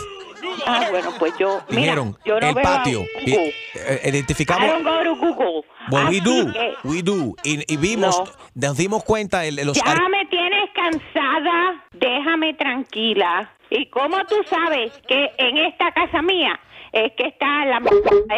Ah, 0.66 0.88
bueno, 0.90 1.12
pues 1.20 1.34
yo, 1.38 1.62
mira, 1.70 1.82
Dijeron, 1.82 2.18
yo 2.26 2.40
no 2.40 2.48
el 2.48 2.56
veo 2.56 2.64
patio. 2.64 3.04
Eh, 3.26 3.54
I 4.04 4.10
identificamos... 4.10 4.68
don't 4.68 4.84
go 4.84 5.04
to 5.04 5.16
Google. 5.16 5.64
Well, 5.92 6.08
we 6.10 6.20
do, 6.22 6.52
que 6.52 6.74
we 6.84 7.02
do. 7.04 7.36
Y, 7.44 7.64
y 7.72 7.78
vimos, 7.78 8.22
nos 8.56 8.78
dimos 8.78 9.04
cuenta, 9.04 9.46
el, 9.46 9.56
los 9.58 9.78
ya 9.78 9.84
me 10.10 10.26
tienes 10.30 10.70
cansada, 10.74 11.86
déjame 11.94 12.54
tranquila. 12.56 13.52
¿Y 13.70 13.86
cómo 13.88 14.18
tú 14.26 14.36
sabes 14.50 14.92
que 15.08 15.30
en 15.38 15.58
esta 15.58 15.92
casa 15.92 16.22
mía 16.22 16.60
es 16.92 17.12
que 17.16 17.28
está 17.28 17.66
la 17.66 17.80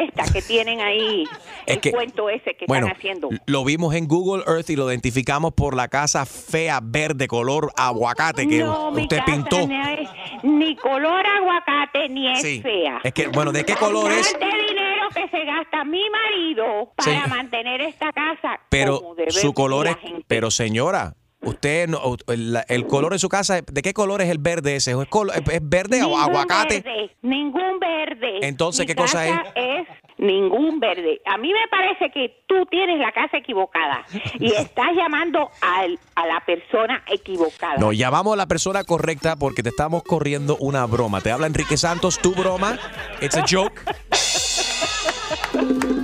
esta 0.05 0.23
que 0.33 0.41
tienen 0.41 0.81
ahí, 0.81 1.23
Es 1.65 1.75
el 1.75 1.79
que- 1.81 1.91
cuento 1.91 2.29
ese 2.29 2.53
que 2.55 2.65
bueno, 2.67 2.87
están 2.87 2.97
haciendo? 2.99 3.29
lo 3.45 3.63
vimos 3.63 3.95
en 3.95 4.07
Google 4.09 4.43
Earth 4.45 4.69
y 4.69 4.75
lo 4.75 4.89
identificamos 4.89 5.53
por 5.53 5.73
la 5.73 5.87
casa 5.87 6.25
fea 6.25 6.81
verde 6.83 7.29
color 7.29 7.71
aguacate 7.77 8.45
que 8.49 8.59
no, 8.59 8.91
mi 8.91 9.03
usted 9.03 9.19
casa 9.19 9.31
pintó. 9.31 9.67
ni 9.67 9.75
es 9.93 10.09
ni 10.43 10.75
color 10.75 11.25
aguacate 11.25 12.09
ni 12.09 12.27
es 12.29 12.41
Sí. 12.41 12.61
fea. 12.61 12.99
Es 13.05 13.13
que, 13.13 13.27
bueno, 13.27 13.53
¿de 13.53 13.63
qué 13.63 13.75
color 13.75 14.11
es? 14.11 14.37
Dinero 14.37 15.07
que 15.13 15.29
se 15.29 15.45
gasta 15.45 15.85
mi 15.85 16.03
marido 16.09 16.91
para 16.97 17.23
Sí. 17.23 17.29
mantener 17.29 17.79
esta 17.81 18.11
casa 18.11 18.59
Pero 18.69 18.99
como 18.99 19.15
debe 19.15 19.31
su 19.31 19.53
color 19.53 19.87
es, 19.87 19.97
pero 20.27 20.51
señora, 20.51 21.13
usted, 21.41 21.87
no, 21.87 22.15
el, 22.27 22.57
el 22.67 22.87
color 22.87 23.13
de 23.13 23.19
su 23.19 23.29
casa, 23.29 23.61
¿de 23.61 23.81
qué 23.81 23.93
color 23.93 24.21
es 24.21 24.29
el 24.29 24.37
verde 24.37 24.75
ese? 24.75 24.91
¿Es, 24.91 24.97
colo- 25.09 25.33
es 25.33 25.69
verde 25.69 26.03
o 26.03 26.17
aguacate? 26.17 26.81
verde, 26.81 27.15
ningún 27.21 27.79
verde. 27.79 28.39
Entonces, 28.41 28.81
Mi 28.81 28.87
¿qué 28.87 28.95
cosa 28.95 29.25
casa 29.25 29.43
es 29.55 29.87
ningún 30.17 30.79
verde. 30.79 31.19
A 31.25 31.37
mí 31.39 31.51
me 31.51 31.67
parece 31.69 32.11
que 32.13 32.43
tú 32.47 32.65
tienes 32.69 32.99
la 32.99 33.11
casa 33.11 33.37
equivocada 33.37 34.05
y 34.39 34.45
estás 34.53 34.89
llamando 34.95 35.49
al- 35.61 35.97
a 36.15 36.27
la 36.27 36.39
persona 36.45 37.03
equivocada. 37.07 37.77
No, 37.77 37.91
llamamos 37.91 38.33
a 38.33 38.37
la 38.37 38.45
persona 38.45 38.83
correcta 38.83 39.35
porque 39.35 39.63
te 39.63 39.69
estamos 39.69 40.03
corriendo 40.03 40.57
una 40.59 40.85
broma. 40.85 41.21
Te 41.21 41.31
habla 41.31 41.47
Enrique 41.47 41.75
Santos, 41.77 42.19
tu 42.19 42.33
broma. 42.35 42.77
It's 43.19 43.35
a 43.35 43.43
joke. 43.49 43.81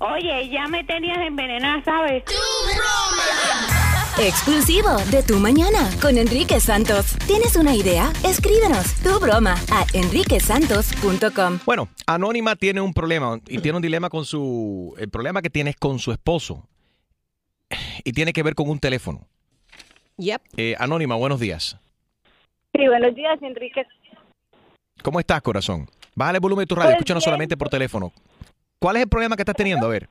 Oye, 0.00 0.48
ya 0.50 0.68
me 0.68 0.84
tenías 0.84 1.18
envenenada, 1.18 1.82
¿sabes? 1.84 2.22
Exclusivo 4.20 4.96
de 5.10 5.22
Tu 5.22 5.38
Mañana 5.38 5.90
con 6.00 6.18
Enrique 6.18 6.60
Santos. 6.60 7.16
¿Tienes 7.26 7.56
una 7.56 7.74
idea? 7.74 8.10
Escríbenos 8.24 8.94
tu 9.02 9.18
broma 9.20 9.54
a 9.72 9.84
enriquesantos.com. 9.94 11.58
Bueno, 11.64 11.88
Anónima 12.06 12.56
tiene 12.56 12.80
un 12.80 12.92
problema 12.94 13.38
y 13.48 13.58
tiene 13.58 13.76
un 13.76 13.82
dilema 13.82 14.08
con 14.08 14.24
su... 14.24 14.94
El 14.98 15.08
problema 15.08 15.42
que 15.42 15.50
tiene 15.50 15.70
es 15.70 15.76
con 15.76 15.98
su 15.98 16.12
esposo. 16.12 16.66
Y 18.04 18.12
tiene 18.12 18.32
que 18.32 18.42
ver 18.42 18.54
con 18.54 18.68
un 18.70 18.78
teléfono. 18.78 19.20
Yep. 20.16 20.42
Eh, 20.56 20.74
Anónima, 20.78 21.14
buenos 21.16 21.38
días. 21.40 21.76
Sí, 22.74 22.86
buenos 22.88 23.14
días, 23.14 23.38
Enrique. 23.42 23.82
¿Cómo 25.02 25.20
estás, 25.20 25.42
corazón? 25.42 25.88
Bájale 26.14 26.36
el 26.38 26.40
volumen 26.40 26.62
de 26.64 26.66
tu 26.66 26.74
radio, 26.74 26.88
Pues 26.90 26.96
escúchanos 26.96 27.22
bien. 27.22 27.26
solamente 27.26 27.56
por 27.56 27.68
teléfono. 27.68 28.12
¿Cuál 28.80 28.96
es 28.96 29.02
el 29.02 29.08
problema 29.08 29.34
que 29.34 29.42
estás 29.42 29.56
teniendo? 29.56 29.86
A 29.86 29.90
ver. 29.90 30.08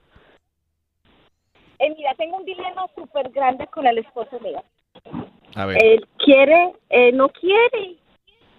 Eh, 1.80 1.94
mira, 1.96 2.14
tengo 2.16 2.38
un 2.38 2.46
dilema 2.46 2.86
súper 2.96 3.30
grande 3.30 3.68
con 3.68 3.86
el 3.88 4.00
esposo 4.00 4.40
mío. 4.42 4.62
A 5.56 5.66
ver. 5.66 5.78
Él 5.84 6.08
quiere, 6.18 6.74
eh, 6.90 7.12
no 7.14 7.30
quiere 7.30 7.96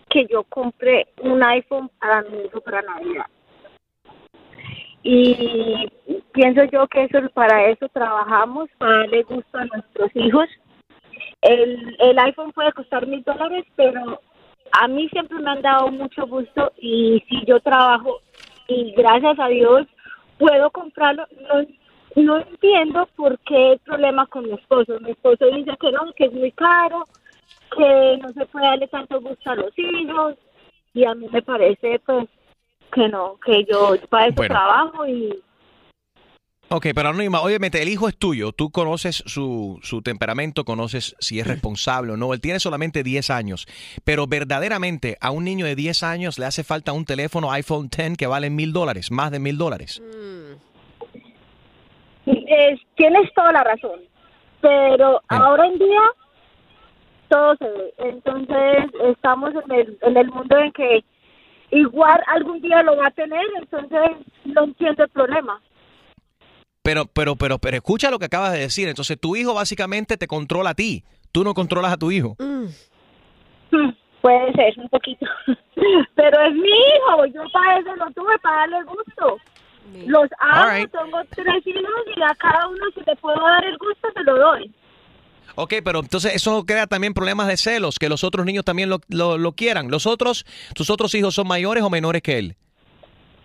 que 0.08 0.26
yo 0.26 0.44
compre 0.44 1.08
un 1.22 1.42
iPhone 1.42 1.90
para 1.98 2.22
mi 2.22 2.44
hijo 2.44 2.60
para 2.60 2.82
Navidad. 2.82 3.26
Y 5.02 5.90
pienso 6.32 6.64
yo 6.64 6.86
que 6.88 7.04
eso 7.04 7.18
para 7.34 7.68
eso 7.68 7.88
trabajamos, 7.90 8.68
para 8.78 8.98
darle 8.98 9.22
gusto 9.24 9.58
a 9.58 9.66
nuestros 9.66 10.10
hijos. 10.14 10.48
El, 11.42 11.96
el 12.00 12.18
iPhone 12.18 12.52
puede 12.52 12.72
costar 12.72 13.06
mil 13.06 13.22
dólares, 13.22 13.64
pero 13.76 14.20
a 14.72 14.88
mí 14.88 15.08
siempre 15.10 15.38
me 15.38 15.50
han 15.50 15.62
dado 15.62 15.88
mucho 15.88 16.26
gusto 16.26 16.72
y 16.78 17.22
si 17.28 17.44
yo 17.46 17.60
trabajo 17.60 18.20
y 18.66 18.92
gracias 18.92 19.38
a 19.38 19.48
Dios 19.48 19.86
puedo 20.38 20.70
comprarlo, 20.70 21.26
no, 21.42 22.22
no 22.22 22.38
entiendo 22.38 23.08
por 23.16 23.38
qué 23.40 23.72
el 23.72 23.78
problema 23.80 24.26
con 24.26 24.44
mi 24.44 24.52
esposo. 24.52 24.98
Mi 25.00 25.10
esposo 25.10 25.46
dice 25.46 25.72
que 25.80 25.92
no, 25.92 26.12
que 26.14 26.24
es 26.26 26.32
muy 26.32 26.52
caro, 26.52 27.06
que 27.76 28.18
no 28.22 28.32
se 28.32 28.46
puede 28.46 28.66
darle 28.66 28.88
tanto 28.88 29.20
gusto 29.20 29.50
a 29.50 29.56
los 29.56 29.78
hijos 29.78 30.34
y 30.94 31.04
a 31.04 31.14
mí 31.14 31.26
me 31.30 31.42
parece 31.42 32.00
pues 32.04 32.26
que 32.92 33.08
no, 33.08 33.36
que 33.44 33.64
yo 33.64 33.94
para 34.08 34.26
eso 34.26 34.36
Bueno. 34.36 34.54
trabajo 34.54 35.06
y 35.06 35.42
Ok, 36.70 36.88
pero 36.94 37.08
Anónima, 37.08 37.40
obviamente 37.40 37.80
el 37.80 37.88
hijo 37.88 38.08
es 38.08 38.16
tuyo. 38.18 38.52
Tú 38.52 38.70
conoces 38.70 39.22
su, 39.26 39.78
su 39.82 40.02
temperamento, 40.02 40.64
conoces 40.64 41.16
si 41.18 41.40
es 41.40 41.46
responsable 41.46 42.12
o 42.12 42.16
no. 42.18 42.34
Él 42.34 42.42
tiene 42.42 42.60
solamente 42.60 43.02
10 43.02 43.30
años. 43.30 43.66
Pero 44.04 44.26
verdaderamente 44.26 45.16
a 45.22 45.30
un 45.30 45.44
niño 45.44 45.64
de 45.64 45.74
10 45.74 46.02
años 46.02 46.38
le 46.38 46.44
hace 46.44 46.64
falta 46.64 46.92
un 46.92 47.06
teléfono 47.06 47.50
iPhone 47.52 47.88
10 47.88 48.18
que 48.18 48.26
vale 48.26 48.50
mil 48.50 48.74
dólares, 48.74 49.10
más 49.10 49.30
de 49.30 49.38
mil 49.38 49.56
dólares. 49.56 50.02
Es- 52.26 52.80
tienes 52.96 53.32
toda 53.34 53.52
la 53.52 53.64
razón, 53.64 54.00
pero 54.60 55.22
ahora 55.28 55.66
en 55.66 55.78
día 55.78 56.00
todo 57.28 57.56
se 57.56 57.64
ve. 57.64 57.94
Entonces 57.98 58.84
estamos 59.10 59.52
en 59.64 59.72
el, 59.72 59.98
en 60.02 60.16
el 60.18 60.28
mundo 60.30 60.58
en 60.58 60.72
que 60.72 61.02
igual 61.70 62.20
algún 62.26 62.60
día 62.60 62.82
lo 62.82 62.94
va 62.96 63.06
a 63.06 63.10
tener, 63.12 63.44
entonces 63.58 64.00
no 64.44 64.64
entiendo 64.64 65.04
el 65.04 65.08
problema. 65.10 65.60
Pero, 66.82 67.06
pero, 67.06 67.36
pero, 67.36 67.58
pero 67.58 67.76
escucha 67.76 68.10
lo 68.10 68.18
que 68.18 68.26
acabas 68.26 68.52
de 68.52 68.60
decir. 68.60 68.88
Entonces 68.88 69.18
tu 69.20 69.36
hijo 69.36 69.54
básicamente 69.54 70.16
te 70.16 70.26
controla 70.26 70.70
a 70.70 70.74
ti. 70.74 71.04
Tú 71.32 71.44
no 71.44 71.54
controlas 71.54 71.92
a 71.92 71.96
tu 71.96 72.10
hijo. 72.10 72.36
Hmm, 72.38 72.66
Puede 74.20 74.52
ser 74.52 74.74
un 74.78 74.88
poquito, 74.88 75.26
pero 76.16 76.42
es 76.42 76.54
mi 76.54 76.68
hijo, 76.68 77.26
yo 77.26 77.42
para 77.52 77.78
eso 77.78 77.94
lo 77.96 78.10
tuve, 78.10 78.36
para 78.40 78.56
darle 78.56 78.84
gusto. 78.84 79.38
Los 80.06 80.28
amo, 80.40 80.70
right. 80.70 80.90
tengo 80.90 81.18
tres 81.30 81.66
hijos 81.66 82.16
y 82.16 82.22
a 82.22 82.34
cada 82.34 82.68
uno 82.68 82.84
si 82.94 83.00
le 83.06 83.16
puedo 83.16 83.40
dar 83.40 83.64
el 83.64 83.78
gusto 83.78 84.08
se 84.12 84.22
lo 84.24 84.36
doy. 84.36 84.74
Ok, 85.54 85.74
pero 85.82 86.00
entonces 86.00 86.34
eso 86.34 86.64
crea 86.66 86.86
también 86.86 87.14
problemas 87.14 87.46
de 87.46 87.56
celos, 87.56 87.98
que 87.98 88.08
los 88.08 88.22
otros 88.22 88.44
niños 88.44 88.64
también 88.64 88.90
lo, 88.90 89.00
lo, 89.08 89.38
lo 89.38 89.52
quieran. 89.52 89.90
¿Los 89.90 90.06
otros, 90.06 90.44
tus 90.74 90.90
otros 90.90 91.14
hijos 91.14 91.34
son 91.34 91.48
mayores 91.48 91.82
o 91.82 91.90
menores 91.90 92.20
que 92.22 92.38
él? 92.38 92.56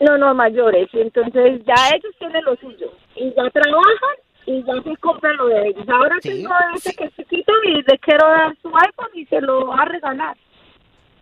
No, 0.03 0.17
no, 0.17 0.33
mayores. 0.33 0.89
Y 0.93 0.99
entonces 0.99 1.63
ya 1.65 1.75
ellos 1.95 2.13
tienen 2.19 2.43
lo 2.43 2.55
suyo. 2.57 2.91
Y 3.15 3.33
ya 3.33 3.49
trabajan 3.49 4.15
y 4.45 4.61
ya 4.63 4.73
se 4.83 4.97
compran 4.97 5.37
lo 5.37 5.47
de 5.47 5.67
ellos. 5.69 5.87
Ahora 5.87 6.17
tengo 6.21 6.53
ese 6.75 6.93
que 6.93 7.05
es 7.05 7.15
chiquito 7.15 7.53
y 7.63 7.81
le 7.81 7.97
quiero 7.99 8.27
dar 8.27 8.53
su 8.61 8.67
iPhone 8.67 9.11
y 9.13 9.25
se 9.27 9.39
lo 9.39 9.67
va 9.67 9.77
a 9.77 9.85
regalar. 9.85 10.35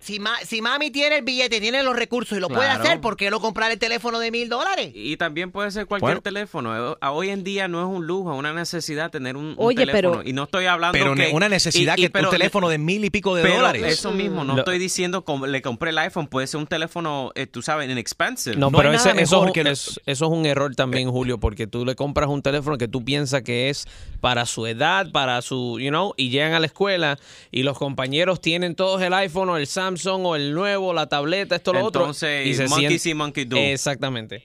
Si, 0.02 0.20
ma- 0.20 0.40
si 0.44 0.62
mami 0.64 0.90
tiene 0.90 1.18
el 1.18 1.24
billete, 1.24 1.62
tiene 1.62 1.84
los 1.84 1.96
recursos 1.96 2.36
y 2.38 2.42
lo 2.42 2.50
puede 2.50 2.68
hacer, 2.68 3.00
¿por 3.02 3.16
qué 3.16 3.30
no 3.30 3.40
comprar 3.40 3.72
el 3.72 3.78
teléfono 3.78 4.18
de 4.18 4.32
mil 4.32 4.50
dólares? 4.50 4.92
Y 4.96 5.16
también 5.18 5.52
puede 5.52 5.70
ser 5.70 5.86
cualquier 5.86 6.08
Bueno. 6.16 6.22
teléfono. 6.22 6.92
Eh, 6.94 6.96
a- 7.00 7.12
Hoy 7.12 7.30
en 7.30 7.44
día 7.44 7.68
no 7.68 7.80
es 7.82 7.86
un 7.98 8.08
lujo, 8.08 8.34
es 8.34 8.40
una 8.40 8.52
necesidad 8.52 9.12
tener 9.12 9.38
un, 9.38 9.46
un 9.50 9.56
Oye, 9.60 9.76
teléfono. 9.86 10.12
pero- 10.18 10.28
y 10.28 10.34
no 10.34 10.44
estoy 10.46 10.66
hablando 10.66 10.98
Pero 10.98 11.14
que... 11.14 11.30
una 11.34 11.50
necesidad 11.50 11.98
y- 11.98 12.06
y- 12.06 12.10
que 12.10 12.20
un 12.20 12.30
teléfono 12.32 12.68
de 12.70 12.80
mil 12.80 13.06
y 13.06 13.12
pico 13.12 13.36
de 13.36 13.44
pero 13.44 13.58
dólares. 13.58 13.84
Eso 13.86 14.12
mismo, 14.12 14.44
no 14.44 14.54
Lo- 14.56 14.60
estoy 14.62 14.80
diciendo 14.80 15.24
como 15.24 15.46
le 15.46 15.62
compré 15.62 15.92
el 15.92 15.98
iPhone, 16.00 16.26
puede 16.26 16.48
ser 16.48 16.60
un 16.60 16.66
teléfono, 16.68 17.32
eh, 17.36 17.46
tú 17.46 17.62
sabes, 17.62 17.88
inexpensive. 17.90 18.56
No, 18.56 18.72
pero 18.72 18.92
ese- 18.92 19.12
eso, 19.22 19.46
es 19.46 19.56
un- 19.56 19.68
es- 19.68 20.02
eso 20.08 20.26
es 20.26 20.32
un 20.32 20.46
error 20.48 20.76
también, 20.76 21.12
Julio, 21.12 21.40
porque 21.40 21.68
tú 21.68 21.86
le 21.86 21.94
compras 21.96 22.28
un 22.30 22.42
teléfono 22.42 22.78
que 22.80 22.88
tú 22.88 23.06
piensas 23.06 23.44
que 23.44 23.70
es 23.70 23.86
para 24.20 24.48
su 24.48 24.66
edad, 24.66 25.12
para 25.12 25.42
su, 25.44 25.80
you 25.80 25.90
know, 25.90 26.14
y 26.18 26.30
llegan 26.30 26.54
a 26.54 26.60
la 26.60 26.66
escuela 26.66 27.20
y 27.52 27.62
los 27.62 27.78
compañeros 27.78 28.42
tienen 28.42 28.74
todos 28.74 29.00
el 29.04 29.14
iPhone 29.14 29.50
o 29.50 29.58
el 29.58 29.68
Samsung 29.68 29.91
o 30.06 30.36
el 30.36 30.54
nuevo, 30.54 30.94
la 30.94 31.08
tableta, 31.08 31.56
esto, 31.56 31.74
lo 31.74 31.84
otro. 31.86 32.02
Entonces, 32.02 32.70
monkey 32.70 33.00
see, 33.00 33.14
monkey 33.14 33.46
do. 33.46 33.58
Exactamente. 33.58 34.44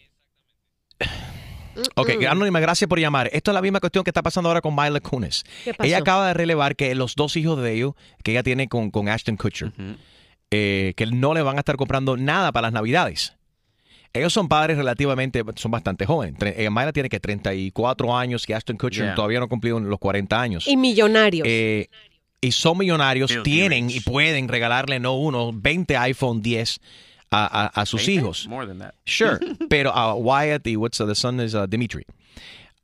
Ok, 1.95 2.11
Anónima, 2.29 2.61
gracias 2.61 2.89
por 2.89 2.99
llamar. 2.99 3.29
Esto 3.33 3.51
es 3.51 3.55
la 3.55 3.63
misma 3.63 3.81
cuestión 3.81 4.03
que 4.03 4.11
está 4.11 4.23
pasando 4.23 4.49
ahora 4.49 4.61
con 4.61 4.75
Myla 4.75 5.01
Kunis. 5.01 5.45
¿Qué 5.65 5.75
pasó? 5.75 5.87
Ella 5.87 5.99
acaba 5.99 6.29
de 6.29 6.35
relevar 6.35 6.75
que 6.75 6.95
los 6.95 7.15
dos 7.15 7.37
hijos 7.37 7.63
de 7.63 7.75
ellos, 7.75 7.93
que 8.23 8.31
ella 8.33 8.43
tiene 8.43 8.69
con, 8.69 8.91
con 8.91 9.09
Ashton 9.09 9.37
Kutcher, 9.37 9.73
eh, 10.51 10.95
que 10.97 11.07
no 11.07 11.35
le 11.35 11.43
van 11.43 11.57
a 11.57 11.61
estar 11.61 11.77
comprando 11.77 12.17
nada 12.17 12.53
para 12.53 12.69
las 12.69 12.73
navidades. 12.73 13.35
Ellos 14.13 14.33
son 14.33 14.49
padres 14.49 14.79
relativamente, 14.79 15.43
son 15.57 15.71
bastante 15.71 16.07
jóvenes. 16.07 16.41
Eh, 16.41 16.71
Myla 16.71 16.93
tiene 16.93 17.11
que 17.11 17.21
34 17.21 18.17
años 18.17 18.49
y 18.49 18.53
Ashton 18.55 18.79
Kutcher 18.79 19.05
Yeah. 19.05 19.15
todavía 19.15 19.41
no 19.41 19.45
ha 19.45 19.49
cumplido 19.49 19.79
los 19.79 19.99
40 19.99 20.41
años. 20.41 20.67
Y 20.67 20.77
millonarios. 20.79 21.47
Eh, 21.47 21.91
y 22.41 22.53
son 22.53 22.79
millonarios, 22.79 23.31
Filthy 23.33 23.51
tienen 23.51 23.91
y 23.91 24.01
pueden 24.01 24.49
regalarle 24.49 25.01
no 25.01 25.15
uno, 25.17 25.53
20 25.53 25.97
iPhone 25.97 26.43
10 26.43 26.81
a, 27.31 27.65
a- 27.65 27.81
a 27.83 27.87
sus 27.87 28.07
20? 28.07 28.13
hijos. 28.13 28.47
More 28.49 28.67
than 28.67 28.79
that. 28.79 28.95
Sure, 29.05 29.39
pero 29.71 29.91
a 29.95 30.15
Wyatt 30.15 30.67
y 30.67 30.77
what's 30.77 30.99
the, 30.99 31.07
the 31.07 31.15
son 31.15 31.41
is 31.41 31.55
uh, 31.55 31.67
Dimitri. 31.67 32.05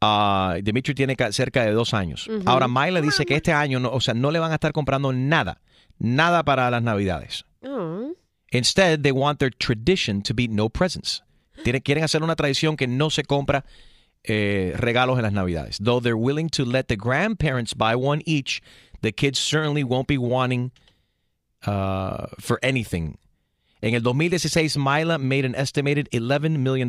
Uh, 0.00 0.60
Dimitri 0.62 0.94
tiene 0.94 1.14
ca- 1.14 1.30
cerca 1.32 1.64
de 1.64 1.72
dos 1.72 1.94
años. 1.94 2.26
Ujú. 2.26 2.42
Ahora 2.48 2.66
Myla 2.66 3.00
dice 3.00 3.24
que 3.24 3.36
este 3.36 3.52
año, 3.52 3.78
no, 3.78 3.90
o 3.92 4.00
sea, 4.00 4.14
no 4.14 4.30
le 4.32 4.40
van 4.40 4.50
a 4.50 4.54
estar 4.54 4.72
comprando 4.72 5.12
nada, 5.12 5.60
nada 5.98 6.42
para 6.42 6.68
las 6.70 6.82
navidades. 6.82 7.44
Oh. 7.64 8.12
Instead, 8.50 9.00
they 9.02 9.12
want 9.12 9.38
their 9.38 9.52
tradition 9.52 10.20
to 10.22 10.34
be 10.34 10.48
no 10.48 10.68
presents. 10.68 11.22
Tiene- 11.62 11.80
quieren 11.82 12.02
hacer 12.02 12.22
una 12.24 12.34
tradición 12.34 12.76
que 12.76 12.88
no 12.88 13.10
se 13.10 13.22
compra 13.22 13.64
eh, 14.24 14.72
regalos 14.76 15.18
en 15.18 15.22
las 15.22 15.32
navidades. 15.32 15.78
Though 15.78 16.00
they're 16.02 16.16
willing 16.18 16.48
to 16.50 16.64
let 16.64 16.84
the 16.88 16.96
grandparents 16.96 17.72
buy 17.74 17.94
one 17.94 18.22
each, 18.26 18.60
the 19.02 19.12
kids 19.12 19.38
certainly 19.38 19.84
won't 19.84 20.06
be 20.08 20.16
wanting 20.18 20.72
uh, 21.66 22.26
for 22.38 22.58
anything. 22.62 23.18
En 23.84 23.94
el 23.94 24.02
2016, 24.02 24.76
Myla 24.80 25.18
made 25.18 25.44
an 25.44 25.56
estimated 25.56 26.08
$11 26.12 26.58
million 26.60 26.88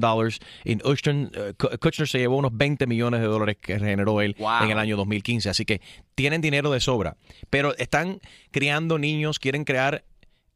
in 0.64 0.80
Kushner, 0.80 1.32
uh, 1.36 1.54
Ku- 1.58 1.76
Kushner 1.80 2.08
se 2.08 2.20
llevó 2.20 2.38
unos 2.38 2.52
20 2.56 2.86
millones 2.86 3.20
de 3.22 3.26
dólares 3.26 3.58
que 3.60 3.80
generó 3.80 4.22
él 4.22 4.36
Wow. 4.38 4.64
en 4.66 4.70
el 4.72 4.78
año 4.78 4.96
2015. 4.98 5.50
Así 5.50 5.66
que 5.66 5.82
tienen 6.14 6.40
dinero 6.42 6.70
de 6.70 6.80
sobra. 6.80 7.18
Pero 7.50 7.76
están 7.78 8.20
criando 8.52 9.00
niños, 9.00 9.40
quieren 9.40 9.64
crear 9.64 10.04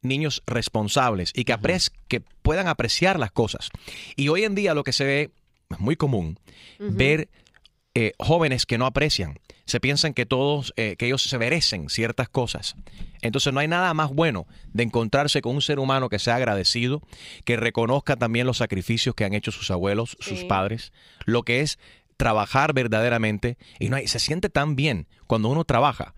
niños 0.00 0.44
responsables 0.46 1.32
y 1.34 1.42
que, 1.44 1.52
apres- 1.52 1.90
que 2.06 2.20
puedan 2.20 2.68
apreciar 2.68 3.18
las 3.18 3.32
cosas. 3.32 3.70
Y 4.14 4.28
hoy 4.28 4.44
en 4.44 4.54
día 4.54 4.74
lo 4.74 4.84
que 4.84 4.92
se 4.92 5.04
ve, 5.04 5.30
es 5.70 5.80
muy 5.80 5.96
común, 5.96 6.38
ver 6.78 7.28
eh, 7.96 8.12
jóvenes 8.20 8.64
que 8.64 8.78
no 8.78 8.86
aprecian. 8.86 9.40
Se 9.68 9.80
piensan 9.80 10.14
que 10.14 10.24
todos, 10.24 10.72
eh, 10.76 10.96
que 10.96 11.06
ellos 11.06 11.22
se 11.22 11.36
merecen 11.38 11.90
ciertas 11.90 12.28
cosas. 12.30 12.74
Entonces 13.20 13.52
no 13.52 13.60
hay 13.60 13.68
nada 13.68 13.92
más 13.92 14.10
bueno 14.10 14.46
de 14.72 14.82
encontrarse 14.84 15.42
con 15.42 15.54
un 15.54 15.60
ser 15.60 15.78
humano 15.78 16.08
que 16.08 16.18
sea 16.18 16.36
agradecido, 16.36 17.02
que 17.44 17.56
reconozca 17.58 18.16
también 18.16 18.46
los 18.46 18.56
sacrificios 18.56 19.14
que 19.14 19.26
han 19.26 19.34
hecho 19.34 19.52
sus 19.52 19.70
abuelos, 19.70 20.16
sus 20.20 20.44
padres, 20.44 20.92
lo 21.26 21.42
que 21.42 21.60
es 21.60 21.78
trabajar 22.16 22.72
verdaderamente. 22.72 23.58
Y 23.78 23.90
no 23.90 23.96
hay- 23.96 24.08
se 24.08 24.18
siente 24.20 24.48
tan 24.48 24.74
bien 24.74 25.06
cuando 25.26 25.50
uno 25.50 25.64
trabaja 25.64 26.14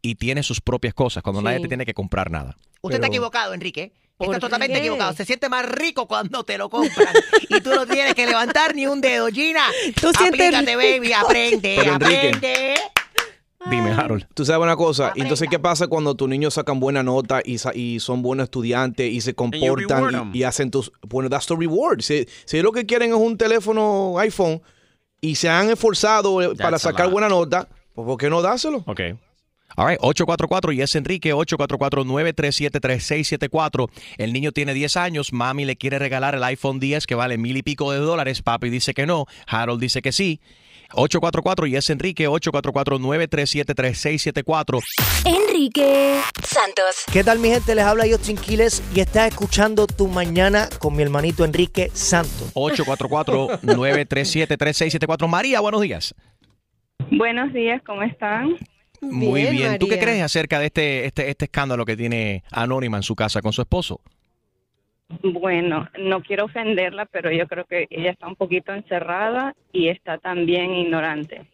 y 0.00 0.14
tiene 0.14 0.44
sus 0.44 0.60
propias 0.60 0.94
cosas, 0.94 1.24
cuando 1.24 1.42
nadie 1.42 1.58
te 1.58 1.68
tiene 1.68 1.84
que 1.84 1.94
comprar 1.94 2.30
nada. 2.30 2.56
Usted 2.82 2.96
está 2.96 3.06
equivocado, 3.08 3.52
Enrique. 3.52 3.92
Está 4.24 4.38
totalmente 4.40 4.74
qué? 4.74 4.80
equivocado. 4.80 5.12
Se 5.14 5.24
siente 5.24 5.48
más 5.48 5.64
rico 5.66 6.06
cuando 6.06 6.44
te 6.44 6.58
lo 6.58 6.68
compran. 6.70 7.08
y 7.48 7.60
tú 7.60 7.70
no 7.70 7.86
tienes 7.86 8.14
que 8.14 8.26
levantar 8.26 8.74
ni 8.74 8.86
un 8.86 9.00
dedo. 9.00 9.28
Gina, 9.28 9.64
Tú 10.00 10.12
sientes- 10.12 10.54
aplícate, 10.54 10.76
baby. 10.76 11.12
Aprende, 11.12 11.76
Pero, 11.78 11.92
Enrique. 11.94 12.28
aprende. 12.28 12.74
Dime, 13.70 13.92
Harold. 13.92 14.26
Tú 14.34 14.44
sabes 14.44 14.60
una 14.60 14.74
cosa, 14.74 15.12
entonces 15.14 15.48
¿qué 15.48 15.60
pasa 15.60 15.86
cuando 15.86 16.16
tus 16.16 16.28
niños 16.28 16.54
sacan 16.54 16.80
buena 16.80 17.04
nota 17.04 17.40
y, 17.44 17.58
sa- 17.58 17.72
y 17.72 18.00
son 18.00 18.20
buenos 18.20 18.44
estudiantes 18.44 19.08
y 19.12 19.20
se 19.20 19.34
comportan 19.34 20.12
'em. 20.14 20.30
y, 20.34 20.38
y 20.38 20.42
hacen 20.42 20.70
tus... 20.72 20.90
Bueno, 21.02 21.30
that's 21.30 21.46
the 21.46 21.54
reward. 21.54 22.00
Si, 22.00 22.26
si 22.44 22.60
lo 22.60 22.72
que 22.72 22.86
quieren 22.86 23.10
es 23.10 23.16
un 23.16 23.38
teléfono 23.38 24.18
iPhone 24.18 24.60
y 25.20 25.36
se 25.36 25.48
han 25.48 25.70
esforzado 25.70 26.42
eh, 26.42 26.56
para 26.56 26.76
sacar 26.80 27.08
buena 27.08 27.28
nota, 27.28 27.68
pues 27.94 28.04
¿por 28.04 28.18
qué 28.18 28.28
no 28.28 28.42
dárselo? 28.42 28.82
Ok. 28.86 29.00
All 29.76 29.88
right, 29.88 29.98
844 30.00 30.72
y 30.72 30.82
es 30.82 30.94
Enrique, 30.94 31.34
844-937-3674. 31.34 33.90
El 34.18 34.32
niño 34.32 34.52
tiene 34.52 34.74
10 34.74 34.96
años, 34.96 35.32
mami 35.32 35.64
le 35.64 35.74
quiere 35.76 35.98
regalar 35.98 36.34
el 36.34 36.44
iPhone 36.44 36.78
10 36.80 37.06
que 37.06 37.14
vale 37.14 37.38
mil 37.38 37.56
y 37.56 37.62
pico 37.62 37.92
de 37.92 37.98
dólares, 37.98 38.42
papi 38.42 38.68
dice 38.70 38.94
que 38.94 39.06
no, 39.06 39.26
Harold 39.46 39.80
dice 39.80 40.02
que 40.02 40.10
sí. 40.12 40.40
844 40.94 41.66
y 41.66 41.76
es 41.76 41.90
Enrique, 41.90 42.28
844-937-3674. 42.28 44.80
Enrique 45.24 46.20
Santos. 46.42 47.04
¿Qué 47.10 47.24
tal 47.24 47.38
mi 47.38 47.48
gente? 47.48 47.74
Les 47.74 47.84
habla 47.84 48.04
Justin 48.10 48.36
Quiles 48.36 48.82
y 48.94 49.00
estás 49.00 49.28
escuchando 49.28 49.86
Tu 49.86 50.06
Mañana 50.06 50.68
con 50.78 50.94
mi 50.94 51.02
hermanito 51.02 51.46
Enrique 51.46 51.90
Santos. 51.94 52.52
844-937-3674. 52.54 55.26
María, 55.28 55.60
buenos 55.60 55.80
días. 55.80 56.14
Buenos 57.10 57.52
días, 57.52 57.82
¿cómo 57.84 58.02
están? 58.02 58.56
Muy 59.02 59.44
bien. 59.46 59.78
¿Tú 59.78 59.88
qué 59.88 59.98
crees 59.98 60.22
acerca 60.22 60.58
de 60.58 60.66
este, 60.66 61.04
este, 61.06 61.28
este 61.28 61.44
escándalo 61.46 61.84
que 61.84 61.96
tiene 61.96 62.42
Anónima 62.50 62.96
en 62.96 63.02
su 63.02 63.14
casa 63.14 63.42
con 63.42 63.52
su 63.52 63.60
esposo? 63.62 64.00
Bueno, 65.22 65.88
no 65.98 66.22
quiero 66.22 66.46
ofenderla, 66.46 67.04
pero 67.06 67.30
yo 67.30 67.46
creo 67.46 67.64
que 67.66 67.86
ella 67.90 68.10
está 68.12 68.26
un 68.26 68.36
poquito 68.36 68.72
encerrada 68.72 69.54
y 69.72 69.88
está 69.88 70.16
también 70.18 70.72
ignorante. 70.74 71.44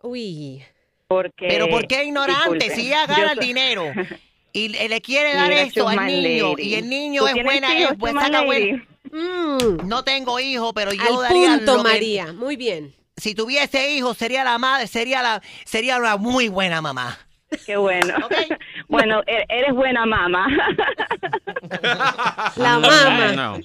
Uy. 0.00 0.62
Porque, 1.08 1.46
Pero 1.48 1.68
¿por 1.68 1.86
qué 1.86 2.04
ignorante? 2.04 2.54
disculpe, 2.64 2.70
si 2.70 2.86
ella 2.86 3.04
gana 3.06 3.32
el 3.32 3.38
soy- 3.38 3.46
dinero 3.46 3.84
y 4.54 4.68
le 4.68 5.00
quiere 5.02 5.34
dar 5.34 5.48
Mira, 5.50 5.62
esto 5.62 5.86
al 5.88 6.06
niño 6.06 6.50
Lady. 6.52 6.62
y 6.62 6.74
el 6.76 6.88
niño 6.88 7.22
¿Tú 7.22 7.26
es 7.36 7.44
buena, 7.44 7.78
es, 7.78 7.88
pues, 7.98 8.12
Chusma 8.14 8.26
saca 8.26 8.44
Lady? 8.44 8.70
buen- 9.10 9.88
No 9.88 10.04
tengo 10.04 10.40
hijo, 10.40 10.72
pero 10.72 10.92
yo 10.94 11.02
Al 11.02 11.22
daría 11.28 11.48
punto, 11.58 11.76
lo 11.76 11.82
que- 11.82 11.88
María. 11.90 12.32
Muy 12.32 12.56
bien. 12.56 12.94
Si 13.16 13.34
tuviese 13.34 13.90
hijos 13.92 14.16
sería 14.16 14.44
la 14.44 14.58
madre, 14.58 14.86
sería 14.86 15.22
la 15.22 15.42
sería 15.64 15.98
una 15.98 16.16
muy 16.16 16.48
buena 16.48 16.80
mamá. 16.80 17.18
Qué 17.66 17.76
bueno. 17.76 18.14
bueno, 18.88 19.20
e- 19.26 19.44
eres 19.48 19.74
buena 19.74 20.06
mamá. 20.06 20.46
La 22.56 22.78
mamá. 22.78 23.58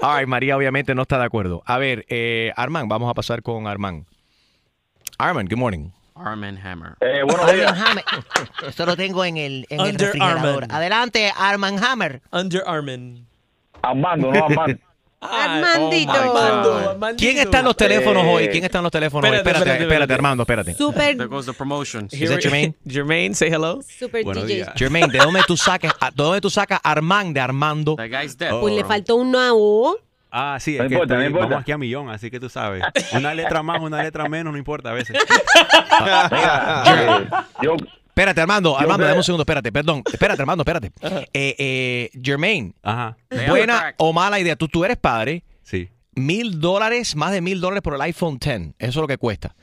All 0.00 0.18
right, 0.18 0.28
María 0.28 0.56
obviamente 0.56 0.94
no 0.94 1.02
está 1.02 1.18
de 1.18 1.24
acuerdo. 1.24 1.62
A 1.66 1.78
ver, 1.78 2.06
eh, 2.08 2.52
Armand, 2.56 2.88
vamos 2.88 3.10
a 3.10 3.14
pasar 3.14 3.42
con 3.42 3.66
Armand. 3.66 4.06
Armand, 5.18 5.50
good 5.50 5.58
morning. 5.58 5.90
Armen 6.14 6.56
Hammer. 6.58 6.94
Eh, 7.00 7.20
Armand 7.20 7.86
Hammer. 7.86 8.04
Esto 8.66 8.86
lo 8.86 8.96
tengo 8.96 9.24
en 9.24 9.36
el, 9.36 9.66
en 9.68 9.80
el 9.80 9.90
Under 9.90 10.06
refrigerador. 10.06 10.66
Adelante, 10.70 11.32
Armand 11.36 11.82
Hammer. 11.82 12.22
Under 12.32 12.62
Armin. 12.66 13.26
Armando, 13.82 14.32
no 14.32 14.46
Armando. 15.20 16.76
Armandito. 16.90 17.16
¿Quién 17.18 17.38
está 17.38 17.58
en 17.58 17.64
los 17.64 17.76
teléfonos 17.76 18.22
Eh, 18.24 18.28
hoy? 18.34 18.48
¿Quién 18.48 18.64
está 18.64 18.78
en 18.78 18.84
los 18.84 18.92
teléfonos 18.92 19.28
hoy? 19.28 19.36
espérate, 19.36 19.58
Espérate, 19.58 19.82
espérate, 19.82 19.82
espérate, 19.82 20.04
espérate. 20.04 20.14
Armando, 20.14 20.42
espérate. 20.44 20.74
Super, 20.74 21.16
There 21.16 21.26
goes 21.28 21.46
the 21.46 21.52
promotion. 21.52 22.08
Is 22.12 22.30
that 22.30 22.38
Jermaine? 22.40 22.74
Jermaine, 22.88 23.34
say 23.34 23.50
hello. 23.50 23.80
super 23.82 24.22
Buenos 24.24 24.44
DJ. 24.46 24.54
días. 24.54 24.72
Jermaine, 24.76 25.08
¿de 25.12 25.18
dónde 25.18 25.42
tú 25.46 25.56
sacas, 25.56 25.92
de 26.00 26.10
dónde 26.22 26.40
tú 26.40 26.50
sacas 26.50 26.78
Armand 26.84 27.34
de 27.34 27.40
Armando? 27.40 27.96
That 27.96 28.08
guy's 28.08 28.38
dead. 28.38 28.60
Pues 28.60 28.74
le 28.74 28.84
faltó 28.84 29.16
una 29.16 29.50
O. 29.54 29.96
Ah, 30.30 30.58
sí, 30.60 30.76
No 30.76 30.82
es 30.84 30.88
que 30.88 30.94
importa, 30.94 31.24
estoy- 31.24 31.40
vamos 31.40 31.60
aquí 31.62 31.72
a 31.72 31.78
millón, 31.78 32.10
así 32.10 32.30
que 32.30 32.38
tú 32.38 32.48
sabes. 32.50 32.82
Una 33.14 33.32
letra 33.34 33.62
más, 33.62 33.80
una 33.80 34.02
letra 34.02 34.28
menos, 34.28 34.52
no 34.52 34.58
importa 34.58 34.90
a 34.90 34.92
veces. 34.92 35.16
yo, 37.62 37.76
Espérate, 38.18 38.40
Armando, 38.40 38.70
Yo 38.72 38.78
Armando, 38.78 39.04
dame 39.06 39.18
un 39.18 39.22
segundo, 39.22 39.42
espérate, 39.42 39.70
perdón. 39.70 40.02
Espérate, 40.12 40.42
Armando, 40.42 40.62
espérate. 40.62 40.90
Eh, 41.32 41.54
eh, 41.56 42.10
Jermaine, 42.20 42.74
Ajá. 42.82 43.16
buena 43.48 43.94
o 43.98 44.12
mala 44.12 44.40
idea. 44.40 44.56
Tú, 44.56 44.66
tú 44.66 44.84
eres 44.84 44.96
padre. 44.96 45.44
Sí. 45.62 45.88
Mil 46.16 46.58
dólares, 46.58 47.14
más 47.14 47.30
de 47.30 47.40
mil 47.40 47.60
dólares 47.60 47.80
por 47.82 47.94
el 47.94 48.00
iPhone 48.00 48.38
10. 48.40 48.74
Eso 48.80 48.88
es 48.88 48.96
lo 48.96 49.06
que 49.06 49.18
cuesta. 49.18 49.54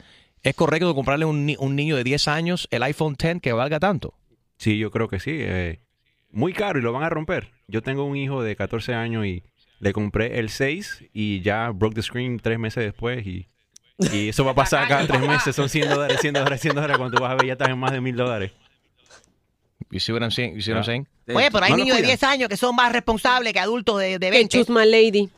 ¿Es 0.42 0.56
correcto 0.56 0.96
comprarle 0.96 1.26
a 1.26 1.28
un, 1.28 1.46
ni- 1.46 1.58
un 1.60 1.76
niño 1.76 1.98
de 1.98 2.06
10 2.06 2.30
años 2.30 2.68
el 2.72 2.82
iPhone 2.84 3.16
10 3.22 3.42
que 3.42 3.52
valga 3.52 3.78
tanto? 3.82 4.14
Sí, 4.58 4.78
yo 4.78 4.90
creo 4.90 5.10
que 5.10 5.20
sí. 5.20 5.32
eh, 5.34 5.82
muy 6.32 6.54
caro 6.54 6.80
y 6.80 6.82
lo 6.82 6.94
van 6.94 7.04
a 7.04 7.10
romper. 7.10 7.52
Yo 7.68 7.82
tengo 7.82 8.06
un 8.06 8.16
hijo 8.16 8.42
de 8.42 8.56
14 8.56 8.94
años 8.94 9.26
y 9.26 9.44
le 9.80 9.92
compré 9.92 10.40
el 10.40 10.48
6 10.50 11.04
y 11.12 11.42
ya 11.42 11.72
broke 11.72 11.96
the 11.96 12.02
screen 12.04 12.40
tres 12.40 12.58
meses 12.58 12.86
después 12.86 13.28
y, 13.28 13.50
y 13.98 14.30
eso 14.30 14.44
va 14.46 14.52
a 14.52 14.56
pasar 14.56 14.88
cada 14.88 15.08
tres 15.08 15.22
meses. 15.22 15.56
Son 15.56 15.70
100 15.70 15.90
dólares, 15.90 16.18
100 16.22 16.34
dólares, 16.34 16.62
100 16.62 16.76
dólares. 16.76 16.98
Cuando 16.98 17.18
tú 17.18 17.24
vas 17.24 17.32
a 17.32 17.36
ver 17.36 17.46
ya 17.48 17.54
estás 17.54 17.70
en 17.70 17.78
más 17.78 17.92
de 17.92 18.02
mil 18.02 18.16
dólares. 18.16 18.52
You 19.92 20.00
see 20.00 20.12
what 20.14 20.22
I'm 20.22 20.32
saying? 20.32 20.56
You 20.56 20.62
see 20.62 20.72
what 20.72 20.80
I'm 20.80 20.86
saying? 20.86 21.08
Oye, 21.34 21.50
pero 21.52 21.64
hay 21.66 21.72
No 21.72 21.78
lo 21.78 21.84
niños 21.84 21.98
de 21.98 22.04
cuidan. 22.04 22.18
10 22.18 22.24
años 22.24 22.50
que 22.50 22.58
son 22.58 22.76
más 22.76 22.92
responsables 22.92 23.54
que 23.54 23.60
adultos 23.60 24.00
de, 24.00 24.20
de 24.20 24.26
Que 24.28 24.32
20. 24.32 24.58
Chusma 24.58 24.86
Lady. 24.86 25.30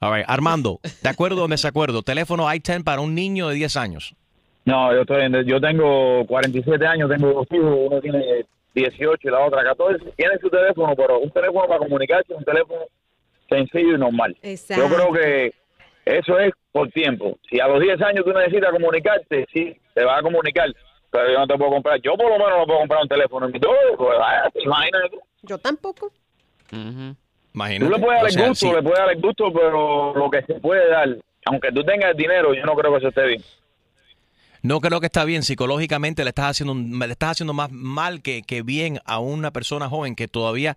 All 0.00 0.14
right, 0.14 0.24
Armando, 0.28 0.80
¿de 1.02 1.08
acuerdo 1.08 1.44
o 1.44 1.48
desacuerdo? 1.48 2.02
Teléfono 2.02 2.44
i10 2.46 2.84
para 2.84 3.00
un 3.00 3.14
niño 3.14 3.48
de 3.48 3.56
10 3.56 3.76
años. 3.76 4.14
No, 4.64 4.92
yo, 4.94 5.00
estoy 5.00 5.22
en- 5.24 5.44
yo 5.44 5.60
tengo 5.60 6.24
47 6.26 6.86
años, 6.86 7.10
tengo 7.10 7.32
dos 7.32 7.46
hijos, 7.50 7.74
uno 7.90 8.00
tiene 8.00 8.44
18 8.74 9.28
y 9.28 9.30
la 9.30 9.40
otra 9.44 9.64
14. 9.64 10.04
Tienen 10.16 10.38
su 10.40 10.48
teléfono, 10.50 10.94
pero 10.96 11.18
un 11.18 11.30
teléfono 11.30 11.66
para 11.66 11.78
comunicarse, 11.80 12.32
un 12.32 12.44
teléfono 12.44 12.82
sencillo 13.48 13.96
y 13.96 13.98
normal. 13.98 14.36
Exacto. 14.42 14.86
Yo 14.88 14.94
creo 14.94 15.12
que 15.12 15.52
eso 16.08 16.38
es 16.38 16.52
por 16.72 16.88
tiempo. 16.90 17.38
Si 17.50 17.60
a 17.60 17.68
los 17.68 17.80
10 17.80 18.00
años 18.02 18.24
tú 18.24 18.32
necesitas 18.32 18.70
comunicarte, 18.70 19.46
sí, 19.52 19.76
te 19.94 20.04
vas 20.04 20.18
a 20.18 20.22
comunicar. 20.22 20.68
Pero 21.10 21.32
yo 21.32 21.38
no 21.38 21.46
te 21.46 21.56
puedo 21.56 21.70
comprar. 21.70 22.00
Yo 22.00 22.14
por 22.16 22.28
lo 22.30 22.38
menos 22.38 22.58
no 22.58 22.66
puedo 22.66 22.78
comprar 22.80 23.02
un 23.02 23.08
teléfono 23.08 23.46
en 23.46 23.52
mi. 23.52 23.58
Pues, 23.60 24.18
imagínate. 24.62 25.08
tú. 25.10 25.20
Yo 25.42 25.58
tampoco. 25.58 26.12
Imagínate. 27.54 27.84
Tú 27.86 27.90
le 27.90 27.98
puedes 28.04 28.16
dar 28.20 28.24
O 28.24 28.26
el 28.26 28.32
sea, 28.32 28.48
gusto, 28.48 28.66
sí. 28.68 28.74
le 28.74 28.82
puedes 28.82 28.98
dar 28.98 29.10
el 29.10 29.20
gusto, 29.20 29.52
pero 29.52 30.14
lo 30.14 30.30
que 30.30 30.42
se 30.42 30.54
puede 30.54 30.88
dar, 30.88 31.08
aunque 31.46 31.72
tú 31.72 31.82
tengas 31.84 32.10
el 32.10 32.16
dinero, 32.16 32.52
yo 32.54 32.64
no 32.64 32.74
creo 32.74 32.92
que 32.92 32.98
eso 32.98 33.08
esté 33.08 33.26
bien. 33.26 33.42
No 34.62 34.80
creo 34.80 35.00
que 35.00 35.06
está 35.06 35.24
bien. 35.24 35.42
Psicológicamente 35.42 36.24
le 36.24 36.30
estás 36.30 36.50
haciendo, 36.50 36.74
le 36.74 37.12
estás 37.12 37.30
haciendo 37.32 37.52
más 37.54 37.70
mal 37.70 38.22
que, 38.22 38.42
que 38.42 38.62
bien 38.62 39.00
a 39.04 39.18
una 39.20 39.52
persona 39.52 39.88
joven 39.88 40.14
que 40.16 40.26
todavía 40.28 40.76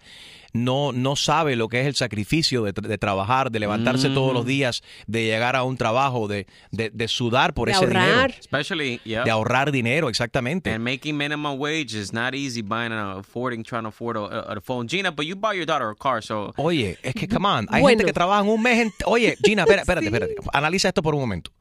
no, 0.53 0.91
no 0.91 1.15
sabe 1.15 1.55
lo 1.55 1.69
que 1.69 1.81
es 1.81 1.87
el 1.87 1.95
sacrificio 1.95 2.63
de, 2.63 2.73
de 2.73 2.97
trabajar, 2.97 3.51
de 3.51 3.59
levantarse 3.59 4.09
Mm. 4.09 4.13
todos 4.13 4.33
los 4.33 4.45
días, 4.45 4.83
de 5.07 5.23
llegar 5.23 5.55
a 5.55 5.63
un 5.63 5.77
trabajo, 5.77 6.27
de, 6.27 6.45
de, 6.71 6.89
de 6.89 7.07
sudar 7.07 7.53
por 7.53 7.67
De 7.69 7.73
ese 7.73 7.87
dinero. 7.87 8.05
ahorrar. 8.05 8.35
Especially, 8.37 8.99
yeah. 9.05 9.23
De 9.23 9.31
ahorrar 9.31 9.71
dinero, 9.71 10.09
exactamente. 10.09 10.71
And 10.71 10.83
making 10.83 11.15
minimum 11.17 11.57
wage 11.59 11.93
is 11.97 12.11
not 12.13 12.35
easy 12.35 12.61
buying 12.61 12.91
a 12.91 13.19
affording 13.19 13.63
trying 13.63 13.83
to 13.83 13.89
afford 13.89 14.17
a, 14.17 14.59
phone. 14.61 14.87
Gina, 14.89 15.09
but 15.11 15.25
you 15.25 15.35
buy 15.35 15.55
your 15.55 15.65
daughter 15.65 15.89
a 15.89 15.95
car, 15.95 16.21
so 16.21 16.53
Oye, 16.57 16.97
es 17.01 17.13
que, 17.15 17.27
come 17.27 17.47
on, 17.47 17.67
hay 17.71 17.81
Bueno. 17.81 17.87
gente 17.99 18.05
que 18.05 18.13
trabaja 18.13 18.41
en 18.43 18.49
un 18.49 18.61
mes. 18.61 18.87
ent- 18.87 19.03
Oye, 19.05 19.37
Gina, 19.43 19.63
espérate, 19.67 19.81
espérate, 19.83 20.05
espérate. 20.07 20.35
Analiza 20.53 20.89
esto 20.89 21.01
por 21.01 21.15
un 21.15 21.21
momento. 21.21 21.51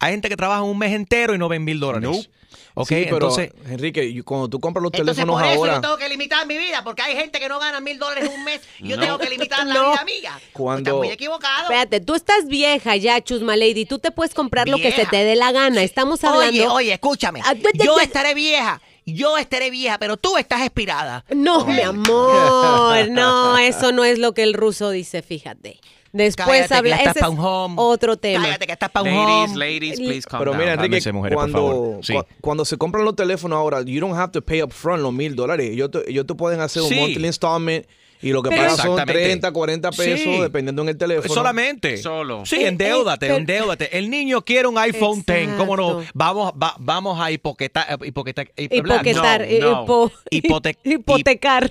Hay 0.00 0.12
gente 0.12 0.28
que 0.28 0.36
trabaja 0.36 0.62
un 0.62 0.78
mes 0.78 0.92
entero 0.92 1.34
y 1.34 1.38
no 1.38 1.48
ven 1.48 1.62
mil 1.64 1.78
dólares. 1.78 2.28
Ok, 2.74 2.88
Sí, 2.88 2.94
pero, 3.04 3.16
entonces. 3.16 3.52
Enrique, 3.68 4.22
cuando 4.24 4.48
tú 4.48 4.58
compras 4.60 4.82
los 4.82 4.92
Entonces, 4.94 5.16
teléfonos 5.16 5.40
por 5.42 5.50
eso 5.50 5.58
ahora, 5.60 5.74
yo 5.74 5.80
tengo 5.80 5.96
que 5.98 6.08
limitar 6.08 6.46
mi 6.46 6.56
vida, 6.56 6.82
porque 6.84 7.02
hay 7.02 7.14
gente 7.16 7.38
que 7.40 7.48
no 7.48 7.58
gana 7.58 7.80
mil 7.80 7.98
dólares 7.98 8.24
en 8.30 8.32
un 8.38 8.44
mes. 8.44 8.60
y 8.78 8.88
Yo 8.88 8.96
No. 8.96 9.02
tengo 9.02 9.18
que 9.18 9.28
limitar 9.28 9.66
la 9.66 9.74
No. 9.74 9.90
vida 9.92 10.04
mía. 10.04 10.30
Estás 10.36 10.42
cuando 10.52 10.96
muy 10.98 11.08
equivocado. 11.10 11.62
Espérate, 11.64 12.00
tú 12.00 12.14
estás 12.14 12.46
vieja 12.46 12.96
ya, 12.96 13.20
Chusma 13.22 13.56
Lady. 13.56 13.84
Tú 13.86 13.98
te 13.98 14.10
puedes 14.10 14.34
comprar 14.34 14.68
lo 14.68 14.78
que 14.78 14.92
se 14.92 15.04
te 15.06 15.16
dé 15.24 15.34
la 15.36 15.52
gana. 15.52 15.82
Estamos 15.82 16.22
hablando. 16.24 16.48
Oye, 16.48 16.68
oye, 16.68 16.92
escúchame. 16.94 17.40
Ah, 17.44 17.54
Yo 17.84 17.98
estaré 18.00 18.34
vieja. 18.34 18.80
Yo 19.04 19.36
estaré 19.38 19.70
vieja, 19.70 19.98
pero 19.98 20.16
tú 20.16 20.36
estás 20.38 20.60
expirada. 20.62 21.24
No, 21.34 21.64
mi 21.66 21.80
amor. 21.80 23.08
No, 23.10 23.58
eso 23.58 23.90
no 23.92 24.04
es 24.04 24.18
lo 24.18 24.32
que 24.34 24.42
el 24.44 24.54
ruso 24.54 24.90
dice, 24.90 25.22
fíjate. 25.22 25.80
Después 26.12 26.46
Cállate, 26.46 26.68
que 26.68 26.74
habla. 26.74 26.96
estás 26.96 27.16
ese 27.16 27.24
es 27.24 27.30
un 27.30 27.38
home. 27.38 27.74
otro 27.78 28.16
tema. 28.16 28.44
Cállate, 28.44 28.66
que 28.66 28.72
estás 28.72 28.90
pa' 28.90 29.02
un 29.02 29.08
ladies, 29.10 29.50
home. 29.50 29.58
ladies, 29.58 30.00
please 30.00 30.22
calm 30.28 30.40
Pero 30.40 30.50
down. 30.52 30.58
mira, 30.60 30.72
Enrique, 30.72 30.88
Cálmense, 30.90 31.12
mujeres, 31.12 31.36
por 31.36 31.42
cuando, 31.52 31.58
favor. 31.70 32.04
Sí. 32.04 32.12
cua- 32.14 32.26
cuando 32.40 32.64
se 32.64 32.76
compran 32.78 33.04
los 33.04 33.14
teléfonos 33.14 33.56
ahora, 33.56 33.82
you 33.82 34.00
don't 34.00 34.16
have 34.16 34.32
to 34.32 34.42
pay 34.42 34.60
up 34.62 34.72
front 34.72 35.02
los 35.02 35.12
mil 35.12 35.36
dólares. 35.36 35.70
Ellos 35.70 35.90
te, 35.92 36.10
ellos 36.10 36.26
te 36.26 36.34
pueden 36.34 36.60
hacer 36.60 36.82
un 36.82 36.88
Sí. 36.88 36.96
monthly 36.96 37.26
installment 37.26 37.86
y 38.22 38.30
lo 38.30 38.42
que 38.42 38.50
Pero- 38.50 38.62
pagan 38.62 38.76
son 38.76 38.90
Exactamente. 38.92 39.22
30, 39.24 39.52
40 39.52 39.90
pesos, 39.92 40.20
Sí. 40.20 40.40
dependiendo 40.40 40.82
en 40.82 40.88
el 40.90 40.96
teléfono. 40.98 41.32
Solamente. 41.34 41.96
Solo. 41.96 42.44
Sí, 42.46 42.56
Eh, 42.56 42.68
endeudate, 42.68 43.26
eh, 43.26 43.28
pero- 43.28 43.38
endeudate. 43.38 43.96
El 43.98 44.10
niño 44.10 44.42
quiere 44.42 44.68
un 44.68 44.76
iPhone 44.78 45.22
10. 45.26 45.50
¿Cómo 45.56 45.76
no? 45.76 45.90
Exacto. 46.00 46.12
Vamos, 46.14 46.52
va- 46.62 46.74
vamos 46.78 47.20
a 47.20 47.30
hipoquetar. 47.30 47.86
hipoquetar 48.04 48.50
Hipoquetar, 48.56 49.42
eh, 49.42 49.58
No, 49.60 49.70
no. 49.70 49.84
hipo- 49.86 50.12
Hipote- 50.30 50.76
hipotecar. 50.84 51.70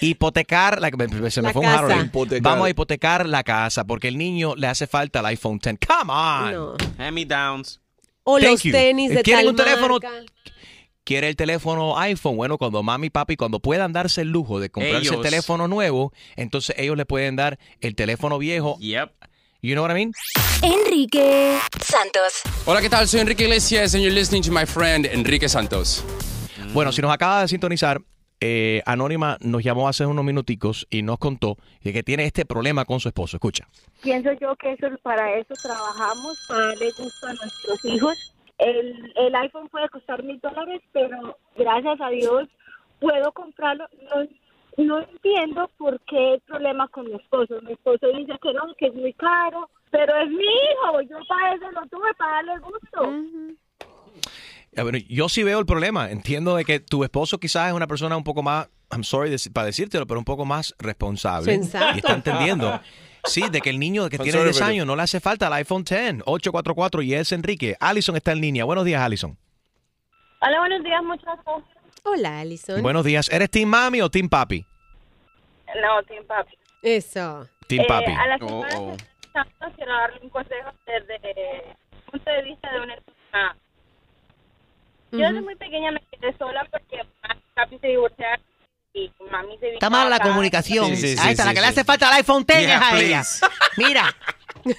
hipotecar. 0.00 0.80
La, 0.80 0.90
se 1.30 1.40
me 1.42 1.48
La 1.48 1.52
fue 1.52 1.60
un 1.62 1.66
casa. 1.66 1.96
Hipotecar. 2.04 2.42
Vamos 2.42 2.66
a 2.66 2.70
hipotecar 2.70 3.28
la 3.28 3.42
casa 3.42 3.84
porque 3.84 4.08
el 4.08 4.18
niño 4.18 4.54
le 4.56 4.66
hace 4.66 4.86
falta 4.86 5.20
el 5.20 5.26
iPhone 5.26 5.58
10. 5.58 5.78
Come 5.86 6.12
on. 6.12 6.52
No. 6.52 6.74
Hand 6.98 7.12
me 7.12 7.24
downs. 7.24 7.80
O 8.24 8.38
Thank 8.38 8.50
los 8.50 8.62
you. 8.62 8.72
tenis 8.72 9.10
de 9.14 9.22
¿Quieren 9.22 9.44
tal 9.44 9.50
un 9.50 9.56
teléfono? 9.56 9.98
Quiere 11.04 11.28
el 11.28 11.36
teléfono 11.36 11.98
iPhone. 11.98 12.36
Bueno, 12.36 12.58
cuando 12.58 12.82
mami 12.82 13.08
y 13.08 13.10
papi, 13.10 13.36
cuando 13.36 13.60
puedan 13.60 13.92
darse 13.92 14.22
el 14.22 14.28
lujo 14.28 14.60
de 14.60 14.70
comprarse 14.70 15.14
el 15.14 15.20
teléfono 15.20 15.68
nuevo, 15.68 16.12
entonces 16.36 16.76
ellos 16.78 16.96
le 16.96 17.06
pueden 17.06 17.36
dar 17.36 17.58
el 17.80 17.94
teléfono 17.94 18.38
viejo. 18.38 18.76
Yep. 18.78 19.10
You 19.64 19.74
know 19.74 19.84
what 19.84 19.92
I 19.92 19.94
mean? 19.94 20.12
Enrique 20.62 21.56
Santos. 21.80 22.42
Hola, 22.66 22.80
¿qué 22.80 22.90
tal? 22.90 23.06
Soy 23.06 23.20
Enrique 23.20 23.44
Iglesias 23.44 23.94
and 23.94 24.02
you're 24.02 24.14
listening 24.14 24.42
to 24.42 24.50
my 24.50 24.66
friend 24.66 25.06
Enrique 25.06 25.48
Santos. 25.48 26.04
Bueno, 26.72 26.90
si 26.90 27.00
nos 27.00 27.12
acaba 27.12 27.42
de 27.42 27.48
sintonizar, 27.48 28.00
eh, 28.40 28.82
Anónima 28.86 29.38
nos 29.40 29.62
llamó 29.62 29.88
hace 29.88 30.04
unos 30.04 30.24
minuticos 30.24 30.88
y 30.90 31.02
nos 31.02 31.18
contó 31.18 31.58
de 31.82 31.92
que 31.92 32.02
tiene 32.02 32.24
este 32.24 32.44
problema 32.44 32.84
con 32.84 32.98
su 32.98 33.06
esposo. 33.06 33.36
Escucha. 33.36 33.68
Pienso 34.02 34.30
yo 34.40 34.56
que 34.56 34.72
eso 34.72 34.88
para 35.04 35.38
eso 35.38 35.54
trabajamos, 35.62 36.44
para 36.48 36.66
darle 36.66 36.90
gusto 36.98 37.26
a 37.28 37.34
nuestros 37.34 37.84
hijos. 37.84 38.34
El, 38.58 39.12
el 39.16 39.34
iPhone 39.34 39.68
puede 39.68 39.88
costar 39.88 40.22
mil 40.22 40.38
dólares, 40.40 40.82
pero 40.92 41.38
gracias 41.56 42.00
a 42.00 42.08
Dios 42.10 42.48
puedo 43.00 43.32
comprarlo. 43.32 43.86
No, 44.10 44.84
no 44.84 45.00
entiendo 45.00 45.70
por 45.76 46.00
qué 46.02 46.34
el 46.34 46.40
problema 46.42 46.88
con 46.88 47.06
mi 47.06 47.14
esposo. 47.14 47.60
Mi 47.62 47.72
esposo 47.72 48.06
dice 48.16 48.32
que 48.40 48.52
no, 48.52 48.74
que 48.78 48.86
es 48.86 48.94
muy 48.94 49.12
caro, 49.14 49.68
pero 49.90 50.16
es 50.16 50.30
mi 50.30 50.44
hijo. 50.44 51.00
Yo 51.02 51.18
para 51.28 51.54
eso 51.54 51.70
lo 51.72 51.86
tuve, 51.86 52.14
para 52.14 52.32
darle 52.36 52.58
gusto. 52.60 53.48
A 54.74 54.82
ver, 54.84 55.06
yo 55.06 55.28
sí 55.28 55.42
veo 55.42 55.58
el 55.58 55.66
problema. 55.66 56.10
Entiendo 56.10 56.56
de 56.56 56.64
que 56.64 56.80
tu 56.80 57.04
esposo 57.04 57.38
quizás 57.38 57.68
es 57.68 57.74
una 57.74 57.86
persona 57.86 58.16
un 58.16 58.24
poco 58.24 58.42
más, 58.42 58.70
I'm 58.90 59.04
sorry 59.04 59.34
para 59.52 59.66
decírtelo, 59.66 60.06
pero 60.06 60.18
un 60.18 60.24
poco 60.24 60.44
más 60.44 60.74
responsable. 60.78 61.52
Sensato. 61.52 61.94
Y 61.94 61.98
está 61.98 62.14
entendiendo. 62.14 62.80
Sí, 63.24 63.48
de 63.50 63.60
que 63.60 63.70
el 63.70 63.78
niño 63.78 64.04
que 64.04 64.18
tiene 64.18 64.32
Conservative. 64.32 64.52
10 64.52 64.62
años 64.62 64.86
no 64.86 64.96
le 64.96 65.02
hace 65.02 65.20
falta 65.20 65.46
el 65.46 65.52
iPhone 65.54 65.84
10, 65.84 66.22
844 66.26 67.02
y 67.02 67.14
es 67.14 67.30
Enrique. 67.32 67.76
Allison 67.78 68.16
está 68.16 68.32
en 68.32 68.40
línea. 68.40 68.64
Buenos 68.64 68.84
días, 68.84 69.00
Allison. 69.00 69.36
Hola, 70.40 70.58
buenos 70.58 70.82
días, 70.82 71.02
muchachos. 71.04 71.62
Hola, 72.04 72.40
Alison. 72.40 72.82
Buenos 72.82 73.04
días. 73.04 73.28
¿Eres 73.30 73.48
Team 73.50 73.68
Mami 73.68 74.00
o 74.00 74.10
Team 74.10 74.28
Papi? 74.28 74.66
No, 75.80 76.02
Team 76.02 76.24
Papi. 76.26 76.56
Eso. 76.82 77.48
Team 77.68 77.84
Papi. 77.86 78.10
Eh, 78.10 78.16
a 78.16 78.26
la 78.26 78.36
Oh, 78.42 78.48
semana 78.48 78.78
oh. 78.80 79.72
quiero 79.76 79.92
darle 79.92 80.20
un 80.22 80.28
consejo 80.28 80.70
desde 80.84 81.14
el 81.14 81.76
punto 82.10 82.30
de 82.30 82.42
vista 82.42 82.72
de 82.72 82.80
una 82.80 82.94
persona. 82.96 83.56
Yo 85.12 85.18
desde 85.18 85.40
muy 85.42 85.54
pequeña 85.54 85.92
me 85.92 86.00
quedé 86.10 86.36
sola 86.38 86.66
porque 86.72 86.98
papi 87.54 87.78
se 87.78 87.86
divorciaron 87.86 88.44
y 88.94 89.10
mami 89.30 89.56
se 89.58 89.66
vino 89.66 89.74
Está 89.74 89.90
mala 89.90 90.10
la 90.10 90.16
acá. 90.16 90.28
comunicación. 90.28 90.88
Sí, 90.90 90.96
sí, 90.96 91.16
sí, 91.16 91.18
Ahí 91.22 91.32
está, 91.32 91.44
la 91.44 91.50
sí, 91.50 91.54
que 91.56 91.60
le 91.62 91.66
hace 91.68 91.84
falta 91.84 92.08
el 92.08 92.14
iPhone 92.14 92.44
10 92.46 92.60
Yeah, 92.60 92.76
es 92.76 92.82
a 92.82 92.90
please. 92.90 93.06
ella. 93.06 93.22
Mira. 93.76 94.16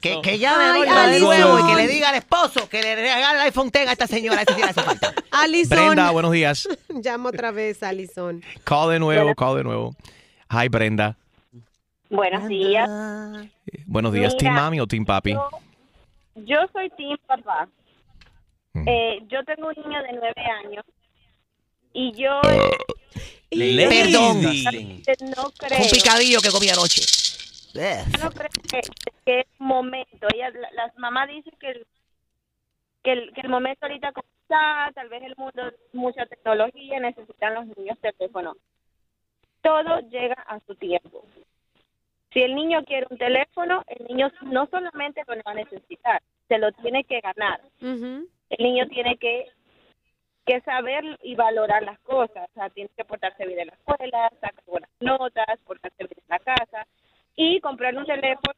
Que, 0.00 0.20
que 0.22 0.38
llame 0.38 0.64
Ay, 0.88 1.12
de 1.12 1.20
nuevo 1.20 1.58
y 1.58 1.66
que 1.70 1.74
le 1.74 1.86
diga 1.86 2.08
al 2.08 2.14
esposo 2.14 2.68
que 2.70 2.80
le 2.82 2.94
regale 2.96 3.38
el 3.38 3.44
iPhone 3.46 3.70
10 3.70 3.88
a 3.88 3.92
esta 3.92 4.06
señora. 4.06 4.40
Esa 4.42 4.54
sí 4.54 4.60
le 4.60 4.66
hace 4.68 4.82
falta. 4.82 5.12
Alison. 5.30 5.76
Brenda, 5.76 6.10
buenos 6.10 6.32
días. 6.32 6.66
Llama 6.88 7.28
otra 7.28 7.50
vez, 7.50 7.82
Alison. 7.82 8.42
Call 8.64 8.90
de 8.92 8.98
nuevo, 8.98 9.34
call 9.34 9.58
de 9.58 9.64
nuevo. 9.64 9.94
Hi, 10.50 10.68
Brenda. 10.68 11.16
Buenos 12.08 12.48
días. 12.48 12.88
Buenos 13.86 14.12
días. 14.12 14.32
Mira, 14.32 14.38
¿Team 14.38 14.54
Mami 14.54 14.80
o 14.80 14.86
Team 14.86 15.04
Papi? 15.04 15.32
Yo, 15.32 15.48
yo 16.36 16.56
soy 16.72 16.88
team 16.90 17.18
papá. 17.26 17.68
Eh, 18.86 19.18
yo 19.28 19.44
tengo 19.44 19.68
un 19.68 19.74
niño 19.84 20.02
de 20.02 20.12
nueve 20.14 20.42
años 20.64 20.84
y 21.92 22.10
yo 22.12 22.40
Perdón. 23.88 24.40
no 25.36 25.50
creo 25.56 25.78
Un 25.80 25.88
picadillo 25.90 26.40
que 26.40 26.50
comí 26.50 26.68
anoche. 26.68 27.02
Yo 28.12 28.24
no 28.24 28.30
creo 28.30 28.48
que, 28.70 28.80
que 29.24 29.40
es 29.40 29.46
momento. 29.58 30.26
Ella, 30.34 30.50
la- 30.50 30.70
las 30.72 30.96
mamás 30.98 31.28
dicen 31.28 31.52
que 31.58 31.70
el, 31.70 31.86
que 33.02 33.12
el, 33.12 33.32
que 33.34 33.40
el 33.40 33.48
momento 33.48 33.86
ahorita 33.86 34.12
como 34.12 34.28
está, 34.42 34.90
tal 34.94 35.08
vez 35.08 35.22
el 35.24 35.34
mundo 35.36 35.62
mucha 35.92 36.26
tecnología, 36.26 37.00
necesitan 37.00 37.54
los 37.54 37.66
niños 37.76 37.98
teléfono. 38.00 38.54
Todo 39.62 40.00
llega 40.10 40.34
a 40.46 40.60
su 40.66 40.74
tiempo. 40.74 41.24
Si 42.32 42.40
el 42.40 42.54
niño 42.54 42.84
quiere 42.84 43.06
un 43.10 43.16
teléfono, 43.18 43.82
el 43.86 44.06
niño 44.08 44.30
no 44.42 44.66
solamente 44.70 45.22
lo 45.26 45.34
va 45.46 45.52
a 45.52 45.54
necesitar, 45.54 46.20
se 46.48 46.58
lo 46.58 46.70
tiene 46.72 47.04
que 47.04 47.20
ganar. 47.20 47.60
El 48.50 48.64
niño 48.64 48.86
tiene 48.88 49.16
que 49.16 49.46
que 50.46 50.60
saber 50.60 51.18
y 51.22 51.34
valorar 51.34 51.82
las 51.82 51.98
cosas, 52.00 52.48
o 52.50 52.54
sea, 52.54 52.68
tiene 52.70 52.90
que 52.96 53.04
portarse 53.04 53.46
bien 53.46 53.60
en 53.60 53.66
la 53.68 53.72
escuela, 53.74 54.30
sacar 54.40 54.64
buenas 54.66 54.90
notas, 55.00 55.58
portarse 55.66 55.96
bien 56.04 56.10
en 56.18 56.24
la 56.28 56.38
casa 56.38 56.86
y 57.36 57.60
comprar 57.60 57.96
un 57.96 58.04
teléfono 58.06 58.52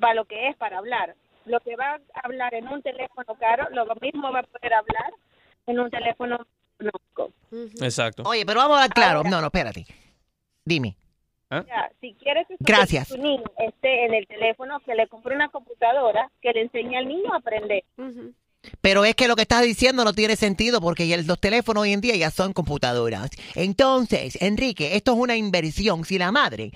para 0.00 0.14
lo 0.14 0.24
que 0.24 0.48
es 0.48 0.56
para 0.56 0.78
hablar. 0.78 1.14
Lo 1.46 1.60
que 1.60 1.76
va 1.76 1.94
a 2.14 2.20
hablar 2.24 2.52
en 2.54 2.68
un 2.68 2.82
teléfono 2.82 3.34
caro, 3.38 3.68
lo 3.70 3.86
mismo 4.00 4.30
va 4.32 4.40
a 4.40 4.42
poder 4.42 4.74
hablar 4.74 5.12
en 5.66 5.80
un 5.80 5.90
teléfono 5.90 6.38
económico. 6.78 7.32
Exacto. 7.84 8.22
Oye, 8.26 8.44
pero 8.44 8.60
vamos 8.60 8.76
a 8.78 8.82
hablar 8.84 8.94
claro. 8.94 9.22
No, 9.24 9.40
no, 9.40 9.46
espérate. 9.46 9.86
Dime. 10.64 10.94
¿Ah? 11.50 11.60
O 11.60 11.64
sea, 11.64 11.90
si 12.00 12.12
quieres 12.14 12.46
que 12.46 12.56
su- 12.58 12.64
Gracias. 12.64 13.08
que 13.08 13.14
su 13.14 13.20
niño 13.22 13.44
esté 13.58 14.04
en 14.04 14.14
el 14.14 14.26
teléfono, 14.26 14.80
que 14.80 14.94
le 14.94 15.06
compre 15.08 15.34
una 15.34 15.48
computadora 15.48 16.30
que 16.42 16.52
le 16.52 16.62
enseñe 16.62 16.96
al 16.96 17.08
niño 17.08 17.32
a 17.32 17.38
aprender. 17.38 17.84
Pero 18.80 19.04
es 19.04 19.14
que 19.14 19.28
lo 19.28 19.36
que 19.36 19.42
estás 19.42 19.62
diciendo 19.62 20.04
no 20.04 20.12
tiene 20.12 20.36
sentido 20.36 20.80
porque 20.80 21.16
los 21.24 21.40
teléfonos 21.40 21.82
hoy 21.82 21.92
en 21.92 22.00
día 22.00 22.16
ya 22.16 22.30
son 22.30 22.52
computadoras. 22.52 23.30
Entonces, 23.54 24.38
Enrique, 24.40 24.96
esto 24.96 25.12
es 25.12 25.18
una 25.18 25.36
inversión. 25.36 26.04
Si 26.04 26.18
la 26.18 26.32
madre 26.32 26.72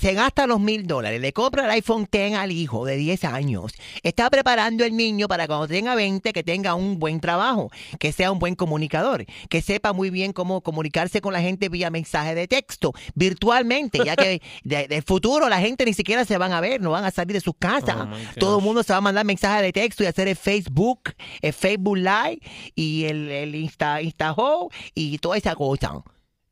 se 0.00 0.12
gasta 0.14 0.46
los 0.46 0.60
mil 0.60 0.86
dólares, 0.86 1.20
le 1.20 1.32
compra 1.32 1.64
el 1.64 1.70
iPhone 1.70 2.08
10 2.10 2.34
al 2.34 2.52
hijo 2.52 2.84
de 2.84 2.96
10 2.96 3.24
años, 3.24 3.72
está 4.02 4.30
preparando 4.30 4.84
el 4.84 4.96
niño 4.96 5.28
para 5.28 5.46
cuando 5.46 5.68
tenga 5.68 5.94
20 5.94 6.32
que 6.32 6.42
tenga 6.42 6.74
un 6.74 6.98
buen 6.98 7.20
trabajo, 7.20 7.70
que 7.98 8.12
sea 8.12 8.30
un 8.32 8.38
buen 8.38 8.54
comunicador, 8.54 9.24
que 9.48 9.62
sepa 9.62 9.92
muy 9.92 10.10
bien 10.10 10.32
cómo 10.32 10.60
comunicarse 10.62 11.20
con 11.20 11.32
la 11.32 11.40
gente 11.40 11.68
vía 11.68 11.90
mensaje 11.90 12.34
de 12.34 12.46
texto, 12.48 12.92
virtualmente, 13.14 13.98
ya 14.04 14.16
que 14.16 14.40
de- 14.64 14.88
del 14.88 15.02
futuro 15.02 15.48
la 15.48 15.58
gente 15.60 15.84
ni 15.84 15.94
siquiera 15.94 16.24
se 16.24 16.38
van 16.38 16.52
a 16.52 16.60
ver, 16.60 16.80
no 16.80 16.90
van 16.90 17.04
a 17.04 17.10
salir 17.10 17.32
de 17.34 17.40
sus 17.40 17.54
casas. 17.58 17.96
Oh. 17.96 18.38
Todo 18.38 18.58
el 18.58 18.64
mundo 18.64 18.82
se 18.82 18.92
va 18.92 18.98
a 18.98 19.02
mandar 19.02 19.24
mensajes 19.24 19.62
de 19.62 19.72
texto 19.72 20.02
y 20.04 20.06
hacer 20.06 20.28
el 20.28 20.36
Facebook, 20.36 21.13
el 21.40 21.52
Facebook 21.52 21.96
Live 21.96 22.40
y 22.74 23.04
el, 23.04 23.30
el 23.30 23.54
Insta, 23.54 24.00
InstaHo 24.02 24.70
y 24.94 25.18
toda 25.18 25.36
esa 25.36 25.54
cosa. 25.54 26.02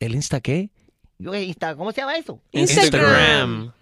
¿El 0.00 0.14
Insta 0.14 0.40
qué? 0.40 0.70
Yo, 1.18 1.34
Insta, 1.34 1.76
¿Cómo 1.76 1.92
se 1.92 2.00
llama 2.00 2.16
eso? 2.16 2.40
Instagram. 2.52 3.72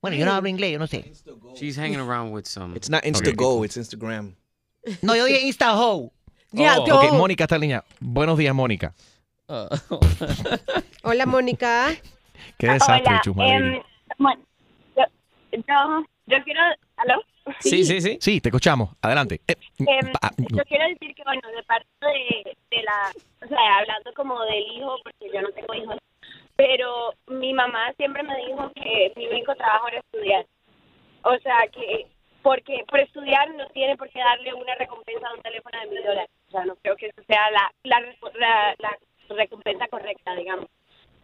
Bueno, 0.00 0.16
yo 0.16 0.24
no 0.26 0.32
hablo 0.32 0.48
inglés, 0.48 0.72
yo 0.72 0.78
no 0.78 0.86
sé. 0.86 1.12
She's 1.54 1.76
hanging 1.76 2.00
around 2.00 2.32
with 2.32 2.46
some. 2.46 2.76
It's 2.76 2.88
not 2.90 3.04
Instago, 3.04 3.64
it's 3.64 3.76
Instagram. 3.76 4.34
No, 5.00 5.14
yo 5.14 5.24
dije 5.26 5.40
InstaHo. 5.42 6.10
Ya, 6.54 6.78
Oh, 6.80 6.84
tú. 6.84 6.94
ok, 6.94 7.12
Mónica 7.14 7.44
está 7.44 7.54
en 7.54 7.62
línea. 7.62 7.84
Buenos 7.98 8.36
días, 8.36 8.54
Mónica. 8.54 8.92
Hola, 11.02 11.26
Mónica. 11.26 11.90
Qué 12.58 12.66
desastre, 12.68 13.20
Hola, 13.34 13.56
em, 13.56 13.82
bueno, 14.18 14.42
yo, 14.96 15.02
yo, 15.52 15.60
yo 16.26 16.44
quiero, 16.44 16.60
¿aló? 16.96 17.22
Sí. 17.60 17.84
Sí, 18.20 18.40
te 18.40 18.48
escuchamos. 18.48 18.90
Adelante. 19.02 19.40
Eh, 19.48 19.54
Em, 19.78 20.12
pa- 20.12 20.30
yo 20.38 20.62
quiero 20.64 20.86
decir 20.88 21.14
que, 21.14 21.22
bueno, 21.24 21.42
de 21.54 21.62
parte 21.64 21.86
de, 22.00 22.56
de 22.70 22.82
la, 22.82 23.12
o 23.44 23.48
sea, 23.48 23.78
hablando 23.78 24.12
como 24.14 24.40
del 24.44 24.62
hijo, 24.72 24.96
porque 25.02 25.30
yo 25.32 25.42
no 25.42 25.48
tengo 25.50 25.74
hijos, 25.74 25.96
pero 26.56 27.14
mi 27.26 27.52
mamá 27.52 27.92
siempre 27.96 28.22
me 28.22 28.36
dijo 28.46 28.70
que 28.74 29.12
mi 29.16 29.26
único 29.28 29.54
trabajo 29.56 29.88
era 29.88 29.98
estudiar. 29.98 30.46
O 31.24 31.36
sea, 31.38 31.56
que, 31.72 32.06
porque 32.42 32.84
por 32.88 33.00
estudiar 33.00 33.50
no 33.54 33.66
tiene 33.68 33.96
por 33.96 34.08
qué 34.10 34.18
darle 34.20 34.52
una 34.54 34.74
recompensa 34.74 35.26
a 35.28 35.34
un 35.34 35.42
teléfono 35.42 35.78
de 35.80 35.86
mil 35.88 36.02
dólares. 36.02 36.30
O 36.48 36.50
sea, 36.50 36.64
no 36.64 36.76
creo 36.76 36.96
que 36.96 37.06
eso 37.06 37.22
sea 37.26 37.50
la, 37.50 37.72
la, 37.84 38.00
la, 38.38 38.74
la 38.78 38.98
recompensa 39.36 39.86
correcta, 39.88 40.34
digamos. 40.34 40.66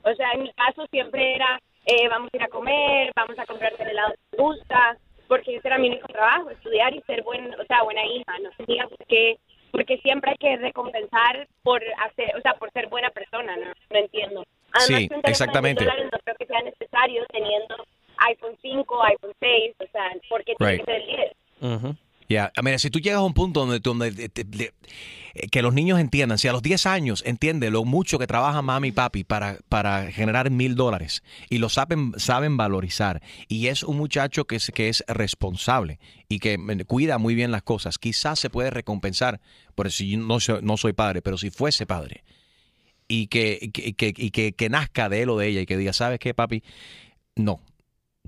O 0.02 0.14
sea, 0.14 0.30
en 0.32 0.42
mi 0.44 0.52
caso 0.52 0.86
siempre 0.90 1.34
era, 1.34 1.60
eh, 1.84 2.08
vamos 2.08 2.30
a 2.32 2.36
ir 2.36 2.42
a 2.42 2.48
comer, 2.48 3.12
vamos 3.14 3.38
a 3.38 3.46
comprarte 3.46 3.82
el 3.82 3.90
helado 3.90 4.12
que 4.12 4.36
te 4.36 4.42
gusta, 4.42 4.96
porque 5.28 5.56
ese 5.56 5.68
era 5.68 5.78
mi 5.78 5.88
único 5.88 6.08
trabajo, 6.08 6.50
estudiar 6.50 6.94
y 6.94 7.00
ser 7.02 7.22
buen, 7.22 7.54
o 7.54 7.64
sea, 7.66 7.82
buena 7.84 8.04
hija, 8.06 8.38
no 8.42 8.50
tenía 8.64 8.86
por 8.88 9.06
qué, 9.06 9.38
porque 9.70 9.98
siempre 9.98 10.30
hay 10.32 10.36
que 10.38 10.56
recompensar 10.56 11.46
por 11.62 11.82
hacer, 12.06 12.34
o 12.36 12.40
sea, 12.40 12.54
por 12.54 12.72
ser 12.72 12.88
buena 12.88 13.10
persona, 13.10 13.56
no, 13.56 13.66
no 13.66 13.98
entiendo. 13.98 14.44
Además, 14.72 15.02
Sí, 15.02 15.08
exactamente. 15.24 15.84
$100 15.84 16.04
no 16.10 16.18
creo 16.24 16.36
que 16.36 16.46
sea 16.46 16.62
necesario 16.62 17.24
teniendo 17.30 17.76
iPhone 18.28 18.56
5, 18.60 19.04
iPhone 19.04 19.32
6, 19.38 19.74
o 19.78 19.86
sea, 19.92 20.10
porque 20.28 20.54
tiene 20.56 20.78
que 20.78 20.84
ser 20.84 20.94
el 21.02 21.06
10. 21.06 21.96
Ya, 22.28 22.52
mira, 22.62 22.78
si 22.78 22.90
tú 22.90 23.00
llegas 23.00 23.20
a 23.20 23.22
un 23.22 23.32
punto 23.32 23.64
donde, 23.64 23.80
donde 23.80 24.08
eh, 25.34 25.48
que 25.50 25.62
los 25.62 25.72
niños 25.72 25.98
entiendan, 25.98 26.36
si 26.36 26.46
a 26.46 26.52
los 26.52 26.60
10 26.60 26.84
años 26.84 27.22
entiende 27.24 27.70
lo 27.70 27.86
mucho 27.86 28.18
que 28.18 28.26
trabaja 28.26 28.60
mami 28.60 28.88
y 28.88 28.92
papi 28.92 29.24
para, 29.24 29.58
para 29.70 30.12
generar 30.12 30.50
mil 30.50 30.74
dólares 30.74 31.22
y 31.48 31.56
lo 31.56 31.70
saben, 31.70 32.12
saben 32.18 32.58
valorizar 32.58 33.22
y 33.48 33.68
es 33.68 33.82
un 33.82 33.96
muchacho 33.96 34.44
que 34.44 34.56
es, 34.56 34.70
que 34.74 34.90
es 34.90 35.02
responsable 35.08 36.00
y 36.28 36.38
que 36.38 36.58
cuida 36.86 37.16
muy 37.16 37.34
bien 37.34 37.50
las 37.50 37.62
cosas, 37.62 37.96
quizás 37.98 38.38
se 38.38 38.50
puede 38.50 38.68
recompensar, 38.68 39.40
por 39.74 39.90
si 39.90 40.18
no 40.18 40.38
soy, 40.38 40.60
no 40.60 40.76
soy 40.76 40.92
padre, 40.92 41.22
pero 41.22 41.38
si 41.38 41.50
fuese 41.50 41.86
padre 41.86 42.24
y 43.08 43.28
que, 43.28 43.70
que, 43.72 44.12
que, 44.12 44.52
que 44.52 44.68
nazca 44.68 45.08
de 45.08 45.22
él 45.22 45.30
o 45.30 45.38
de 45.38 45.48
ella 45.48 45.62
y 45.62 45.66
que 45.66 45.78
diga, 45.78 45.94
¿sabes 45.94 46.18
qué, 46.18 46.34
papi? 46.34 46.62
No, 47.36 47.62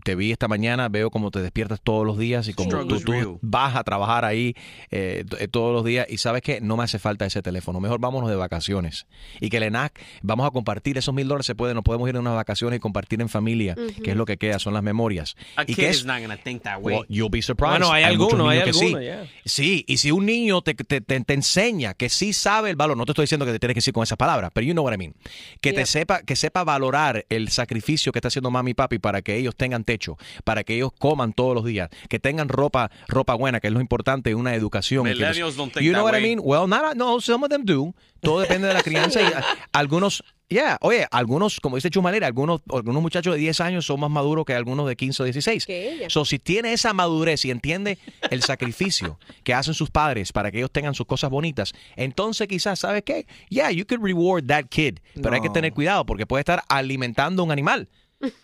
te 0.00 0.14
vi 0.14 0.32
esta 0.32 0.48
mañana, 0.48 0.88
veo 0.88 1.10
cómo 1.10 1.30
te 1.30 1.40
despiertas 1.40 1.80
todos 1.82 2.06
los 2.06 2.18
días 2.18 2.48
y 2.48 2.54
como 2.54 2.86
tú, 2.86 3.38
vas 3.42 3.76
a 3.76 3.84
trabajar 3.84 4.24
ahí 4.24 4.54
eh, 4.90 5.24
eh, 5.38 5.48
todos 5.48 5.72
los 5.72 5.84
días 5.84 6.06
y 6.08 6.18
sabes 6.18 6.42
que 6.42 6.60
no 6.60 6.76
me 6.76 6.84
hace 6.84 6.98
falta 6.98 7.26
ese 7.26 7.42
teléfono. 7.42 7.80
Mejor 7.80 8.00
vámonos 8.00 8.28
de 8.30 8.36
vacaciones. 8.36 9.06
Y 9.40 9.48
que 9.50 9.58
el 9.58 9.64
ENAC, 9.64 10.00
vamos 10.22 10.46
a 10.46 10.50
compartir 10.50 10.98
esos 10.98 11.14
mil 11.14 11.26
dólares, 11.28 11.46
se 11.46 11.54
puede, 11.54 11.74
nos 11.74 11.84
podemos 11.84 12.08
ir 12.08 12.16
a 12.16 12.20
unas 12.20 12.34
vacaciones 12.34 12.76
y 12.78 12.80
compartir 12.80 13.20
en 13.20 13.28
familia, 13.28 13.74
Ujú. 13.76 14.02
que 14.02 14.10
es 14.12 14.16
lo 14.16 14.24
que 14.26 14.36
queda, 14.36 14.58
son 14.58 14.74
las 14.74 14.82
memorias. 14.82 15.36
A 15.56 15.62
y 15.62 15.66
kid 15.66 15.76
que 15.76 15.90
is 15.90 15.96
es, 15.98 16.04
not 16.04 16.20
gonna 16.20 16.36
think 16.36 16.62
that 16.62 16.78
way. 16.80 16.96
Well, 16.96 17.06
you'll 17.08 17.30
be 17.30 17.42
surprised. 17.42 17.78
Bueno, 17.80 17.92
hay 17.92 18.04
algunos, 18.04 18.48
hay 18.48 18.58
niños 18.60 18.64
que 18.64 18.72
sí. 18.72 18.84
algunos, 18.86 19.02
yeah. 19.02 19.26
Sí, 19.44 19.84
y 19.86 19.98
si 19.98 20.10
un 20.10 20.26
niño 20.26 20.62
te, 20.62 20.74
te, 20.74 21.00
te- 21.00 21.20
te 21.20 21.34
enseña 21.34 21.94
que 21.94 22.08
sí 22.08 22.32
sabe 22.32 22.70
el 22.70 22.76
valor, 22.76 22.96
no 22.96 23.04
te 23.04 23.12
estoy 23.12 23.24
diciendo 23.24 23.46
que 23.46 23.52
te 23.52 23.58
tienes 23.58 23.74
que 23.74 23.78
decir 23.78 23.94
con 23.94 24.02
esas 24.02 24.18
palabras, 24.18 24.50
pero 24.54 24.66
you 24.66 24.72
know 24.72 24.84
what 24.84 24.94
I 24.94 24.98
mean, 24.98 25.14
que 25.60 25.72
te 25.72 25.86
sepa, 25.86 26.22
que 26.22 26.36
sepa 26.36 26.64
valorar 26.64 27.24
el 27.28 27.48
sacrificio 27.50 28.12
que 28.12 28.18
está 28.18 28.28
haciendo 28.28 28.50
mami 28.50 28.70
y 28.72 28.74
papi 28.74 28.98
para 28.98 29.22
que 29.22 29.36
ellos 29.36 29.54
tengan 29.56 29.84
techo, 29.90 30.16
para 30.44 30.62
que 30.64 30.74
ellos 30.76 30.90
coman 30.98 31.32
todos 31.32 31.54
los 31.54 31.64
días, 31.64 31.88
que 32.08 32.18
tengan 32.20 32.48
ropa, 32.48 32.90
ropa 33.08 33.34
buena, 33.34 33.58
que 33.60 33.66
es 33.68 33.72
lo 33.72 33.80
importante, 33.80 34.34
una 34.34 34.54
educación. 34.54 35.04
que 35.04 35.14
los- 35.14 35.18
Millennials 35.20 35.56
don't 35.56 35.72
think 35.72 35.84
you 35.84 35.92
know 35.92 36.04
that 36.04 36.12
what 36.12 36.18
I 36.18 36.22
way. 36.22 36.36
mean? 36.36 36.40
Well, 36.44 36.68
not, 36.68 36.94
no, 36.96 37.20
some 37.20 37.44
of 37.44 37.50
them 37.50 37.64
do. 37.64 37.92
Todo 38.20 38.40
depende 38.40 38.68
de 38.68 38.74
la 38.74 38.82
crianza 38.82 39.20
y 39.20 39.24
a- 39.24 39.44
algunos 39.72 40.22
Yeah, 40.52 40.78
oye, 40.80 41.06
algunos, 41.12 41.60
como 41.60 41.76
dice 41.76 41.90
Chumalera, 41.90 42.26
algunos, 42.26 42.60
algunos 42.74 43.00
muchachos 43.00 43.34
de 43.34 43.38
10 43.40 43.60
años 43.60 43.86
son 43.86 44.00
más 44.00 44.10
maduros 44.10 44.44
que 44.44 44.52
algunos 44.52 44.88
de 44.88 44.96
15 44.96 45.22
o 45.22 45.24
16. 45.24 45.64
Que 45.64 45.92
ella. 45.92 46.10
So, 46.10 46.24
si 46.24 46.40
tiene 46.40 46.72
esa 46.72 46.92
madurez 46.92 47.44
y 47.44 47.52
entiende 47.52 47.98
el 48.30 48.42
sacrificio 48.42 49.20
que 49.44 49.54
hacen 49.54 49.74
sus 49.74 49.90
padres 49.90 50.32
para 50.32 50.50
que 50.50 50.58
ellos 50.58 50.72
tengan 50.72 50.94
sus 50.96 51.06
cosas 51.06 51.30
bonitas, 51.30 51.72
entonces 51.94 52.48
quizás, 52.48 52.80
¿sabes 52.80 53.04
qué? 53.04 53.28
Yeah, 53.48 53.70
you 53.70 53.86
could 53.86 54.02
reward 54.02 54.44
that 54.48 54.64
kid. 54.70 54.98
Pero 55.14 55.32
hay 55.32 55.40
que 55.40 55.46
No. 55.46 55.52
tener 55.52 55.72
cuidado 55.72 56.04
porque 56.04 56.26
puede 56.26 56.40
estar 56.40 56.64
alimentando 56.68 57.44
un 57.44 57.52
animal. 57.52 57.88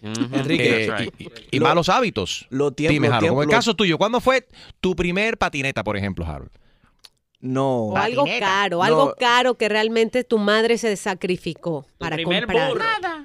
Enrique, 0.02 0.86
Eh, 0.86 1.10
y, 1.18 1.24
y- 1.24 1.30
y 1.52 1.58
Lo- 1.58 1.66
malos 1.66 1.88
hábitos. 1.88 2.46
lo 2.50 2.70
tiempo- 2.72 2.92
Dime, 2.92 3.08
como 3.28 3.42
el 3.42 3.48
lo- 3.48 3.52
caso 3.52 3.74
tuyo, 3.74 3.98
¿cuándo 3.98 4.20
fue 4.20 4.46
tu 4.80 4.96
primer 4.96 5.36
patineta, 5.38 5.84
por 5.84 5.96
ejemplo, 5.96 6.24
Harold? 6.26 6.50
No. 7.40 7.88
O 7.88 7.96
algo 7.96 8.24
caro, 8.40 8.82
algo 8.82 9.14
caro 9.18 9.54
que 9.56 9.68
realmente 9.68 10.24
tu 10.24 10.38
madre 10.38 10.78
se 10.78 10.96
sacrificó 10.96 11.86
para 11.98 12.16
comprar. 12.22 12.72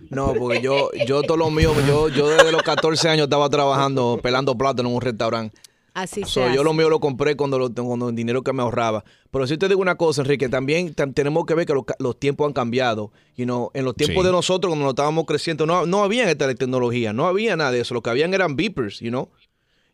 No, 0.10 0.34
porque 0.34 0.62
yo, 0.62 0.90
yo 1.08 1.22
todo 1.24 1.38
lo 1.38 1.50
mío, 1.50 1.74
yo, 1.88 2.10
yo 2.10 2.28
desde 2.30 2.52
los 2.52 2.62
14 2.62 3.08
años 3.10 3.24
estaba 3.26 3.50
trabajando, 3.50 4.20
pelando 4.22 4.58
plátano 4.58 4.90
en 4.90 4.96
un 4.96 5.02
restaurante. 5.02 5.58
Así 5.94 6.24
So, 6.26 6.50
yo 6.54 6.64
lo 6.64 6.74
mío 6.74 6.90
lo 6.90 7.00
compré 7.02 7.36
cuando, 7.36 7.60
lo, 7.60 7.70
cuando 7.74 8.10
el 8.10 8.16
dinero 8.16 8.44
que 8.44 8.54
me 8.54 8.62
ahorraba. 8.62 9.04
Pero 9.30 9.46
si 9.46 9.58
te 9.58 9.68
digo 9.68 9.82
una 9.82 9.96
cosa, 9.96 10.22
Enrique, 10.22 10.48
también 10.48 10.96
tam- 10.96 11.14
tenemos 11.14 11.46
que 11.46 11.54
ver 11.54 11.66
que 11.66 11.74
los, 12.00 12.18
tiempos 12.20 12.48
han 12.48 12.54
cambiado. 12.54 13.12
You 13.36 13.44
know, 13.46 13.72
en 13.74 13.84
los 13.84 13.96
tiempos 13.96 14.24
Sí. 14.24 14.28
de 14.28 14.32
nosotros, 14.32 14.70
cuando 14.72 14.86
nos 14.86 14.92
estábamos 14.94 15.26
creciendo, 15.26 15.66
no, 15.66 15.86
no 15.86 16.04
había 16.04 16.30
esta 16.32 16.54
tecnología, 16.56 17.12
no 17.12 17.28
había 17.28 17.56
nada 17.58 17.72
de 17.72 17.82
eso. 17.82 17.94
Lo 17.94 18.02
que 18.02 18.10
habían 18.10 18.34
eran 18.34 18.56
beepers, 18.56 19.00
you 19.02 19.10
know. 19.10 19.28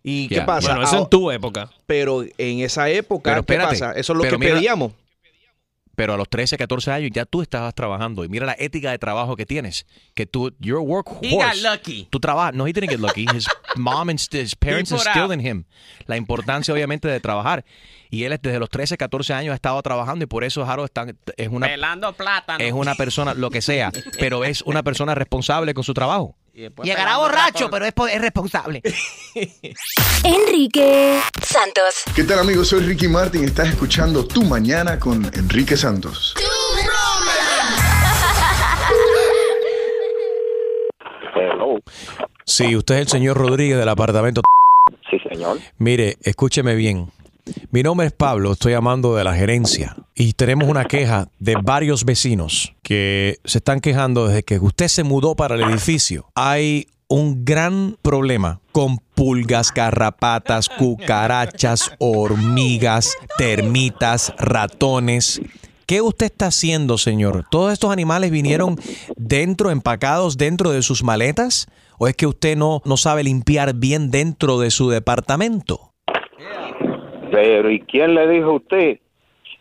¿Y 0.04 0.28
qué 0.28 0.42
pasa? 0.42 0.70
Bueno, 0.70 0.84
eso 0.84 0.98
en 0.98 1.04
Ah, 1.04 1.10
tu 1.10 1.32
época. 1.32 1.72
Pero 1.88 2.24
en 2.38 2.60
esa 2.60 2.90
época, 2.90 3.32
Pero 3.32 3.44
¿qué 3.46 3.58
pasa? 3.58 3.92
Eso 3.94 4.14
es 4.14 4.18
lo 4.18 4.24
que 4.24 4.38
mira- 4.38 4.56
pedíamos. 4.56 4.94
Pero 5.98 6.14
a 6.14 6.18
los 6.18 6.30
13, 6.30 6.58
14 6.60 6.92
años 6.92 7.10
ya 7.12 7.26
tú 7.26 7.42
estabas 7.42 7.74
trabajando 7.74 8.24
y 8.24 8.30
mira 8.30 8.46
la 8.46 8.56
ética 8.60 8.92
de 8.92 9.00
trabajo 9.00 9.36
que 9.36 9.48
tienes. 9.48 9.88
Que 10.14 10.28
tú, 10.28 10.54
you're 10.60 10.78
a 10.80 10.84
workhorse. 10.84 11.28
He 11.28 11.36
got 11.36 11.56
lucky. 11.56 12.08
Tú 12.12 12.20
trabajas. 12.20 12.54
No, 12.54 12.68
he 12.68 12.72
didn't 12.72 12.92
get 12.92 13.00
lucky. 13.00 13.26
His 13.36 13.48
mom 13.76 14.10
and 14.10 14.20
his 14.20 14.56
parents 14.56 14.92
instilled 14.92 15.32
in 15.34 15.40
him. 15.40 15.64
La 16.06 16.16
importancia, 16.16 16.72
obviamente, 16.72 17.08
de 17.08 17.20
trabajar. 17.20 17.66
Y 18.12 18.26
él 18.26 18.38
desde 18.40 18.60
los 18.60 18.70
13, 18.70 18.96
14 18.96 19.34
años 19.34 19.54
ha 19.54 19.56
estado 19.56 19.82
trabajando 19.82 20.24
y 20.24 20.28
por 20.28 20.44
eso 20.44 20.64
Harold 20.64 20.86
está- 20.86 21.08
es 21.36 21.48
una, 21.48 21.66
Pelando 21.66 22.14
plátano. 22.14 22.64
es 22.64 22.74
una 22.74 22.94
persona, 22.94 23.34
lo 23.34 23.50
que 23.50 23.64
sea, 23.64 23.92
pero 24.20 24.46
es 24.46 24.62
una 24.62 24.84
persona 24.84 25.16
responsable 25.16 25.74
con 25.74 25.84
su 25.84 25.96
trabajo. 25.96 26.36
Llegará 26.82 27.18
borracho, 27.18 27.70
pero 27.70 27.86
es, 27.86 27.94
es 28.12 28.22
responsable. 28.22 28.82
Enrique 30.24 31.20
Santos. 31.44 32.04
¿Qué 32.16 32.24
tal 32.24 32.40
amigos? 32.40 32.70
Soy 32.70 32.80
Ricky 32.82 33.08
Martin. 33.08 33.44
Estás 33.44 33.70
escuchando 33.70 34.26
Tu 34.26 34.44
Mañana 34.44 34.98
con 34.98 35.24
Enrique 35.36 35.78
Santos. 35.78 36.34
Sí, 42.44 42.76
usted 42.76 42.96
es 42.96 43.02
el 43.02 43.08
señor 43.08 43.38
Rodríguez 43.38 43.78
del 43.78 43.90
apartamento. 43.90 44.42
Sí, 45.12 45.20
señor. 45.30 45.60
Mire, 45.78 46.18
escúcheme 46.24 46.74
bien. 46.74 47.12
Mi 47.70 47.84
nombre 47.84 48.08
es 48.08 48.14
Pablo, 48.14 48.54
estoy 48.54 48.72
llamando 48.72 49.16
de 49.16 49.24
la 49.24 49.36
gerencia 49.36 49.96
y 50.20 50.34
tenemos 50.34 50.68
una 50.68 50.86
queja 50.86 51.28
de 51.38 51.56
varios 51.62 52.04
vecinos 52.04 52.74
que 52.82 53.38
se 53.44 53.60
están 53.60 53.80
quejando 53.82 54.28
desde 54.28 54.42
que 54.42 54.58
usted 54.58 54.88
se 54.88 55.04
mudó 55.04 55.36
para 55.36 55.54
el 55.54 55.62
edificio. 55.62 56.26
Hay 56.34 56.88
un 57.08 57.46
gran 57.46 57.98
problema 58.02 58.60
con 58.72 58.98
pulgas, 58.98 59.72
garrapatas, 59.72 60.70
cucarachas, 60.70 61.92
hormigas, 62.00 63.16
termitas, 63.38 64.34
ratones. 64.40 65.40
¿Qué 65.86 66.02
usted 66.02 66.26
está 66.26 66.48
haciendo, 66.48 66.98
señor? 66.98 67.46
¿Todos 67.52 67.72
estos 67.72 67.92
animales 67.92 68.32
vinieron 68.32 68.76
dentro, 69.18 69.70
empacados 69.70 70.36
dentro 70.36 70.72
de 70.72 70.82
sus 70.82 71.04
maletas? 71.04 71.68
¿O 72.00 72.08
es 72.08 72.16
que 72.16 72.26
usted 72.26 72.58
no, 72.58 72.82
no 72.86 72.98
sabe 72.98 73.24
limpiar 73.24 73.76
bien 73.76 74.10
dentro 74.10 74.60
de 74.60 74.72
su 74.72 74.90
departamento? 74.90 75.94
Pero 77.32 77.70
¿y 77.70 77.82
quién 77.82 78.16
le 78.16 78.28
dijo 78.28 78.50
a 78.50 78.56
usted 78.56 79.00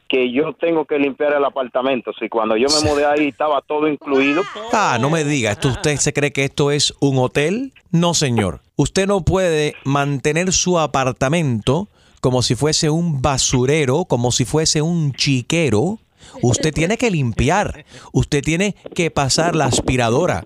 que 0.08 0.32
yo 0.32 0.52
tengo 0.54 0.84
que 0.84 0.98
limpiar 0.98 1.34
el 1.34 1.44
apartamento? 1.44 2.12
Si 2.18 2.28
cuando 2.28 2.56
yo 2.56 2.68
me 2.68 2.88
mudé 2.88 3.04
ahí 3.06 3.28
estaba 3.28 3.60
todo 3.62 3.88
incluido. 3.88 4.42
Ah, 4.72 4.98
no 5.00 5.10
me 5.10 5.24
diga, 5.24 5.52
¿esto 5.52 5.68
usted 5.68 5.96
se 5.96 6.12
cree 6.12 6.32
que 6.32 6.44
esto 6.44 6.70
es 6.70 6.94
un 7.00 7.18
hotel? 7.18 7.72
No, 7.90 8.14
señor. 8.14 8.60
Usted 8.76 9.06
no 9.06 9.24
puede 9.24 9.74
mantener 9.84 10.52
su 10.52 10.78
apartamento 10.78 11.88
como 12.20 12.42
si 12.42 12.54
fuese 12.54 12.90
un 12.90 13.22
basurero, 13.22 14.04
como 14.04 14.32
si 14.32 14.44
fuese 14.44 14.82
un 14.82 15.12
chiquero. 15.12 15.98
Usted 16.42 16.72
tiene 16.72 16.96
que 16.96 17.10
limpiar. 17.10 17.84
Usted 18.12 18.42
tiene 18.42 18.76
que 18.94 19.10
pasar 19.10 19.56
la 19.56 19.66
aspiradora. 19.66 20.44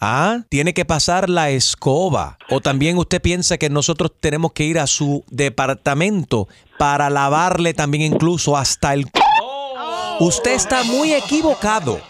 Ah, 0.00 0.40
tiene 0.48 0.74
que 0.74 0.84
pasar 0.84 1.30
la 1.30 1.50
escoba. 1.50 2.38
O 2.50 2.60
también 2.60 2.98
usted 2.98 3.22
piensa 3.22 3.56
que 3.56 3.70
nosotros 3.70 4.10
tenemos 4.18 4.52
que 4.52 4.64
ir 4.64 4.78
a 4.78 4.86
su 4.86 5.24
departamento 5.30 6.48
para 6.78 7.08
lavarle 7.08 7.72
también 7.72 8.02
incluso 8.02 8.56
hasta 8.56 8.94
el... 8.94 9.06
Usted 10.18 10.54
está 10.54 10.82
muy 10.82 11.12
equivocado. 11.12 12.00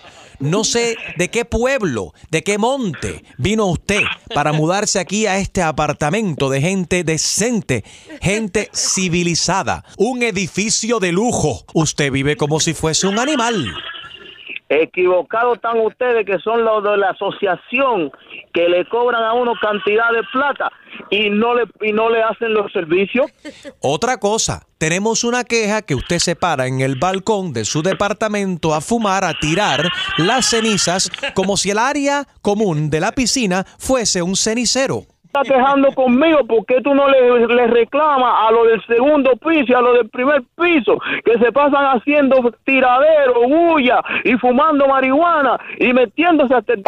No 0.43 0.64
sé 0.64 0.97
de 1.16 1.28
qué 1.28 1.45
pueblo, 1.45 2.14
de 2.32 2.43
qué 2.43 2.59
monte 2.59 3.22
vino 3.38 3.66
usted 3.66 4.03
para 4.34 4.53
mudarse 4.53 4.99
aquí 4.99 5.26
a 5.26 5.38
este 5.38 5.62
apartamento 5.62 6.51
de 6.51 6.61
gente 6.61 7.05
decente, 7.05 7.84
gente 8.20 8.68
civilizada, 8.74 9.84
un 9.97 10.24
edificio 10.24 10.99
de 10.99 11.12
lujo. 11.12 11.64
Usted 11.74 12.11
vive 12.11 12.36
como 12.36 12.59
si 12.59 12.74
fuese 12.74 13.07
un 13.07 13.20
animal. 13.20 13.72
Equivocados 14.80 15.56
están 15.56 15.78
ustedes 15.80 16.24
que 16.24 16.38
son 16.38 16.64
los 16.64 16.82
de 16.82 16.96
la 16.96 17.10
asociación 17.10 18.10
que 18.54 18.70
le 18.70 18.88
cobran 18.88 19.22
a 19.22 19.34
uno 19.34 19.52
cantidad 19.60 20.10
de 20.12 20.22
plata 20.32 20.72
y 21.10 21.28
no 21.28 21.54
le 21.54 21.64
y 21.82 21.92
no 21.92 22.08
le 22.08 22.22
hacen 22.22 22.54
los 22.54 22.72
servicios. 22.72 23.26
Otra 23.80 24.16
cosa, 24.16 24.66
tenemos 24.78 25.24
una 25.24 25.44
queja 25.44 25.82
que 25.82 25.94
usted 25.94 26.18
se 26.18 26.36
para 26.36 26.66
en 26.66 26.80
el 26.80 26.96
balcón 26.96 27.52
de 27.52 27.66
su 27.66 27.82
departamento 27.82 28.72
a 28.72 28.80
fumar, 28.80 29.24
a 29.24 29.34
tirar 29.38 29.90
las 30.16 30.46
cenizas 30.46 31.10
como 31.34 31.58
si 31.58 31.70
el 31.70 31.78
área 31.78 32.26
común 32.40 32.88
de 32.88 33.00
la 33.00 33.12
piscina 33.12 33.64
fuese 33.78 34.22
un 34.22 34.36
cenicero. 34.36 35.02
Está 35.35 35.55
quejando 35.55 35.91
conmigo 35.93 36.41
porque 36.47 36.83
tú 36.83 36.95
no 36.95 37.09
le, 37.09 37.47
le 37.47 37.66
reclamas 37.66 38.35
a 38.47 38.53
lo 38.53 38.66
del 38.66 38.85
segundo 38.85 39.35
piso 39.37 39.64
y 39.68 39.72
a 39.72 39.80
lo 39.80 39.95
del 39.95 40.11
primer 40.11 40.43
piso 40.61 40.99
que 41.24 41.39
se 41.39 41.51
pasan 41.51 41.97
haciendo 41.97 42.53
tiradero, 42.64 43.49
bulla 43.49 44.03
y 44.24 44.35
fumando 44.35 44.87
marihuana 44.87 45.59
y 45.78 45.91
metiéndose 45.95 46.55
hasta 46.55 46.74
el... 46.74 46.83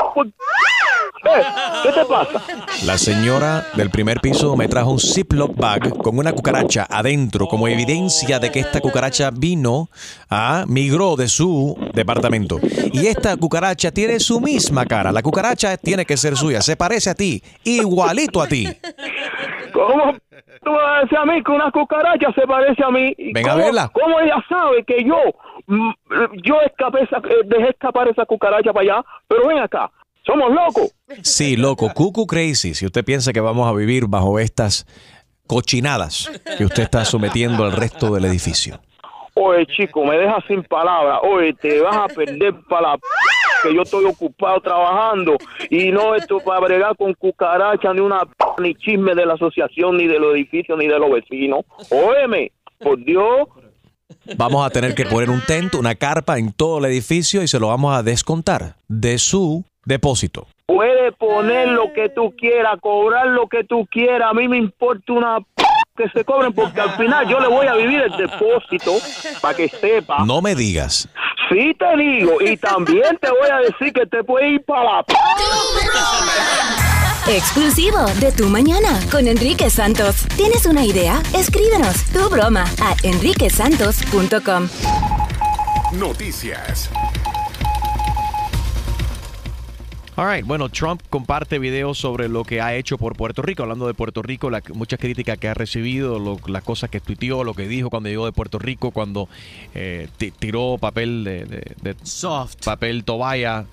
Eh, 1.25 1.43
¿Qué 1.85 1.93
te 1.93 2.05
pasa? 2.05 2.43
La 2.85 2.99
señora 2.99 3.65
del 3.75 3.91
primer 3.91 4.21
piso 4.21 4.57
me 4.57 4.69
trajo 4.69 4.91
un 4.91 4.99
Ziploc 4.99 5.57
bag 5.57 5.97
con 6.03 6.19
una 6.19 6.33
cucaracha 6.33 6.87
adentro 6.91 7.47
como 7.47 7.67
evidencia 7.69 8.39
de 8.39 8.51
que 8.51 8.61
esta 8.61 8.81
cucaracha 8.81 9.31
vino, 9.33 9.89
a 10.31 10.65
migró 10.69 11.17
de 11.17 11.29
su 11.29 11.77
departamento. 11.95 12.59
Y 12.93 13.07
esta 13.07 13.37
cucaracha 13.37 13.91
tiene 13.91 14.21
su 14.21 14.41
misma 14.41 14.85
cara. 14.87 15.13
La 15.13 15.23
cucaracha 15.23 15.77
tiene 15.77 16.05
que 16.05 16.17
ser 16.17 16.37
suya. 16.37 16.61
Se 16.61 16.77
parece 16.77 17.11
a 17.11 17.15
ti, 17.15 17.43
igualito 17.65 18.43
a 18.43 18.47
ti. 18.47 18.67
¿Cómo 19.73 20.13
tú 20.63 20.71
me 20.71 20.77
vas 20.77 20.99
a 20.99 21.01
decir 21.03 21.19
a 21.19 21.25
mí 21.25 21.43
que 21.43 21.51
una 21.53 21.71
cucaracha 21.71 22.33
se 22.35 22.47
parece 22.47 22.83
a 22.85 22.91
mí? 22.91 23.13
¿Y 23.19 23.33
Venga 23.33 23.53
a 23.53 23.57
verla. 23.57 23.91
¿Cómo 23.93 24.21
ella 24.21 24.37
sabe 24.49 24.85
que 24.85 25.05
yo, 25.05 25.17
mm, 25.67 25.91
yo 26.45 26.55
escapé 26.67 27.03
esa- 27.05 27.19
eh, 27.19 27.43
dejé 27.47 27.71
escapar 27.71 28.09
esa 28.09 28.25
cucaracha 28.27 28.73
para 28.73 28.83
allá? 28.97 29.05
Pero 29.29 29.49
ven 29.49 29.59
acá, 29.59 29.91
somos 30.27 30.53
locos. 30.53 30.95
Sí, 31.22 31.57
loco, 31.57 31.93
cucu 31.95 32.27
crazy. 32.27 32.75
Si 32.75 32.87
usted 32.87 33.05
piensa 33.05 33.33
que 33.33 33.41
vamos 33.41 33.68
a 33.68 33.72
vivir 33.72 34.07
bajo 34.07 34.39
estas 34.39 34.87
cochinadas 35.47 36.31
que 36.57 36.64
usted 36.64 36.85
está 36.85 37.05
sometiendo 37.05 37.64
al 37.64 37.72
resto 37.72 38.14
del 38.14 38.25
edificio. 38.25 38.81
Oye, 39.35 39.66
chico, 39.66 40.05
me 40.05 40.16
dejas 40.16 40.45
sin 40.47 40.62
palabras. 40.62 41.18
Oye, 41.22 41.53
te 41.55 41.81
vas 41.81 41.97
a 41.97 42.07
perder 42.07 42.55
para 42.68 42.93
la... 42.93 42.99
que 43.62 43.75
yo 43.75 43.83
estoy 43.83 44.05
ocupado 44.05 44.61
trabajando 44.61 45.37
y 45.70 45.91
no 45.91 46.14
esto 46.14 46.39
para 46.39 46.61
bregar 46.61 46.97
con 46.97 47.12
cucaracha 47.14 47.93
ni 47.93 48.01
una 48.01 48.20
p- 48.20 48.62
ni 48.62 48.75
chisme 48.77 49.14
de 49.14 49.27
la 49.27 49.35
asociación 49.35 49.97
ni 49.97 50.07
de 50.07 50.20
los 50.20 50.35
edificios 50.35 50.79
ni 50.79 50.87
de 50.87 50.99
los 50.99 51.11
vecinos. 51.11 51.64
Óyeme, 51.91 52.53
por 52.79 52.97
Dios. 53.05 53.49
Vamos 54.37 54.64
a 54.64 54.70
tener 54.70 54.95
que 54.95 55.05
poner 55.05 55.29
un 55.31 55.41
tento, 55.41 55.79
una 55.81 55.97
carpa 55.97 56.39
en 56.39 56.53
todo 56.53 56.79
el 56.79 56.85
edificio 56.85 57.43
y 57.43 57.49
se 57.49 57.59
lo 57.59 57.68
vamos 57.68 57.95
a 57.95 58.03
descontar 58.03 58.77
de 58.87 59.18
su 59.18 59.64
depósito. 59.85 60.47
Puedes 60.66 61.14
poner 61.16 61.68
lo 61.68 61.93
que 61.93 62.09
tú 62.09 62.35
quieras, 62.37 62.78
cobrar 62.80 63.26
lo 63.28 63.47
que 63.49 63.64
tú 63.64 63.87
quieras. 63.91 64.30
A 64.30 64.35
mí 64.35 64.49
me 64.49 64.57
importa 64.57 65.12
una 65.12 65.41
p 65.41 65.64
que 65.97 66.09
se 66.09 66.24
cobren 66.24 66.53
porque 66.53 66.80
al 66.80 66.91
final 66.97 67.28
yo 67.28 67.39
le 67.39 67.47
voy 67.47 67.66
a 67.66 67.74
vivir 67.74 68.01
el 68.01 68.16
depósito 68.16 68.95
para 69.41 69.57
que 69.57 69.68
sepa. 69.68 70.24
No 70.24 70.43
me 70.43 70.55
digas. 70.55 71.09
Sí 71.49 71.76
te 71.78 71.97
digo 71.97 72.41
y 72.41 72.57
también 72.57 73.16
te 73.20 73.30
voy 73.30 73.49
a 73.51 73.59
decir 73.59 73.93
que 73.93 74.07
te 74.07 74.24
puedes 74.24 74.55
ir 74.55 74.64
para 74.64 74.85
la 74.85 75.03
p 75.05 75.14
Exclusivo 77.26 78.05
de 78.20 78.32
Tu 78.32 78.49
Mañana 78.49 79.01
con 79.11 79.26
Enrique 79.28 79.70
Santos. 79.70 80.26
¿Tienes 80.37 80.66
una 80.66 80.85
idea? 80.85 81.22
Escríbenos 81.35 82.05
tu 82.12 82.28
broma 82.28 82.64
a 82.82 82.95
enriquesantos.com. 83.03 84.68
Noticias. 85.93 86.91
All 90.17 90.33
right, 90.33 90.47
bueno, 90.47 90.69
Trump 90.69 91.03
comparte 91.11 91.59
videos 91.59 91.99
sobre 91.99 92.29
lo 92.29 92.45
que 92.45 92.61
ha 92.61 92.77
hecho 92.77 92.99
por 92.99 93.17
Puerto 93.17 93.43
Rico, 93.43 93.65
hablando 93.65 93.89
de 93.89 93.95
Puerto 93.95 94.23
Rico, 94.23 94.49
la, 94.49 94.62
muchas 94.73 95.01
críticas 95.01 95.39
que 95.39 95.49
ha 95.49 95.55
recibido, 95.55 96.21
lo- 96.21 96.39
las 96.47 96.62
cosas 96.62 96.89
que 96.89 97.01
tuiteó, 97.01 97.43
lo 97.43 97.53
que 97.55 97.67
dijo 97.67 97.91
cuando 97.91 98.09
llegó 98.09 98.25
de 98.25 98.31
Puerto 98.31 98.61
Rico, 98.61 98.93
cuando 98.93 99.29
eh, 99.75 100.07
ti- 100.17 100.31
tiró 100.31 100.79
papel 100.81 101.25
de, 101.25 101.45
de- 101.47 101.73
de- 101.83 101.97
papel 102.65 103.03
toalla, 103.03 103.65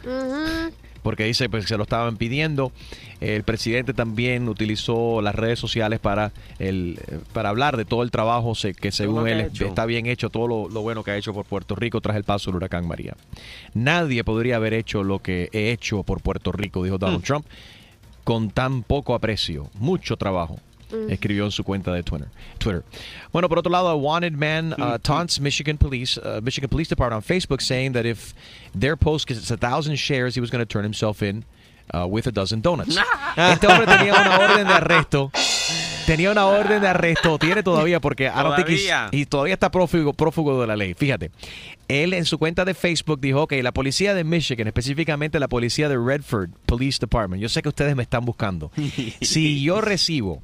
porque 1.04 1.24
dice 1.26 1.50
pues 1.50 1.66
se 1.66 1.78
lo 1.78 1.84
estaban 1.84 2.18
pidiendo. 2.18 2.72
El 3.20 3.44
presidente 3.44 3.94
también 3.94 4.48
utilizó 4.50 5.22
las 5.22 5.36
redes 5.36 5.60
sociales 5.60 6.00
para 6.00 6.32
el 6.60 7.00
para 7.34 7.50
hablar 7.50 7.78
de 7.78 7.86
todo 7.86 8.04
el 8.04 8.12
trabajo 8.12 8.56
se- 8.56 8.74
que 8.74 8.92
según 8.92 9.26
que 9.26 9.32
él 9.32 9.42
hecho. 9.42 9.66
está 9.66 9.86
bien 9.86 10.06
hecho, 10.06 10.30
todo 10.30 10.48
lo, 10.48 10.70
lo 10.70 10.82
bueno 10.82 11.04
que 11.04 11.12
ha 11.12 11.18
hecho 11.18 11.34
por 11.34 11.46
Puerto 11.46 11.76
Rico 11.76 12.02
tras 12.02 12.18
el 12.18 12.24
paso 12.24 12.50
del 12.50 12.58
huracán 12.58 12.88
María. 12.88 13.16
Nadie 13.74 14.24
podría 14.24 14.58
haber 14.58 14.74
hecho 14.74 15.04
lo 15.04 15.20
que 15.20 15.50
he 15.54 15.72
hecho 15.72 16.04
por 16.04 16.22
Puerto 16.22 16.52
Rico, 16.52 16.84
dijo 16.84 16.98
Donald 16.98 17.20
Mm. 17.20 17.24
Trump, 17.24 17.46
con 18.24 18.50
tan 18.52 18.84
poco 18.84 19.14
aprecio, 19.16 19.70
mucho 19.76 20.18
trabajo. 20.18 20.60
Mm. 20.92 21.10
Escribió 21.12 21.46
en 21.46 21.52
su 21.52 21.64
cuenta 21.64 21.92
de 21.94 22.04
Twitter. 22.04 22.28
Twitter. 22.58 22.84
Bueno, 23.32 23.48
por 23.50 23.60
otro 23.60 23.72
lado, 23.72 23.88
a 23.90 23.96
wanted 23.96 24.34
man 24.34 24.74
uh, 24.74 24.98
taunts 25.00 25.40
Michigan 25.40 25.78
police, 25.78 26.18
uh, 26.20 26.42
Michigan 26.42 26.70
Police 26.70 26.90
Department 26.90 27.24
on 27.24 27.24
Facebook, 27.24 27.62
saying 27.62 27.94
that 27.94 28.06
if 28.06 28.34
their 28.78 28.96
post 28.98 29.28
gets 29.28 29.50
a 29.52 29.58
thousand 29.58 29.96
shares, 29.98 30.36
he 30.36 30.42
was 30.42 30.50
going 30.52 30.62
to 30.62 30.66
turn 30.66 30.84
himself 30.84 31.22
in 31.22 31.44
uh, 31.94 32.06
with 32.08 32.28
a 32.28 32.32
dozen 32.32 32.62
donuts. 32.62 32.98
este 33.38 33.68
hombre 33.68 33.88
tenía 33.88 34.14
una 34.14 34.38
orden 34.40 34.68
de 34.68 34.74
arresto. 34.74 35.32
Tenía 36.06 36.32
una 36.32 36.48
orden 36.48 36.82
de 36.82 36.88
arresto, 36.88 37.38
tiene 37.38 37.62
todavía, 37.64 38.00
porque 38.02 38.26
I 38.26 38.42
don't 38.42 38.56
think 38.56 38.68
he's- 38.68 38.88
Todavía. 38.88 39.10
y 39.12 39.26
todavía 39.28 39.54
está 39.54 39.70
prófugo, 39.70 40.14
prófugo 40.14 40.60
de 40.60 40.68
la 40.68 40.76
ley. 40.76 40.96
Fíjate, 40.96 41.32
él 41.88 42.14
en 42.14 42.26
su 42.26 42.38
cuenta 42.40 42.66
de 42.66 42.74
Facebook 42.74 43.22
dijo 43.22 43.48
que 43.48 43.62
la 43.62 43.72
policía 43.72 44.14
de 44.16 44.24
Michigan, 44.24 44.68
específicamente 44.68 45.40
la 45.40 45.48
policía 45.48 45.88
de 45.90 45.98
Redford 45.98 46.50
Police 46.66 46.98
Department, 47.00 47.42
yo 47.42 47.48
sé 47.50 47.62
que 47.62 47.70
ustedes 47.70 47.96
me 47.96 48.02
están 48.04 48.26
buscando. 48.26 48.72
si 49.22 49.62
yo 49.62 49.80
recibo, 49.80 50.42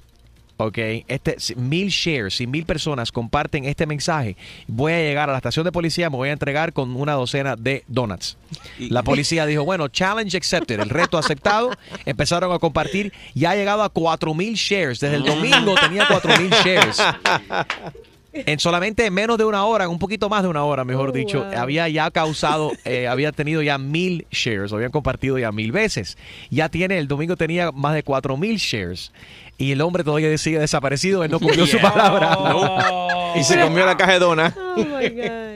ok, 0.58 0.78
este, 1.08 1.38
mil 1.56 1.90
shares, 1.90 2.36
si 2.36 2.48
mil 2.48 2.66
personas 2.66 3.12
comparten 3.12 3.66
este 3.66 3.86
mensaje, 3.86 4.36
voy 4.68 4.94
a 4.94 5.00
llegar 5.00 5.30
a 5.30 5.34
la 5.34 5.38
estación 5.38 5.64
de 5.66 5.72
policía, 5.72 6.10
me 6.10 6.18
voy 6.18 6.30
a 6.30 6.34
entregar 6.34 6.74
con 6.74 6.96
una 6.96 7.14
docena 7.14 7.56
de 7.56 7.84
donuts. 7.88 8.38
La 8.80 9.04
policía 9.04 9.46
dijo, 9.46 9.64
bueno, 9.64 9.88
challenge 9.88 10.36
accepted, 10.36 10.80
el 10.80 10.90
reto 10.90 11.18
aceptado. 11.18 11.72
Empezaron 12.06 12.52
a 12.52 12.60
compartir 12.60 13.14
y 13.34 13.46
ha 13.46 13.56
llegado 13.56 13.84
a 13.84 13.90
4 13.90 14.34
mil 14.34 14.56
shares. 14.56 15.00
Desde 15.00 15.16
el 15.16 15.24
domingo 15.24 15.76
tenía 15.76 16.06
4 16.08 16.38
mil 16.38 16.50
shares. 16.50 16.98
En 18.34 18.60
solamente 18.60 19.10
menos 19.10 19.38
de 19.38 19.46
una 19.46 19.66
hora, 19.66 19.88
un 19.90 20.00
poquito 20.00 20.30
más 20.30 20.44
de 20.44 20.50
una 20.50 20.64
hora, 20.64 20.84
mejor 20.84 21.12
dicho, 21.12 21.46
había 21.56 21.88
ya 21.90 22.12
causado, 22.12 22.72
eh, 22.86 23.08
había 23.08 23.32
tenido 23.32 23.62
ya 23.62 23.78
mil 23.78 24.28
shares, 24.32 24.72
lo 24.72 24.78
habían 24.78 24.92
compartido 24.92 25.38
ya 25.38 25.52
mil 25.52 25.72
veces. 25.72 26.18
Ya 26.50 26.70
tiene, 26.70 26.98
el 26.98 27.08
domingo 27.08 27.36
tenía 27.36 27.72
más 27.72 27.94
de 27.94 28.04
cuatro 28.04 28.38
mil 28.38 28.58
shares. 28.58 29.12
Y 29.58 29.72
el 29.72 29.82
hombre 29.82 30.04
todavía 30.04 30.38
sigue 30.38 30.60
desaparecido, 30.60 31.24
él 31.24 31.32
no 31.32 31.40
cumplió 31.40 31.66
su 31.66 31.80
palabra. 31.82 32.38
Y 33.36 33.44
se 33.44 33.60
comió 33.60 33.86
la 33.86 33.98
caja 33.98 34.14
de 34.14 34.20
dona. 34.20 34.54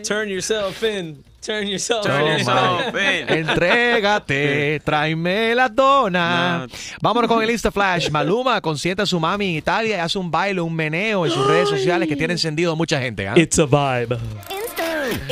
Turn 0.03 0.27
yourself 0.27 0.81
in. 0.83 1.23
Turn 1.41 1.67
yourself 1.67 2.05
Turn 2.05 2.27
in. 2.27 2.45
yourself 2.45 2.93
Entrégate, 3.27 4.79
tráeme 4.85 5.55
la 5.55 5.69
dona. 5.69 6.67
Vámonos 7.01 7.27
con 7.27 7.41
el 7.43 7.49
Insta 7.49 7.71
Flash. 7.71 8.09
Maluma 8.11 8.61
consiente 8.61 9.01
a 9.01 9.05
su 9.07 9.19
mami 9.19 9.49
en 9.49 9.55
Italia 9.57 9.97
y 9.97 9.99
hace 9.99 10.19
un 10.19 10.29
baile, 10.29 10.61
un 10.61 10.75
meneo 10.75 11.25
en 11.25 11.31
sus 11.31 11.45
redes 11.47 11.69
sociales 11.69 12.07
que 12.07 12.15
tiene 12.15 12.33
encendido 12.33 12.73
a 12.73 12.75
mucha 12.75 13.01
gente. 13.01 13.27
¿ah? 13.27 13.33
It's 13.35 13.57
a 13.57 13.65
vibe. 13.65 14.17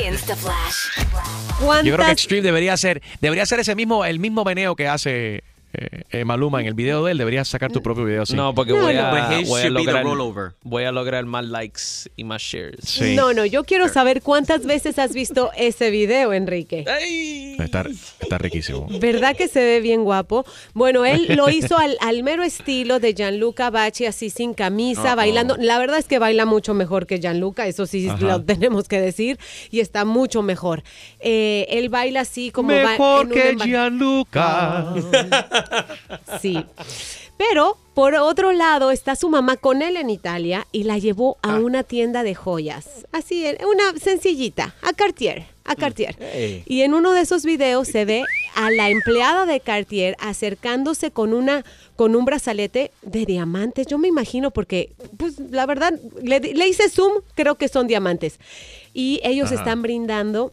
Insta 0.04 0.36
Flash. 0.36 1.06
Yo 1.84 1.94
creo 1.96 2.06
que 2.06 2.12
Extreme 2.12 2.42
debería 2.42 2.76
ser, 2.76 3.02
debería 3.22 3.46
ser 3.46 3.60
ese 3.60 3.76
mismo, 3.76 4.04
el 4.04 4.20
mismo 4.20 4.44
meneo 4.44 4.76
que 4.76 4.88
hace 4.88 5.44
eh, 5.74 6.04
eh, 6.12 6.26
Maluma 6.26 6.62
en 6.62 6.68
el 6.68 6.74
video 6.74 7.04
de 7.06 7.12
él. 7.12 7.18
Deberías 7.18 7.48
sacar 7.48 7.72
tu 7.72 7.82
propio 7.82 8.06
video 8.06 8.24
así. 8.24 8.36
No, 8.36 8.54
porque 8.56 8.74
voy, 8.74 8.96
a, 8.96 9.12
But 9.12 9.40
his 9.42 9.50
voy, 9.50 9.62
a 9.62 9.64
should 9.66 9.74
be 9.78 9.80
the 9.86 9.86
lograr, 9.92 10.04
rollover. 10.04 10.52
voy 10.64 10.84
a 10.84 10.92
lograr 10.92 11.26
más 11.26 11.46
likes 11.46 11.82
y 12.16 12.24
más 12.24 12.42
shares. 12.42 13.00
No, 13.16 13.34
no, 13.34 13.46
yo 13.46 13.64
quiero 13.64 13.88
saber 13.88 14.22
cuántas 14.22 14.66
veces 14.66 14.98
has 15.00 15.14
visto 15.14 15.52
ese 15.56 15.92
video, 15.92 16.34
Enrique. 16.34 16.86
Está, 17.60 17.86
está 18.20 18.38
riquísimo. 18.38 18.88
¿Verdad 19.00 19.36
que 19.36 19.48
se 19.48 19.60
ve 19.60 19.80
bien 19.82 20.04
guapo? 20.04 20.46
Bueno, 20.74 21.06
él 21.06 21.28
lo 21.36 21.50
hizo 21.50 21.78
al, 21.78 21.98
al 22.02 22.24
mero 22.24 22.44
estilo 22.44 23.00
de 23.00 23.14
Gianluca 23.14 23.70
Bacci, 23.70 24.06
así 24.06 24.30
sin 24.30 24.54
camisa, 24.54 25.12
Uh-oh. 25.12 25.16
bailando. 25.16 25.56
La 25.58 25.78
verdad 25.80 26.00
es 26.00 26.06
que 26.06 26.20
baila 26.20 26.46
mucho 26.46 26.74
mejor 26.74 27.06
que 27.06 27.20
Gianluca, 27.20 27.68
eso 27.68 27.86
sí 27.86 28.08
Ajá. 28.10 28.18
lo 28.26 28.44
tenemos 28.44 28.88
que 28.88 29.00
decir, 29.00 29.38
y 29.72 29.82
está 29.82 30.06
mucho 30.06 30.42
mejor. 30.42 30.84
Eh, 31.20 31.68
él 31.70 31.90
baila 31.90 32.22
así 32.22 32.52
como 32.52 32.70
va 32.74 32.92
Mejor 32.92 33.26
un 33.28 33.32
que 33.32 33.56
Gianluca. 33.64 34.94
Sí. 36.42 36.66
Pero, 37.38 37.78
por 37.94 38.16
otro 38.16 38.52
lado, 38.52 38.92
está 38.92 39.16
su 39.16 39.30
mamá 39.30 39.56
con 39.56 39.82
él 39.82 39.96
en 39.96 40.10
Italia 40.10 40.68
y 40.74 40.84
la 40.84 40.98
llevó 40.98 41.38
a 41.42 41.56
una 41.56 41.84
tienda 41.84 42.24
de 42.24 42.36
joyas. 42.36 43.06
Así, 43.14 43.46
una 43.66 43.98
sencillita, 43.98 44.76
a 44.82 44.92
Cartier, 44.92 45.46
a 45.64 45.76
Cartier. 45.76 46.18
Y 46.66 46.82
en 46.82 46.94
uno 46.94 47.14
de 47.14 47.22
esos 47.22 47.46
videos 47.46 47.88
se 47.88 48.04
ve 48.04 48.26
a 48.56 48.72
la 48.72 48.90
empleada 48.90 49.46
de 49.46 49.62
Cartier 49.62 50.18
acercándose 50.20 51.12
con 51.12 51.34
una 51.34 51.64
con 51.96 52.16
un 52.16 52.24
brazalete 52.24 52.92
de 53.02 53.26
diamantes. 53.26 53.88
Yo 53.88 53.98
me 53.98 54.08
imagino 54.08 54.52
porque, 54.52 54.94
pues, 55.18 55.38
la 55.40 55.66
verdad, 55.66 55.94
le, 56.22 56.40
le 56.40 56.68
hice 56.68 56.90
zoom, 56.90 57.22
creo 57.36 57.56
que 57.56 57.68
son 57.68 57.88
diamantes. 57.88 58.40
Y 58.94 59.20
ellos 59.24 59.48
Ajá. 59.48 59.56
están 59.56 59.82
brindando 59.82 60.52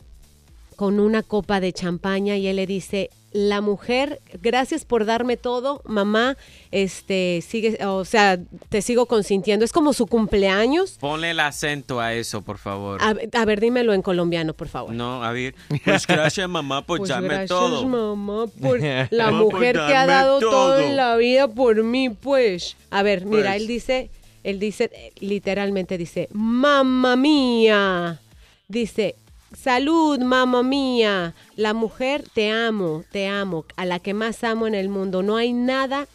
con 0.76 1.00
una 1.00 1.22
copa 1.22 1.60
de 1.60 1.72
champaña 1.72 2.36
y 2.36 2.46
él 2.48 2.56
le 2.56 2.66
dice, 2.66 3.10
la 3.36 3.60
mujer, 3.60 4.20
gracias 4.42 4.86
por 4.86 5.04
darme 5.04 5.36
todo, 5.36 5.82
mamá, 5.84 6.38
este, 6.70 7.42
sigue, 7.46 7.78
o 7.84 8.06
sea, 8.06 8.38
te 8.70 8.80
sigo 8.80 9.04
consintiendo. 9.06 9.62
Es 9.64 9.72
como 9.72 9.92
su 9.92 10.06
cumpleaños. 10.06 10.96
Ponle 10.98 11.32
el 11.32 11.40
acento 11.40 12.00
a 12.00 12.14
eso, 12.14 12.40
por 12.40 12.56
favor. 12.56 13.02
A, 13.02 13.14
a 13.38 13.44
ver, 13.44 13.60
dímelo 13.60 13.92
en 13.92 14.00
colombiano, 14.00 14.54
por 14.54 14.68
favor. 14.68 14.92
No, 14.94 15.22
a 15.22 15.32
ver. 15.32 15.54
Pues 15.84 16.06
gracias, 16.06 16.48
mamá, 16.48 16.86
por 16.86 16.98
Pues 17.00 17.10
darme 17.10 17.28
gracias, 17.28 17.48
todo. 17.50 17.86
mamá, 17.86 18.46
por 18.60 18.80
la 19.10 19.30
por 19.30 19.32
mujer 19.52 19.74
que 19.86 19.94
ha 19.94 20.06
dado 20.06 20.38
todo. 20.40 20.50
todo. 20.50 20.78
en 20.80 20.96
la 20.96 21.16
vida 21.16 21.46
por 21.46 21.82
mí, 21.84 22.08
pues. 22.08 22.76
A 22.90 23.02
ver, 23.02 23.26
mira, 23.26 23.50
Pues. 23.50 23.60
él 23.60 23.66
dice, 23.66 24.10
él 24.44 24.58
dice, 24.58 24.90
eh, 24.94 25.12
literalmente 25.20 25.98
dice, 25.98 26.28
mamá 26.32 27.16
mía. 27.16 28.18
Dice, 28.68 29.14
salud, 29.54 30.18
mamá 30.20 30.62
mía. 30.62 31.34
La 31.56 31.74
mujer, 31.74 32.24
te 32.34 32.50
amo, 32.50 33.04
te 33.12 33.26
amo, 33.28 33.64
a 33.76 33.84
la 33.84 33.98
que 33.98 34.14
más 34.14 34.42
amo 34.44 34.66
en 34.66 34.74
el 34.74 34.88
mundo. 34.88 35.22
No 35.22 35.36
hay 35.36 35.52
nada 35.52 36.06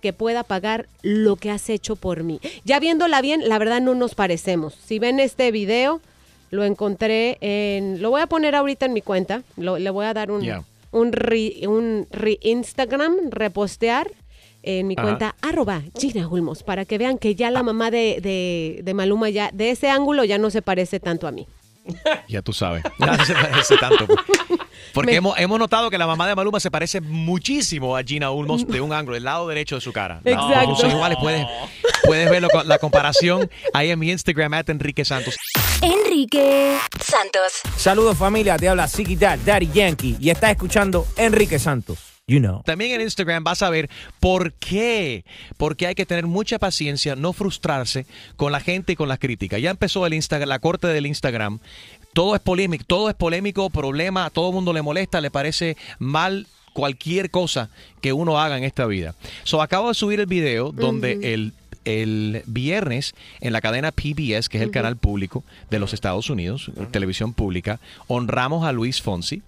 que 0.00 0.12
pueda 0.12 0.44
pagar 0.44 0.86
lo 1.02 1.36
que 1.36 1.50
has 1.50 1.68
hecho 1.70 1.96
por 1.96 2.22
mí. 2.22 2.40
Ya 2.64 2.78
viéndola 2.80 3.20
bien, 3.20 3.48
la 3.48 3.58
verdad 3.58 3.80
no 3.80 3.94
nos 3.94 4.14
parecemos. 4.14 4.74
Si 4.74 4.98
ven 4.98 5.18
este 5.20 5.50
video, 5.50 6.00
lo 6.50 6.64
encontré 6.64 7.36
en... 7.40 8.00
Lo 8.00 8.10
voy 8.10 8.20
a 8.20 8.26
poner 8.26 8.54
ahorita 8.54 8.86
en 8.86 8.92
mi 8.92 9.02
cuenta. 9.02 9.42
Lo- 9.56 9.78
le 9.78 9.90
voy 9.90 10.06
a 10.06 10.14
dar 10.14 10.30
un, 10.30 10.42
un, 10.92 11.12
re- 11.12 11.66
un 11.66 12.06
re- 12.12 12.38
Instagram, 12.42 13.30
repostear 13.30 14.10
en 14.62 14.86
mi 14.86 14.94
Ajá. 14.96 15.02
cuenta 15.02 15.36
arroba 15.40 15.82
Gina 15.98 16.26
Ulmos 16.28 16.62
para 16.62 16.84
que 16.84 16.98
vean 16.98 17.18
que 17.18 17.34
ya 17.34 17.50
la 17.50 17.62
mamá 17.62 17.90
de, 17.90 18.20
de- 18.22 18.80
de 18.82 18.94
Maluma 18.94 19.30
ya 19.30 19.50
de 19.52 19.70
ese 19.70 19.88
ángulo 19.88 20.24
ya 20.24 20.38
no 20.38 20.50
se 20.50 20.62
parece 20.62 21.00
tanto 21.00 21.26
a 21.26 21.32
mí. 21.32 21.46
Ya 22.28 22.42
tú 22.42 22.52
sabes. 22.52 22.82
No 22.98 23.24
se 23.24 23.34
parece 23.34 23.76
tanto. 23.78 24.06
Porque 24.92 25.12
Me- 25.12 25.16
hemos, 25.16 25.38
hemos 25.38 25.58
notado 25.58 25.90
que 25.90 25.98
la 25.98 26.06
mamá 26.06 26.26
de 26.28 26.34
Maluma 26.34 26.60
se 26.60 26.70
parece 26.70 27.00
muchísimo 27.00 27.96
a 27.96 28.02
Gina 28.02 28.30
Ulmos 28.30 28.66
de 28.66 28.80
un 28.80 28.92
ángulo, 28.92 29.16
el 29.16 29.24
lado 29.24 29.48
derecho 29.48 29.76
de 29.76 29.80
su 29.80 29.92
cara. 29.92 30.20
Exacto. 30.24 30.76
son 30.76 30.90
iguales. 30.90 31.18
Puedes, 31.20 31.46
puedes 32.04 32.30
ver 32.30 32.42
lo- 32.42 32.48
la 32.64 32.78
comparación 32.78 33.50
ahí 33.74 33.90
en 33.90 33.98
mi 33.98 34.10
Instagram, 34.10 34.54
at 34.54 34.68
Enrique 34.70 35.04
Santos. 35.04 35.36
Enrique 35.82 36.76
Santos. 37.00 37.52
Saludos 37.76 38.16
familia, 38.18 38.56
te 38.56 38.68
habla 38.68 38.88
Ziggy 38.88 39.16
Dad, 39.16 39.38
Daddy 39.44 39.70
Yankee 39.72 40.16
y 40.20 40.30
estás 40.30 40.50
escuchando 40.50 41.06
Enrique 41.16 41.58
Santos. 41.58 41.98
You 42.28 42.40
know. 42.40 42.62
También 42.64 42.92
en 42.92 43.00
Instagram 43.00 43.42
vas 43.42 43.62
a 43.62 43.70
ver 43.70 43.90
por 44.20 44.52
qué. 44.52 45.24
Porque 45.56 45.86
hay 45.86 45.94
que 45.94 46.06
tener 46.06 46.26
mucha 46.26 46.58
paciencia, 46.58 47.16
no 47.16 47.32
frustrarse 47.32 48.06
con 48.36 48.52
la 48.52 48.60
gente 48.60 48.92
y 48.92 48.96
con 48.96 49.08
las 49.08 49.18
críticas. 49.18 49.60
Ya 49.60 49.70
empezó 49.70 50.06
el 50.06 50.14
Instagram, 50.14 50.48
la 50.48 50.58
corte 50.60 50.86
del 50.86 51.06
Instagram. 51.06 51.58
Todo 52.12 52.34
es 52.34 52.40
polémico, 52.40 52.84
todo 52.86 53.08
es 53.08 53.14
polémico, 53.14 53.70
problema, 53.70 54.26
a 54.26 54.30
todo 54.30 54.48
el 54.48 54.54
mundo 54.54 54.72
le 54.72 54.82
molesta, 54.82 55.20
le 55.20 55.30
parece 55.30 55.76
mal 55.98 56.46
cualquier 56.72 57.30
cosa 57.30 57.70
que 58.00 58.12
uno 58.12 58.38
haga 58.38 58.56
en 58.56 58.64
esta 58.64 58.86
vida. 58.86 59.14
So, 59.44 59.62
acabo 59.62 59.88
de 59.88 59.94
subir 59.94 60.20
el 60.20 60.26
video 60.26 60.70
donde 60.72 61.18
el 61.32 61.52
el 61.88 62.42
viernes 62.46 63.14
en 63.40 63.52
la 63.54 63.62
cadena 63.62 63.92
PBS, 63.92 64.48
que 64.48 64.58
es 64.58 64.62
el 64.62 64.70
canal 64.70 64.96
público 64.96 65.42
de 65.70 65.78
los 65.78 65.94
Estados 65.94 66.28
Unidos, 66.28 66.70
televisión 66.90 67.32
pública, 67.32 67.80
honramos 68.08 68.66
a 68.66 68.72
Luis 68.72 69.00
Fonsi. 69.00 69.42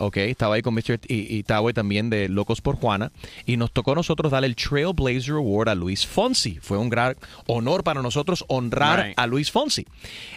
Ok, 0.00 0.16
estaba 0.18 0.54
ahí 0.54 0.62
con 0.62 0.74
Mr. 0.74 1.00
y, 1.08 1.36
y 1.36 1.42
Tawe 1.42 1.72
también 1.74 2.08
de 2.08 2.28
Locos 2.28 2.60
por 2.60 2.76
Juana. 2.76 3.10
Y 3.46 3.56
nos 3.56 3.72
tocó 3.72 3.92
a 3.92 3.94
nosotros 3.96 4.30
darle 4.30 4.46
el 4.46 4.54
Trailblazer 4.56 5.34
Award 5.34 5.68
a 5.70 5.74
Luis 5.74 6.06
Fonsi. 6.06 6.58
Fue 6.62 6.78
un 6.78 6.88
gran 6.88 7.16
honor 7.46 7.82
para 7.82 8.00
nosotros 8.00 8.44
honrar 8.48 9.06
Right. 9.08 9.18
a 9.18 9.26
Luis 9.26 9.50
Fonsi. 9.50 9.86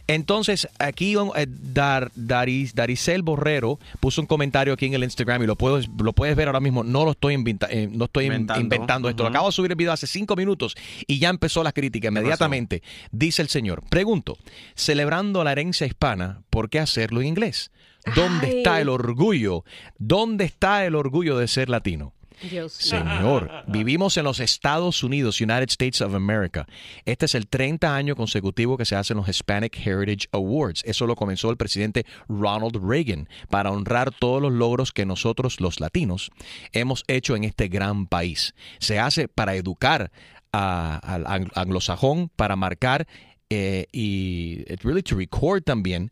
Entonces, 0.07 0.68
aquí 0.80 1.16
eh, 1.36 1.45
Dar, 1.47 2.12
Daris- 2.14 2.74
Daricel 2.74 3.22
Borrero 3.22 3.80
puso 3.99 4.22
un 4.22 4.28
comentario 4.28 4.74
aquí 4.74 4.86
en 4.88 4.93
el 4.95 5.03
Instagram 5.03 5.43
y 5.43 5.45
lo, 5.45 5.55
puedo, 5.55 5.80
lo 6.01 6.14
puedes 6.14 6.36
ver 6.36 6.47
ahora 6.47 6.59
mismo. 6.59 6.84
No 6.84 7.05
lo 7.05 7.12
estoy, 7.12 7.36
inventa- 7.36 7.68
eh, 7.70 7.88
no 7.91 8.05
estoy 8.05 8.26
in- 8.26 8.32
Inventando. 8.34 8.62
inventando, 8.62 9.09
esto. 9.09 9.24
Lo 9.24 9.30
acabo 9.30 9.47
de 9.47 9.51
subir 9.53 9.72
el 9.72 9.76
video 9.78 9.93
hace 9.93 10.07
cinco 10.07 10.36
minutos 10.36 10.76
y 11.07 11.20
ya 11.20 11.30
empezó 11.30 11.64
la 11.64 11.72
crítica 11.72 12.07
inmediatamente. 12.07 12.82
Dice 13.12 13.41
el 13.41 13.49
señor, 13.49 13.84
pregunto, 13.89 14.38
celebrando 14.76 15.43
la 15.43 15.51
herencia 15.51 15.86
hispana, 15.86 16.41
¿por 16.49 16.70
qué 16.70 16.80
hacerlo 16.80 17.22
en 17.22 17.28
inglés? 17.28 17.72
¿Dónde 18.16 18.47
Ay. 18.47 18.58
está 18.58 18.82
el 18.82 18.89
orgullo? 18.89 19.64
¿Dónde 19.97 20.45
está 20.45 20.86
el 20.86 20.95
orgullo 20.95 21.38
de 21.38 21.47
ser 21.47 21.70
latino? 21.70 22.14
Dios 22.49 22.74
Señor, 22.74 23.52
vivimos 23.68 24.18
en 24.18 24.24
los 24.24 24.39
Estados 24.39 25.04
Unidos, 25.04 25.39
United 25.41 25.70
States 25.70 26.02
of 26.02 26.16
America. 26.16 26.66
Este 27.06 27.26
es 27.28 27.36
el 27.36 27.47
30 27.47 27.95
año 27.95 28.16
consecutivo 28.16 28.78
que 28.78 28.86
se 28.86 28.95
hacen 28.95 29.18
los 29.18 29.28
Hispanic 29.30 29.78
Heritage 29.86 30.28
Awards. 30.32 30.82
Eso 30.86 31.06
lo 31.06 31.16
comenzó 31.16 31.52
el 31.52 31.58
presidente 31.58 32.04
Ronald 32.28 32.78
Reagan 32.84 33.30
para 33.52 33.70
honrar 33.70 34.10
todos 34.12 34.41
los 34.41 34.52
logros 34.54 34.91
que 34.91 35.06
nosotros 35.06 35.62
los 35.62 35.80
latinos 35.80 36.32
hemos 36.72 37.04
hecho 37.08 37.36
en 37.36 37.43
este 37.43 37.68
gran 37.68 38.08
país. 38.08 38.56
Se 38.80 38.97
hace 38.97 39.28
para 39.28 39.54
educar 39.54 40.12
al 40.52 41.26
ang- 41.28 41.52
anglosajón, 41.54 42.30
para 42.36 42.56
marcar 42.56 43.06
eh, 43.52 43.86
y 43.91 44.64
really 44.82 45.04
to 45.04 45.16
record 45.16 45.62
también 45.64 46.12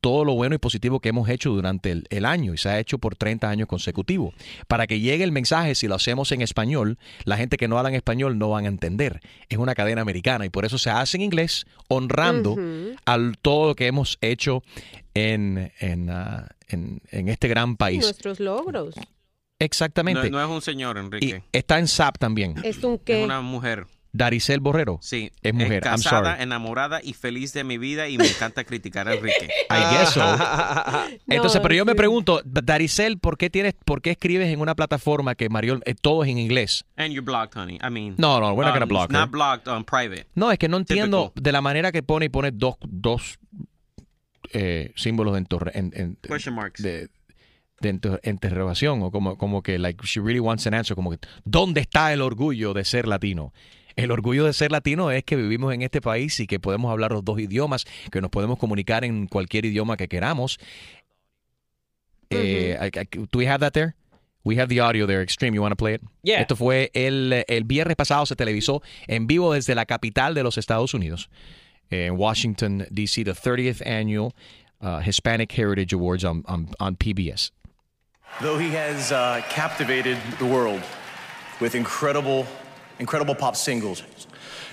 todo 0.00 0.24
lo 0.24 0.34
bueno 0.34 0.54
y 0.54 0.58
positivo 0.58 1.00
que 1.00 1.08
hemos 1.08 1.28
hecho 1.28 1.50
durante 1.50 1.90
el, 1.90 2.06
el 2.10 2.24
año 2.24 2.54
y 2.54 2.58
se 2.58 2.68
ha 2.68 2.78
hecho 2.78 2.98
por 2.98 3.16
30 3.16 3.48
años 3.50 3.66
consecutivos. 3.68 4.32
Para 4.68 4.86
que 4.86 5.00
llegue 5.00 5.24
el 5.24 5.32
mensaje, 5.32 5.74
si 5.74 5.88
lo 5.88 5.96
hacemos 5.96 6.30
en 6.32 6.40
español, 6.40 6.98
la 7.24 7.36
gente 7.36 7.56
que 7.56 7.66
no 7.68 7.76
habla 7.78 7.88
en 7.90 7.96
español 7.96 8.38
no 8.38 8.48
van 8.50 8.64
a 8.64 8.68
entender. 8.68 9.20
Es 9.48 9.58
una 9.58 9.74
cadena 9.74 10.02
americana 10.02 10.46
y 10.46 10.50
por 10.50 10.64
eso 10.64 10.78
se 10.78 10.90
hace 10.90 11.16
en 11.16 11.22
inglés, 11.22 11.66
honrando 11.88 12.52
Ujú. 12.52 12.94
al 13.06 13.38
todo 13.42 13.68
lo 13.68 13.74
que 13.74 13.86
hemos 13.86 14.18
hecho 14.20 14.62
en, 15.14 15.72
en, 15.80 16.10
ah, 16.10 16.46
en- 16.68 17.00
en 17.10 17.28
este 17.28 17.48
gran 17.48 17.76
país. 17.76 18.00
Nuestros 18.02 18.38
logros. 18.40 18.94
Exactamente. 19.58 20.30
No, 20.30 20.38
no 20.38 20.44
es 20.44 20.50
un 20.50 20.62
señor, 20.62 20.96
y 20.96 21.00
Enrique. 21.00 21.42
está 21.52 21.78
en 21.80 21.88
SAP 21.88 22.18
también. 22.18 22.54
Es 22.62 22.84
un 22.84 22.98
qué. 22.98 23.18
Es 23.20 23.24
una 23.24 23.40
mujer. 23.40 23.86
Daricel 24.12 24.60
Borrero. 24.60 24.98
Sí. 25.02 25.30
Es 25.42 25.52
mujer. 25.52 25.82
I'm 25.84 25.96
casada, 25.96 26.30
sorry. 26.32 26.42
enamorada 26.42 27.00
y 27.02 27.12
feliz 27.12 27.52
de 27.52 27.62
mi 27.64 27.76
vida 27.78 28.08
y 28.08 28.16
me 28.18 28.26
encanta 28.26 28.64
criticar 28.64 29.06
a 29.08 29.14
Enrique. 29.14 29.48
I 29.70 29.94
guess 29.98 30.10
so. 30.10 30.22
Entonces, 31.28 31.60
pero 31.62 31.74
yo 31.74 31.84
me 31.84 31.92
sí. 31.92 31.96
pregunto, 31.98 32.40
Daricel, 32.44 33.18
¿por 33.18 33.36
qué 33.36 33.50
tienes, 33.50 33.74
por 33.84 34.00
qué 34.02 34.10
escribes 34.12 34.48
en 34.52 34.60
una 34.60 34.74
plataforma 34.74 35.34
que 35.34 35.48
Mariol, 35.48 35.82
eh, 35.84 35.94
todo 35.94 36.24
es 36.24 36.30
en 36.30 36.38
inglés? 36.38 36.84
And 36.96 37.12
you're 37.12 37.20
blocked, 37.24 37.56
honey. 37.60 37.78
I 37.86 37.90
mean. 37.90 38.14
No, 38.18 38.40
no, 38.40 38.52
we're 38.54 38.64
not 38.66 38.72
gonna 38.74 38.84
um, 38.84 38.88
block 38.88 39.10
Not 39.10 39.26
her. 39.26 39.30
blocked 39.30 39.68
on 39.68 39.84
private. 39.84 40.26
No, 40.34 40.50
es 40.50 40.58
que 40.58 40.68
no 40.68 40.78
entiendo 40.78 41.32
de 41.34 41.52
la 41.52 41.60
manera 41.60 41.92
que 41.92 42.02
pone 42.02 42.26
y 42.26 42.28
pone 42.30 42.50
dos, 42.50 42.76
dos 42.80 43.38
eh, 44.52 44.92
símbolos 44.96 45.34
de, 45.34 45.40
entorre- 45.40 45.72
en- 45.74 45.92
en- 45.94 46.16
Question 46.22 46.54
marks. 46.54 46.82
de, 46.82 47.08
de 47.80 48.00
interrogación 48.24 49.02
o 49.02 49.10
como, 49.10 49.36
como 49.36 49.62
que 49.62 49.78
like 49.78 50.04
she 50.06 50.20
really 50.20 50.40
wants 50.40 50.66
an 50.66 50.74
answer 50.74 50.96
como 50.96 51.10
que 51.10 51.18
¿dónde 51.44 51.80
está 51.82 52.12
el 52.12 52.22
orgullo 52.22 52.72
de 52.74 52.84
ser 52.84 53.06
latino? 53.06 53.52
El 53.98 54.10
orgullo 54.12 54.44
de 54.44 54.52
ser 54.52 54.70
latino 54.70 55.10
es 55.10 55.24
que 55.24 55.34
vivimos 55.36 55.74
en 55.74 55.82
este 55.82 56.00
país 56.00 56.38
y 56.40 56.46
que 56.46 56.60
podemos 56.60 56.90
hablar 56.92 57.10
los 57.12 57.24
dos 57.24 57.38
idiomas, 57.40 57.84
que 58.12 58.20
nos 58.20 58.30
podemos 58.30 58.58
comunicar 58.58 59.04
en 59.04 59.26
cualquier 59.26 59.64
idioma 59.64 59.96
que 59.96 60.06
queramos. 60.08 60.58
Eh, 62.30 62.78
I- 62.80 62.98
I- 63.00 63.08
do 63.30 63.38
we 63.38 63.46
have 63.48 63.58
that 63.60 63.72
there? 63.72 63.94
We 64.44 64.56
have 64.60 64.68
the 64.68 64.80
audio 64.80 65.06
there, 65.06 65.20
Extreme. 65.22 65.54
You 65.54 65.62
want 65.62 65.72
to 65.72 65.76
play 65.76 65.94
it? 65.94 66.02
Yeah. 66.22 66.40
Esto 66.40 66.54
fue 66.56 66.90
el, 66.94 67.44
el 67.48 67.64
viernes 67.64 67.96
pasado, 67.96 68.24
se 68.24 68.36
televisó 68.36 68.82
en 69.06 69.26
vivo 69.26 69.52
desde 69.52 69.74
la 69.74 69.84
capital 69.84 70.34
de 70.34 70.42
los 70.42 70.58
Estados 70.58 70.94
Unidos, 70.94 71.28
en 71.90 72.16
Washington, 72.16 72.86
D.C., 72.90 73.24
the 73.24 73.32
30th 73.34 73.84
annual 73.84 74.32
uh, 74.80 75.00
Hispanic 75.00 75.52
Heritage 75.52 75.92
Awards 75.92 76.24
on, 76.24 76.44
on, 76.46 76.68
on 76.78 76.96
PBS. 76.96 77.50
Though 78.40 78.58
he 78.58 78.70
has 78.76 79.10
uh, 79.10 79.42
captivated 79.50 80.16
the 80.38 80.44
world 80.46 80.82
with 81.60 81.74
incredible, 81.74 82.46
incredible 82.98 83.34
pop 83.34 83.56
singles 83.56 84.02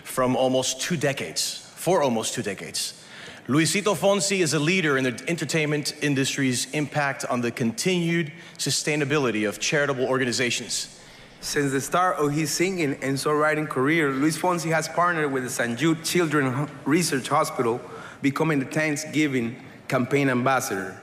from 0.04 0.36
almost 0.36 0.82
two 0.82 0.98
decades, 0.98 1.72
for 1.76 2.02
almost 2.02 2.34
two 2.34 2.42
decades, 2.42 3.06
Luisito 3.48 3.96
Fonsi 3.96 4.40
is 4.40 4.56
a 4.56 4.60
leader 4.60 4.98
in 4.98 5.04
the 5.04 5.24
entertainment 5.28 5.94
industry's 6.02 6.66
impact 6.72 7.26
on 7.26 7.42
the 7.42 7.52
continued 7.52 8.32
sustainability 8.58 9.48
of 9.48 9.60
charitable 9.60 10.06
organizations. 10.06 11.00
Since 11.42 11.72
the 11.72 11.82
start 11.82 12.18
of 12.18 12.32
his 12.32 12.50
singing 12.50 12.94
and 13.04 13.16
songwriting 13.16 13.70
career, 13.70 14.10
Luis 14.12 14.36
Fonsi 14.36 14.72
has 14.72 14.88
partnered 14.88 15.32
with 15.32 15.44
the 15.44 15.50
St. 15.52 15.78
Jude 15.78 16.04
Children's 16.04 16.72
Research 16.86 17.28
Hospital, 17.28 17.80
becoming 18.24 18.58
the 18.58 18.66
Thanksgiving 18.66 19.58
campaign 19.88 20.30
ambassador. 20.32 21.00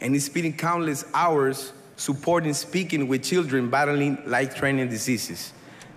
And 0.00 0.12
he's 0.12 0.24
spending 0.24 0.56
countless 0.56 1.04
hours 1.14 1.72
supporting 1.96 2.52
speaking 2.52 3.06
with 3.06 3.22
children 3.22 3.70
battling 3.70 4.18
life-threatening 4.26 4.88
diseases. 4.88 5.52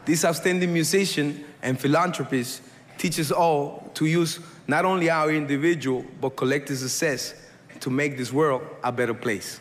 This 0.09 0.25
outstanding 0.25 0.73
musician 0.73 1.45
and 1.61 1.79
philanthropist 1.79 2.63
teaches 2.97 3.31
all 3.31 3.91
to 3.93 4.07
use 4.07 4.39
not 4.67 4.83
only 4.83 5.07
our 5.07 5.29
individual 5.29 6.03
but 6.19 6.35
collective 6.35 6.79
success 6.79 7.35
to 7.81 7.91
make 7.91 8.17
this 8.17 8.33
world 8.33 8.63
a 8.83 8.91
better 8.91 9.13
place. 9.13 9.59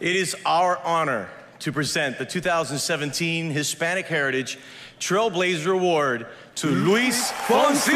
It 0.00 0.16
is 0.16 0.34
our 0.46 0.78
honor 0.86 1.28
to 1.58 1.70
present 1.70 2.16
the 2.16 2.24
2017 2.24 3.50
Hispanic 3.50 4.06
Heritage 4.06 4.58
Trailblazer 4.98 5.74
Award 5.74 6.28
to 6.54 6.68
Luis 6.68 7.30
Fonsi. 7.46 7.92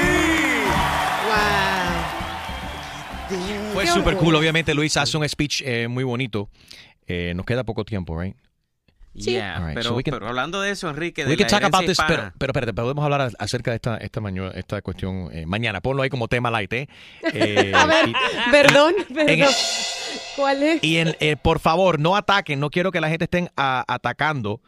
Wow. 1.25 2.05
Fue 3.73 3.85
Qué 3.85 3.91
súper 3.91 4.15
cool, 4.19 4.35
orgullo. 4.35 4.39
obviamente 4.41 4.75
Luis 4.75 4.95
hace 4.99 5.17
un 5.17 5.27
speech 5.27 5.63
eh, 5.65 5.89
muy 5.89 6.05
bonito. 6.05 6.51
Eh, 7.07 7.33
nos 7.35 7.47
queda 7.47 7.65
poco 7.65 7.83
tiempo, 7.87 8.15
right? 8.15 8.37
Yeah, 9.25 9.59
right, 9.67 9.75
pero, 9.75 9.91
so 9.91 9.95
we 9.97 10.03
can- 10.03 10.15
pero 10.15 10.29
hablando 10.29 10.61
de 10.61 10.71
eso, 10.71 10.89
Enrique, 10.89 11.25
de 11.25 11.31
We 11.31 11.37
can 11.37 11.47
la 11.47 11.51
talk 11.61 11.65
about 11.65 11.87
this, 11.87 11.99
pero, 12.07 12.33
espérate, 12.51 12.73
podemos 12.73 13.05
hablar 13.05 13.31
acerca 13.39 13.71
de 13.73 13.77
esta, 13.77 13.97
esta, 13.99 14.21
maño- 14.21 14.51
esta 14.53 14.81
cuestión 14.83 15.29
eh, 15.33 15.45
mañana. 15.47 15.81
Ponlo 15.81 16.03
ahí 16.03 16.09
como 16.11 16.29
tema 16.29 16.51
light, 16.51 16.73
¿eh? 16.73 16.89
Eh, 17.35 17.73
A 17.75 17.87
ver, 17.87 18.09
y- 18.09 18.15
perdón, 18.51 18.95
en- 19.09 19.15
perdón. 19.15 19.53
¿Cuál 20.37 20.63
es? 20.63 20.85
Y 20.85 20.99
en, 20.99 21.17
eh, 21.21 21.37
por 21.37 21.59
favor, 21.59 21.99
no 21.99 22.17
ataquen. 22.17 22.61
No 22.61 22.71
quiero 22.71 22.93
que 22.93 23.01
la 23.01 23.09
gente 23.09 23.25
estén 23.25 23.51
a- 23.57 23.85
atacando. 23.89 24.61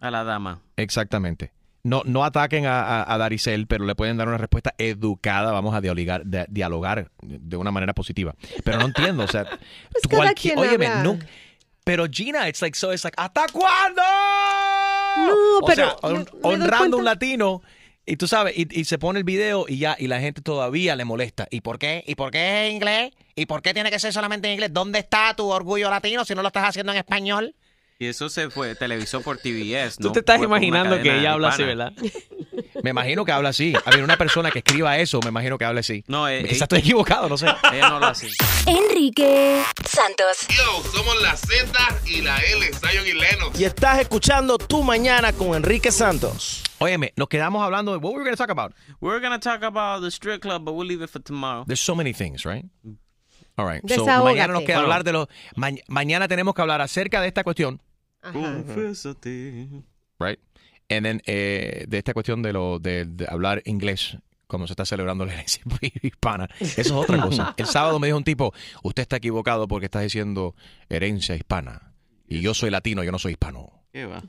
A 0.00 0.10
la 0.10 0.24
dama. 0.24 0.60
Exactamente. 0.76 1.52
No, 1.82 2.02
no 2.04 2.24
ataquen 2.24 2.66
a, 2.66 2.80
a- 2.82 3.14
a 3.14 3.18
Daricel, 3.18 3.66
pero 3.68 3.84
le 3.84 3.94
pueden 3.94 4.16
dar 4.16 4.26
una 4.28 4.38
respuesta 4.38 4.74
educada. 4.78 5.52
Vamos 5.52 5.74
a 5.74 5.80
dialogar, 5.80 6.24
de- 6.24 6.46
dialogar 6.48 7.10
de 7.22 7.56
una 7.56 7.70
manera 7.70 7.92
positiva. 7.94 8.34
Pero 8.64 8.78
no 8.78 8.86
entiendo, 8.86 9.22
o 9.24 9.28
sea, 9.28 9.44
tú 10.02 10.08
cada 10.08 10.22
cualquier- 10.24 10.54
quien 10.54 10.58
óyeme, 10.58 10.88
nunca- 11.02 11.26
pero 11.86 12.06
Gina, 12.10 12.48
it's 12.48 12.60
like 12.62 12.76
so, 12.76 12.90
it's 12.92 13.04
like, 13.04 13.14
¿hasta 13.16 13.46
cuándo? 13.52 14.02
No, 15.18 15.58
O 15.62 15.66
pero 15.66 15.76
sea, 15.76 15.96
hon- 16.02 16.24
me 16.34 16.40
honrando 16.42 16.96
a 16.96 16.98
un 16.98 17.04
latino. 17.04 17.62
Y 18.04 18.16
tú 18.16 18.26
sabes, 18.28 18.54
y, 18.56 18.66
y 18.70 18.84
se 18.84 18.98
pone 18.98 19.18
el 19.20 19.24
video 19.24 19.66
y 19.68 19.78
ya, 19.78 19.96
y 19.98 20.08
la 20.08 20.18
gente 20.20 20.40
todavía 20.42 20.96
le 20.96 21.04
molesta. 21.04 21.46
¿Y 21.50 21.60
por 21.60 21.78
qué? 21.78 22.02
¿Y 22.06 22.16
por 22.16 22.30
qué 22.32 22.66
es 22.66 22.72
inglés? 22.74 23.12
¿Y 23.36 23.46
por 23.46 23.62
qué 23.62 23.72
tiene 23.72 23.90
que 23.90 23.98
ser 24.00 24.12
solamente 24.12 24.48
en 24.48 24.54
inglés? 24.54 24.72
¿Dónde 24.72 24.98
está 24.98 25.34
tu 25.36 25.48
orgullo 25.48 25.88
latino 25.90 26.24
si 26.24 26.34
no 26.34 26.42
lo 26.42 26.48
estás 26.48 26.64
haciendo 26.68 26.90
en 26.92 26.98
español? 26.98 27.54
Y 27.98 28.08
eso 28.08 28.28
se 28.28 28.50
fue, 28.50 28.74
televisó 28.74 29.22
por 29.22 29.38
TBS. 29.38 29.96
Tú 29.96 30.08
¿no? 30.08 30.12
te 30.12 30.18
estás 30.18 30.36
por 30.36 30.46
imaginando 30.46 31.00
que 31.00 31.18
ella 31.18 31.32
habla 31.32 31.48
así. 31.48 31.64
¿verdad? 31.64 31.92
Me 32.82 32.90
imagino 32.90 33.24
que 33.24 33.32
habla 33.32 33.48
así. 33.48 33.72
A 33.84 33.90
ver, 33.90 34.04
una 34.04 34.18
persona 34.18 34.50
que 34.50 34.58
escriba 34.58 34.98
eso, 34.98 35.20
me 35.22 35.28
imagino 35.28 35.58
que 35.58 35.64
hable 35.64 35.80
así. 35.80 36.04
No, 36.06 36.28
eh, 36.28 36.42
Quizás 36.42 36.60
eh, 36.60 36.64
estoy 36.64 36.78
equivocado, 36.80 37.28
no 37.28 37.36
sé. 37.36 37.46
Ella 37.72 37.88
no 37.88 37.94
habla 37.96 38.08
así. 38.08 38.28
Enrique 38.66 39.62
Santos. 39.84 40.46
Yo, 40.48 40.82
somos 40.92 41.20
la 41.22 41.36
Z 41.36 41.72
y 42.06 42.22
la 42.22 42.36
L, 42.38 42.66
Zion 42.74 43.06
y 43.06 43.12
Lennox. 43.14 43.58
Y 43.58 43.64
estás 43.64 43.98
escuchando 43.98 44.58
Tu 44.58 44.82
Mañana 44.82 45.32
con 45.32 45.54
Enrique 45.54 45.90
Santos. 45.90 46.62
Óyeme, 46.78 47.12
nos 47.16 47.28
quedamos 47.28 47.62
hablando 47.64 47.92
de 47.92 47.98
what 47.98 48.12
we 48.12 48.18
were 48.18 48.24
going 48.24 48.36
to 48.36 48.42
talk 48.42 48.50
about. 48.50 48.74
We're 49.00 49.20
gonna 49.20 49.40
talk 49.40 49.62
about 49.62 50.02
the 50.02 50.10
strip 50.10 50.42
club, 50.42 50.64
but 50.64 50.74
we'll 50.74 50.86
leave 50.86 51.02
it 51.02 51.10
for 51.10 51.22
tomorrow. 51.22 51.64
There's 51.66 51.80
so 51.80 51.94
many 51.94 52.12
things, 52.12 52.44
right? 52.44 52.66
All 53.58 53.64
right. 53.66 53.82
So, 53.88 54.04
mañana 54.04 54.52
nos 54.52 54.64
queda 54.64 54.80
hablar 54.80 55.02
de 55.02 55.12
los 55.12 55.28
ma- 55.56 55.70
mañana 55.88 56.28
tenemos 56.28 56.54
que 56.54 56.60
hablar 56.60 56.82
acerca 56.82 57.22
de 57.22 57.28
esta 57.28 57.42
cuestión, 57.42 57.80
Confésate. 58.32 59.68
right? 60.18 60.38
And 60.88 61.04
then 61.04 61.22
eh, 61.26 61.84
de 61.88 61.98
esta 61.98 62.12
cuestión 62.14 62.42
de 62.42 62.52
lo 62.52 62.78
de, 62.78 63.04
de 63.04 63.26
hablar 63.28 63.62
inglés 63.64 64.16
cuando 64.46 64.66
se 64.68 64.72
está 64.74 64.84
celebrando 64.86 65.24
la 65.26 65.32
herencia 65.34 65.62
hispana. 66.02 66.48
Eso 66.60 66.80
es 66.80 66.90
otra 66.92 67.20
cosa. 67.20 67.54
El 67.56 67.66
sábado 67.66 67.98
me 67.98 68.06
dijo 68.06 68.16
un 68.16 68.24
tipo, 68.24 68.52
"Usted 68.84 69.02
está 69.02 69.16
equivocado 69.16 69.66
porque 69.66 69.86
está 69.86 70.00
diciendo 70.00 70.54
herencia 70.88 71.34
hispana 71.34 71.92
y 72.28 72.40
yo 72.40 72.54
soy 72.54 72.70
latino, 72.70 73.02
yo 73.02 73.12
no 73.12 73.18
soy 73.18 73.32
hispano." 73.32 73.72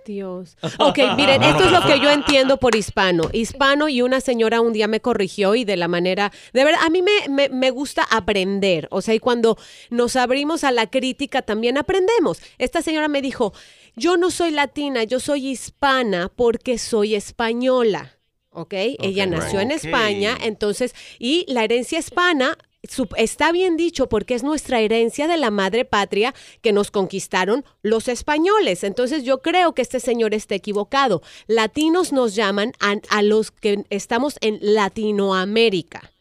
Dios. 0.05 0.55
Ok, 0.79 0.97
miren, 1.17 1.43
esto 1.43 1.65
es 1.65 1.71
lo 1.73 1.81
que 1.81 1.99
yo 1.99 2.09
entiendo 2.09 2.57
por 2.57 2.73
hispano. 2.73 3.23
Hispano 3.33 3.89
y 3.89 4.01
una 4.01 4.21
señora 4.21 4.61
un 4.61 4.71
día 4.71 4.87
me 4.87 5.01
corrigió 5.01 5.55
y 5.55 5.65
de 5.65 5.75
la 5.75 5.89
manera, 5.89 6.31
de 6.53 6.63
verdad, 6.63 6.79
a 6.85 6.89
mí 6.89 7.01
me, 7.01 7.27
me, 7.27 7.49
me 7.49 7.69
gusta 7.71 8.03
aprender. 8.09 8.87
O 8.91 9.01
sea, 9.01 9.13
y 9.13 9.19
cuando 9.19 9.57
nos 9.89 10.15
abrimos 10.15 10.63
a 10.63 10.71
la 10.71 10.87
crítica 10.87 11.41
también 11.41 11.77
aprendemos. 11.77 12.39
Esta 12.57 12.81
señora 12.81 13.09
me 13.09 13.21
dijo, 13.21 13.53
yo 13.97 14.15
no 14.15 14.31
soy 14.31 14.51
latina, 14.51 15.03
yo 15.03 15.19
soy 15.19 15.47
hispana 15.49 16.31
porque 16.33 16.77
soy 16.77 17.15
española. 17.15 18.13
¿Ok? 18.51 18.73
Ella 18.73 19.25
nació 19.27 19.59
en. 19.59 19.71
España, 19.71 20.37
entonces, 20.41 20.95
y 21.19 21.45
la 21.47 21.63
herencia 21.63 21.99
hispana 21.99 22.57
su- 22.89 23.07
está 23.17 23.51
bien 23.51 23.75
dicho 23.77 24.07
porque 24.09 24.33
es 24.33 24.43
nuestra 24.43 24.79
herencia 24.79 25.27
de 25.27 25.37
la 25.37 25.51
madre 25.51 25.83
patria 25.85 26.33
que 26.61 26.71
nos 26.71 26.89
conquistaron 26.89 27.65
los 27.83 28.07
españoles. 28.07 28.83
Entonces 28.83 29.23
yo 29.23 29.41
creo 29.43 29.73
que 29.73 29.81
este 29.81 29.99
señor 29.99 30.33
está 30.33 30.55
equivocado. 30.55 31.21
Latinos 31.47 32.13
nos 32.13 32.33
llaman 32.33 32.71
a, 32.79 32.95
a 33.09 33.21
los 33.21 33.51
que 33.51 33.83
estamos 33.89 34.37
en 34.41 34.57
Latinoamérica. 34.61 36.11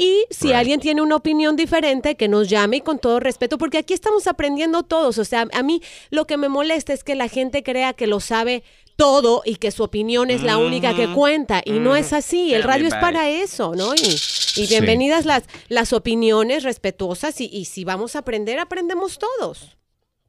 Y 0.00 0.26
si 0.30 0.52
alguien 0.52 0.78
tiene 0.78 1.02
una 1.02 1.16
opinión 1.16 1.56
diferente, 1.56 2.14
que 2.14 2.28
nos 2.28 2.48
llame 2.48 2.76
y 2.76 2.80
con 2.82 3.00
todo 3.00 3.18
respeto, 3.18 3.58
porque 3.58 3.78
aquí 3.78 3.94
estamos 3.94 4.28
aprendiendo 4.28 4.84
todos. 4.84 5.18
O 5.18 5.24
sea, 5.24 5.48
a 5.52 5.62
mí 5.64 5.82
lo 6.10 6.24
que 6.24 6.36
me 6.36 6.48
molesta 6.48 6.92
es 6.92 7.02
que 7.02 7.16
la 7.16 7.28
gente 7.28 7.64
crea 7.64 7.94
que 7.94 8.06
lo 8.06 8.20
sabe 8.20 8.62
todo 8.94 9.42
y 9.44 9.56
que 9.56 9.72
su 9.72 9.82
opinión 9.82 10.30
es 10.30 10.44
la 10.44 10.56
única 10.56 10.94
que 10.94 11.12
cuenta. 11.12 11.62
Y 11.64 11.72
no 11.72 11.96
es 11.96 12.12
así. 12.12 12.54
El 12.54 12.62
radio 12.62 12.86
es 12.86 12.94
para 12.94 13.28
eso, 13.28 13.74
¿no? 13.74 13.92
Y, 13.96 14.60
y 14.62 14.66
bienvenidas 14.68 15.26
las, 15.26 15.42
las 15.68 15.92
opiniones 15.92 16.62
respetuosas. 16.62 17.40
Y, 17.40 17.46
y 17.46 17.64
si 17.64 17.82
vamos 17.82 18.14
a 18.14 18.20
aprender, 18.20 18.60
aprendemos 18.60 19.18
todos. 19.18 19.78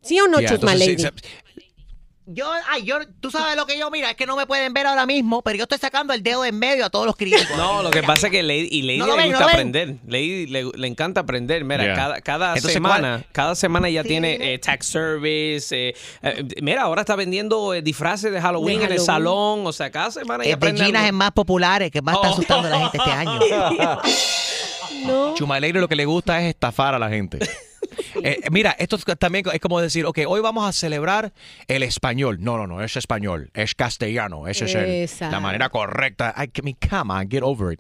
¿Sí 0.02 0.20
o 0.20 0.28
no, 0.28 0.40
Chusma 0.42 0.74
entonces? 0.74 1.12
Yo, 2.32 2.48
ay, 2.70 2.84
yo, 2.84 2.98
tú 3.22 3.32
sabes 3.32 3.56
lo 3.56 3.66
que 3.66 3.76
yo, 3.80 3.90
mira, 3.90 4.12
es 4.12 4.16
que 4.16 4.28
no 4.28 4.36
me 4.36 4.46
pueden 4.46 4.72
ver 4.72 4.86
ahora 4.86 5.08
mismo, 5.08 5.42
pero 5.42 5.58
yo 5.58 5.64
estoy 5.64 5.80
sacando 5.80 6.14
el 6.14 6.22
dedo 6.22 6.46
en 6.46 6.60
medio 6.60 6.86
a 6.86 6.90
todos 6.92 7.08
los 7.08 7.16
críticos. 7.16 7.58
No, 7.58 7.82
lo 7.82 7.90
que 7.90 8.04
pasa 8.04 8.28
es 8.28 8.32
que 8.32 8.44
Lady, 8.44 8.68
y 8.70 8.84
Lady 8.84 9.00
No 9.00 9.08
le 9.08 9.16
ven, 9.16 9.32
no 9.32 9.38
gusta 9.38 9.46
ven. 9.48 9.56
aprender. 9.56 9.96
Lady 10.06 10.46
le, 10.46 10.66
le 10.66 10.88
encanta 10.88 11.22
aprender. 11.22 11.64
Mira, 11.64 11.84
Yeah. 11.86 11.96
cada, 11.96 12.22
cada 12.22 12.48
Entonces, 12.50 12.74
semana, 12.74 13.24
cada 13.32 13.56
semana 13.56 13.90
ya 13.90 14.04
tiene 14.04 14.54
eh, 14.54 14.60
tax 14.60 14.86
service. 14.86 15.76
eh, 15.76 15.96
eh, 16.22 16.46
mira, 16.62 16.84
ahora 16.84 17.02
está 17.02 17.16
vendiendo 17.16 17.74
eh, 17.74 17.82
disfraces 17.82 18.32
de 18.32 18.40
Halloween, 18.40 18.80
De 18.80 18.86
en 18.86 18.92
el 18.92 18.98
Halloween. 19.00 19.06
salón. 19.08 19.66
O 19.68 19.74
sea, 19.74 19.90
cada 19.90 20.12
semana 20.12 20.44
ya 20.44 20.50
de 20.50 20.54
aprende 20.54 20.84
algo. 20.84 21.00
es 21.00 21.14
más 21.14 21.32
populares, 21.32 21.90
que 21.90 22.02
más 22.04 22.14
está 22.16 22.30
Oh. 22.30 22.34
asustando 22.34 22.68
a 22.68 22.72
la 22.72 22.80
gente 22.80 22.98
este 23.00 23.12
año. 23.12 23.40
Chumaleiro 25.36 25.80
lo 25.82 25.88
que 25.88 25.96
le 25.96 26.06
gusta 26.06 26.40
es 26.42 26.50
estafar 26.50 26.94
a 26.94 27.00
la 27.00 27.10
gente. 27.10 27.40
Eh, 28.24 28.42
mira, 28.52 28.72
esto 28.80 28.96
es- 28.98 29.06
también 29.18 29.46
es 29.54 29.60
como 29.62 29.80
decir, 29.80 30.06
ok, 30.06 30.20
hoy 30.28 30.42
vamos 30.42 30.68
a 30.68 30.72
celebrar 30.74 31.32
el 31.68 31.84
español. 31.84 32.38
No, 32.42 32.58
no, 32.58 32.68
no, 32.68 32.84
es 32.84 32.98
español, 32.98 33.50
es 33.54 33.76
castellano, 33.76 34.48
esa 34.48 34.66
es 34.66 34.76
el- 34.76 35.32
la 35.32 35.40
manera 35.40 35.70
correcta. 35.70 36.34
I, 36.38 36.50
I 36.58 36.62
mean, 36.64 36.78
come 36.90 37.14
on, 37.14 37.30
get 37.30 37.44
over 37.44 37.72
it. 37.74 37.80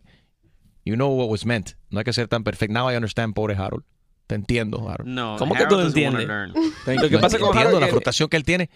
You 0.86 0.95
know 0.95 1.10
what 1.10 1.28
was 1.30 1.45
meant. 1.45 1.72
No 1.89 2.00
hay 2.00 2.06
que 2.06 2.14
ser 2.14 2.28
tan 2.28 2.43
perfecto. 2.43 2.74
Now 2.74 2.89
I 2.91 2.95
understand, 2.95 3.34
pobre 3.34 3.56
Harold. 3.56 3.84
Te 4.28 4.36
entiendo, 4.36 4.88
Harold. 4.89 5.10
No, 5.10 5.36
¿Cómo 5.38 5.56
que 5.56 5.66
tú 5.66 5.76
Harold 5.76 5.95
no 5.95 6.02
doesn't 6.02 6.06
wanna 6.06 6.43
entiendes? 6.45 7.02
Lo 7.04 7.10
que 7.10 7.18
pasa 7.20 7.38
con 7.39 7.47
entiendo 7.47 7.70
Harold 7.70 7.80
la 7.82 7.86
que- 7.88 7.91
frustración 7.91 8.30
que 8.30 8.38
él 8.38 8.43
tiene 8.43 8.70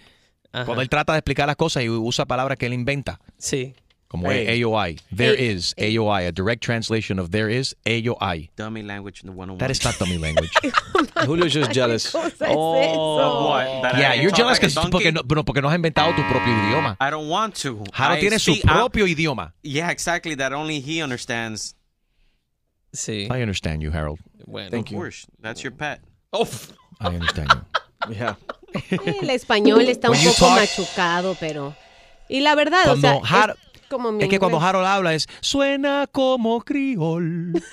Ajá. 0.52 0.66
cuando 0.66 0.82
él 0.82 0.90
trata 0.90 1.14
de 1.14 1.20
explicar 1.20 1.48
las 1.48 1.56
cosas 1.56 1.84
y 1.84 1.90
usa 1.90 2.26
palabras 2.26 2.58
que 2.58 2.66
él 2.66 2.74
inventa. 2.74 3.20
Sí. 3.38 3.74
Como 4.14 4.30
Hey. 4.30 4.62
AOI. 4.62 5.00
There 5.12 5.36
Hey. 5.36 5.48
is 5.56 5.74
AOI. 5.80 6.28
A 6.28 6.32
direct 6.32 6.62
translation 6.62 7.18
of 7.18 7.32
there 7.32 7.50
is 7.50 7.74
AOI. 7.88 8.52
Dummy 8.56 8.84
language 8.84 9.22
in 9.24 9.28
the 9.28 9.34
101. 9.34 9.58
That 9.58 9.72
is 9.72 9.84
not 9.84 9.98
dummy 9.98 10.20
language. 10.20 10.52
Oh 11.16 11.26
Julio's 11.26 11.54
just 11.54 11.72
jealous. 11.72 12.14
Of 12.14 12.24
what? 12.40 12.50
Oh, 12.54 13.80
that 13.82 13.98
yeah, 13.98 14.14
can 14.14 14.22
you're 14.22 14.30
talk 14.32 14.38
jealous 14.38 14.62
like 14.62 14.72
a 14.72 14.76
'cause- 14.76 14.90
porque 14.92 15.12
no, 15.12 15.24
pero 15.24 15.44
porque 15.44 15.62
no 15.62 15.70
has 15.70 15.76
inventado 15.76 16.14
tu 16.16 16.22
propio 16.30 16.54
idioma. 16.54 16.96
I 17.02 17.10
don't 17.10 17.28
want 17.28 17.56
to. 17.64 17.84
Harold 17.94 18.18
I 18.18 18.22
tiene 18.22 18.38
su 18.40 18.54
speak- 18.54 18.66
I- 18.66 18.74
propio 18.74 19.06
idioma. 19.08 19.54
Yeah, 19.64 19.90
exactly. 19.90 20.36
That 20.36 20.54
only 20.54 20.80
he 20.80 21.02
understands. 21.02 21.74
Sí. 22.96 23.28
I 23.32 23.42
understand 23.42 23.82
you, 23.82 23.90
Harold. 23.92 24.20
Bueno. 24.46 24.78
of 24.78 24.86
course, 24.86 25.26
that's 25.42 25.64
your 25.64 25.72
pet. 25.72 26.02
Oh. 26.32 26.48
I 27.02 27.08
understand 27.08 27.50
you. 27.52 27.62
Yeah. 28.14 28.36
El 28.92 29.30
español 29.30 29.88
está 29.88 30.10
un 30.10 30.12
When 30.18 30.22
you 30.24 30.32
poco 30.34 30.46
talk- 30.48 30.60
machucado, 30.60 31.38
pero... 31.40 31.74
Y 32.30 32.42
la 32.42 32.54
verdad, 32.56 32.90
o 32.90 32.98
sea, 32.98 33.20
Har- 33.24 33.56
es 33.73 33.73
como 33.94 34.12
mi 34.12 34.24
Es 34.24 34.30
que 34.30 34.40
cuando. 34.40 34.60
Harold 34.60 34.86
habla 34.86 35.14
es 35.14 35.28
suena 35.42 36.08
como 36.12 36.60
criol. 36.62 37.54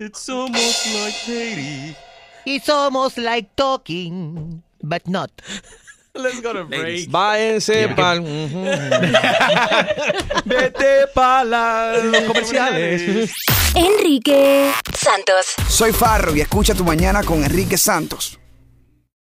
It's 0.00 0.28
almost 0.28 0.86
like 0.94 1.16
Haiti. 1.26 1.96
It's 2.44 2.68
almost 2.68 3.18
like 3.18 3.48
talking, 3.56 4.62
but 4.82 5.06
not. 5.08 5.30
Let's 6.14 6.40
go 6.40 6.52
to 6.52 6.64
break. 6.64 7.10
Váyanse 7.10 7.86
Yeah. 7.86 7.94
pa'l- 7.96 8.24
Vete 10.44 11.06
para 11.14 11.98
los 12.02 12.22
comerciales. 12.24 13.30
Enrique 13.74 14.72
Santos. 14.96 15.46
Soy 15.68 15.92
Farro 15.92 16.34
y 16.34 16.40
escucha 16.40 16.74
tu 16.74 16.84
mañana 16.84 17.22
con 17.22 17.44
Enrique 17.44 17.76
Santos. 17.76 18.38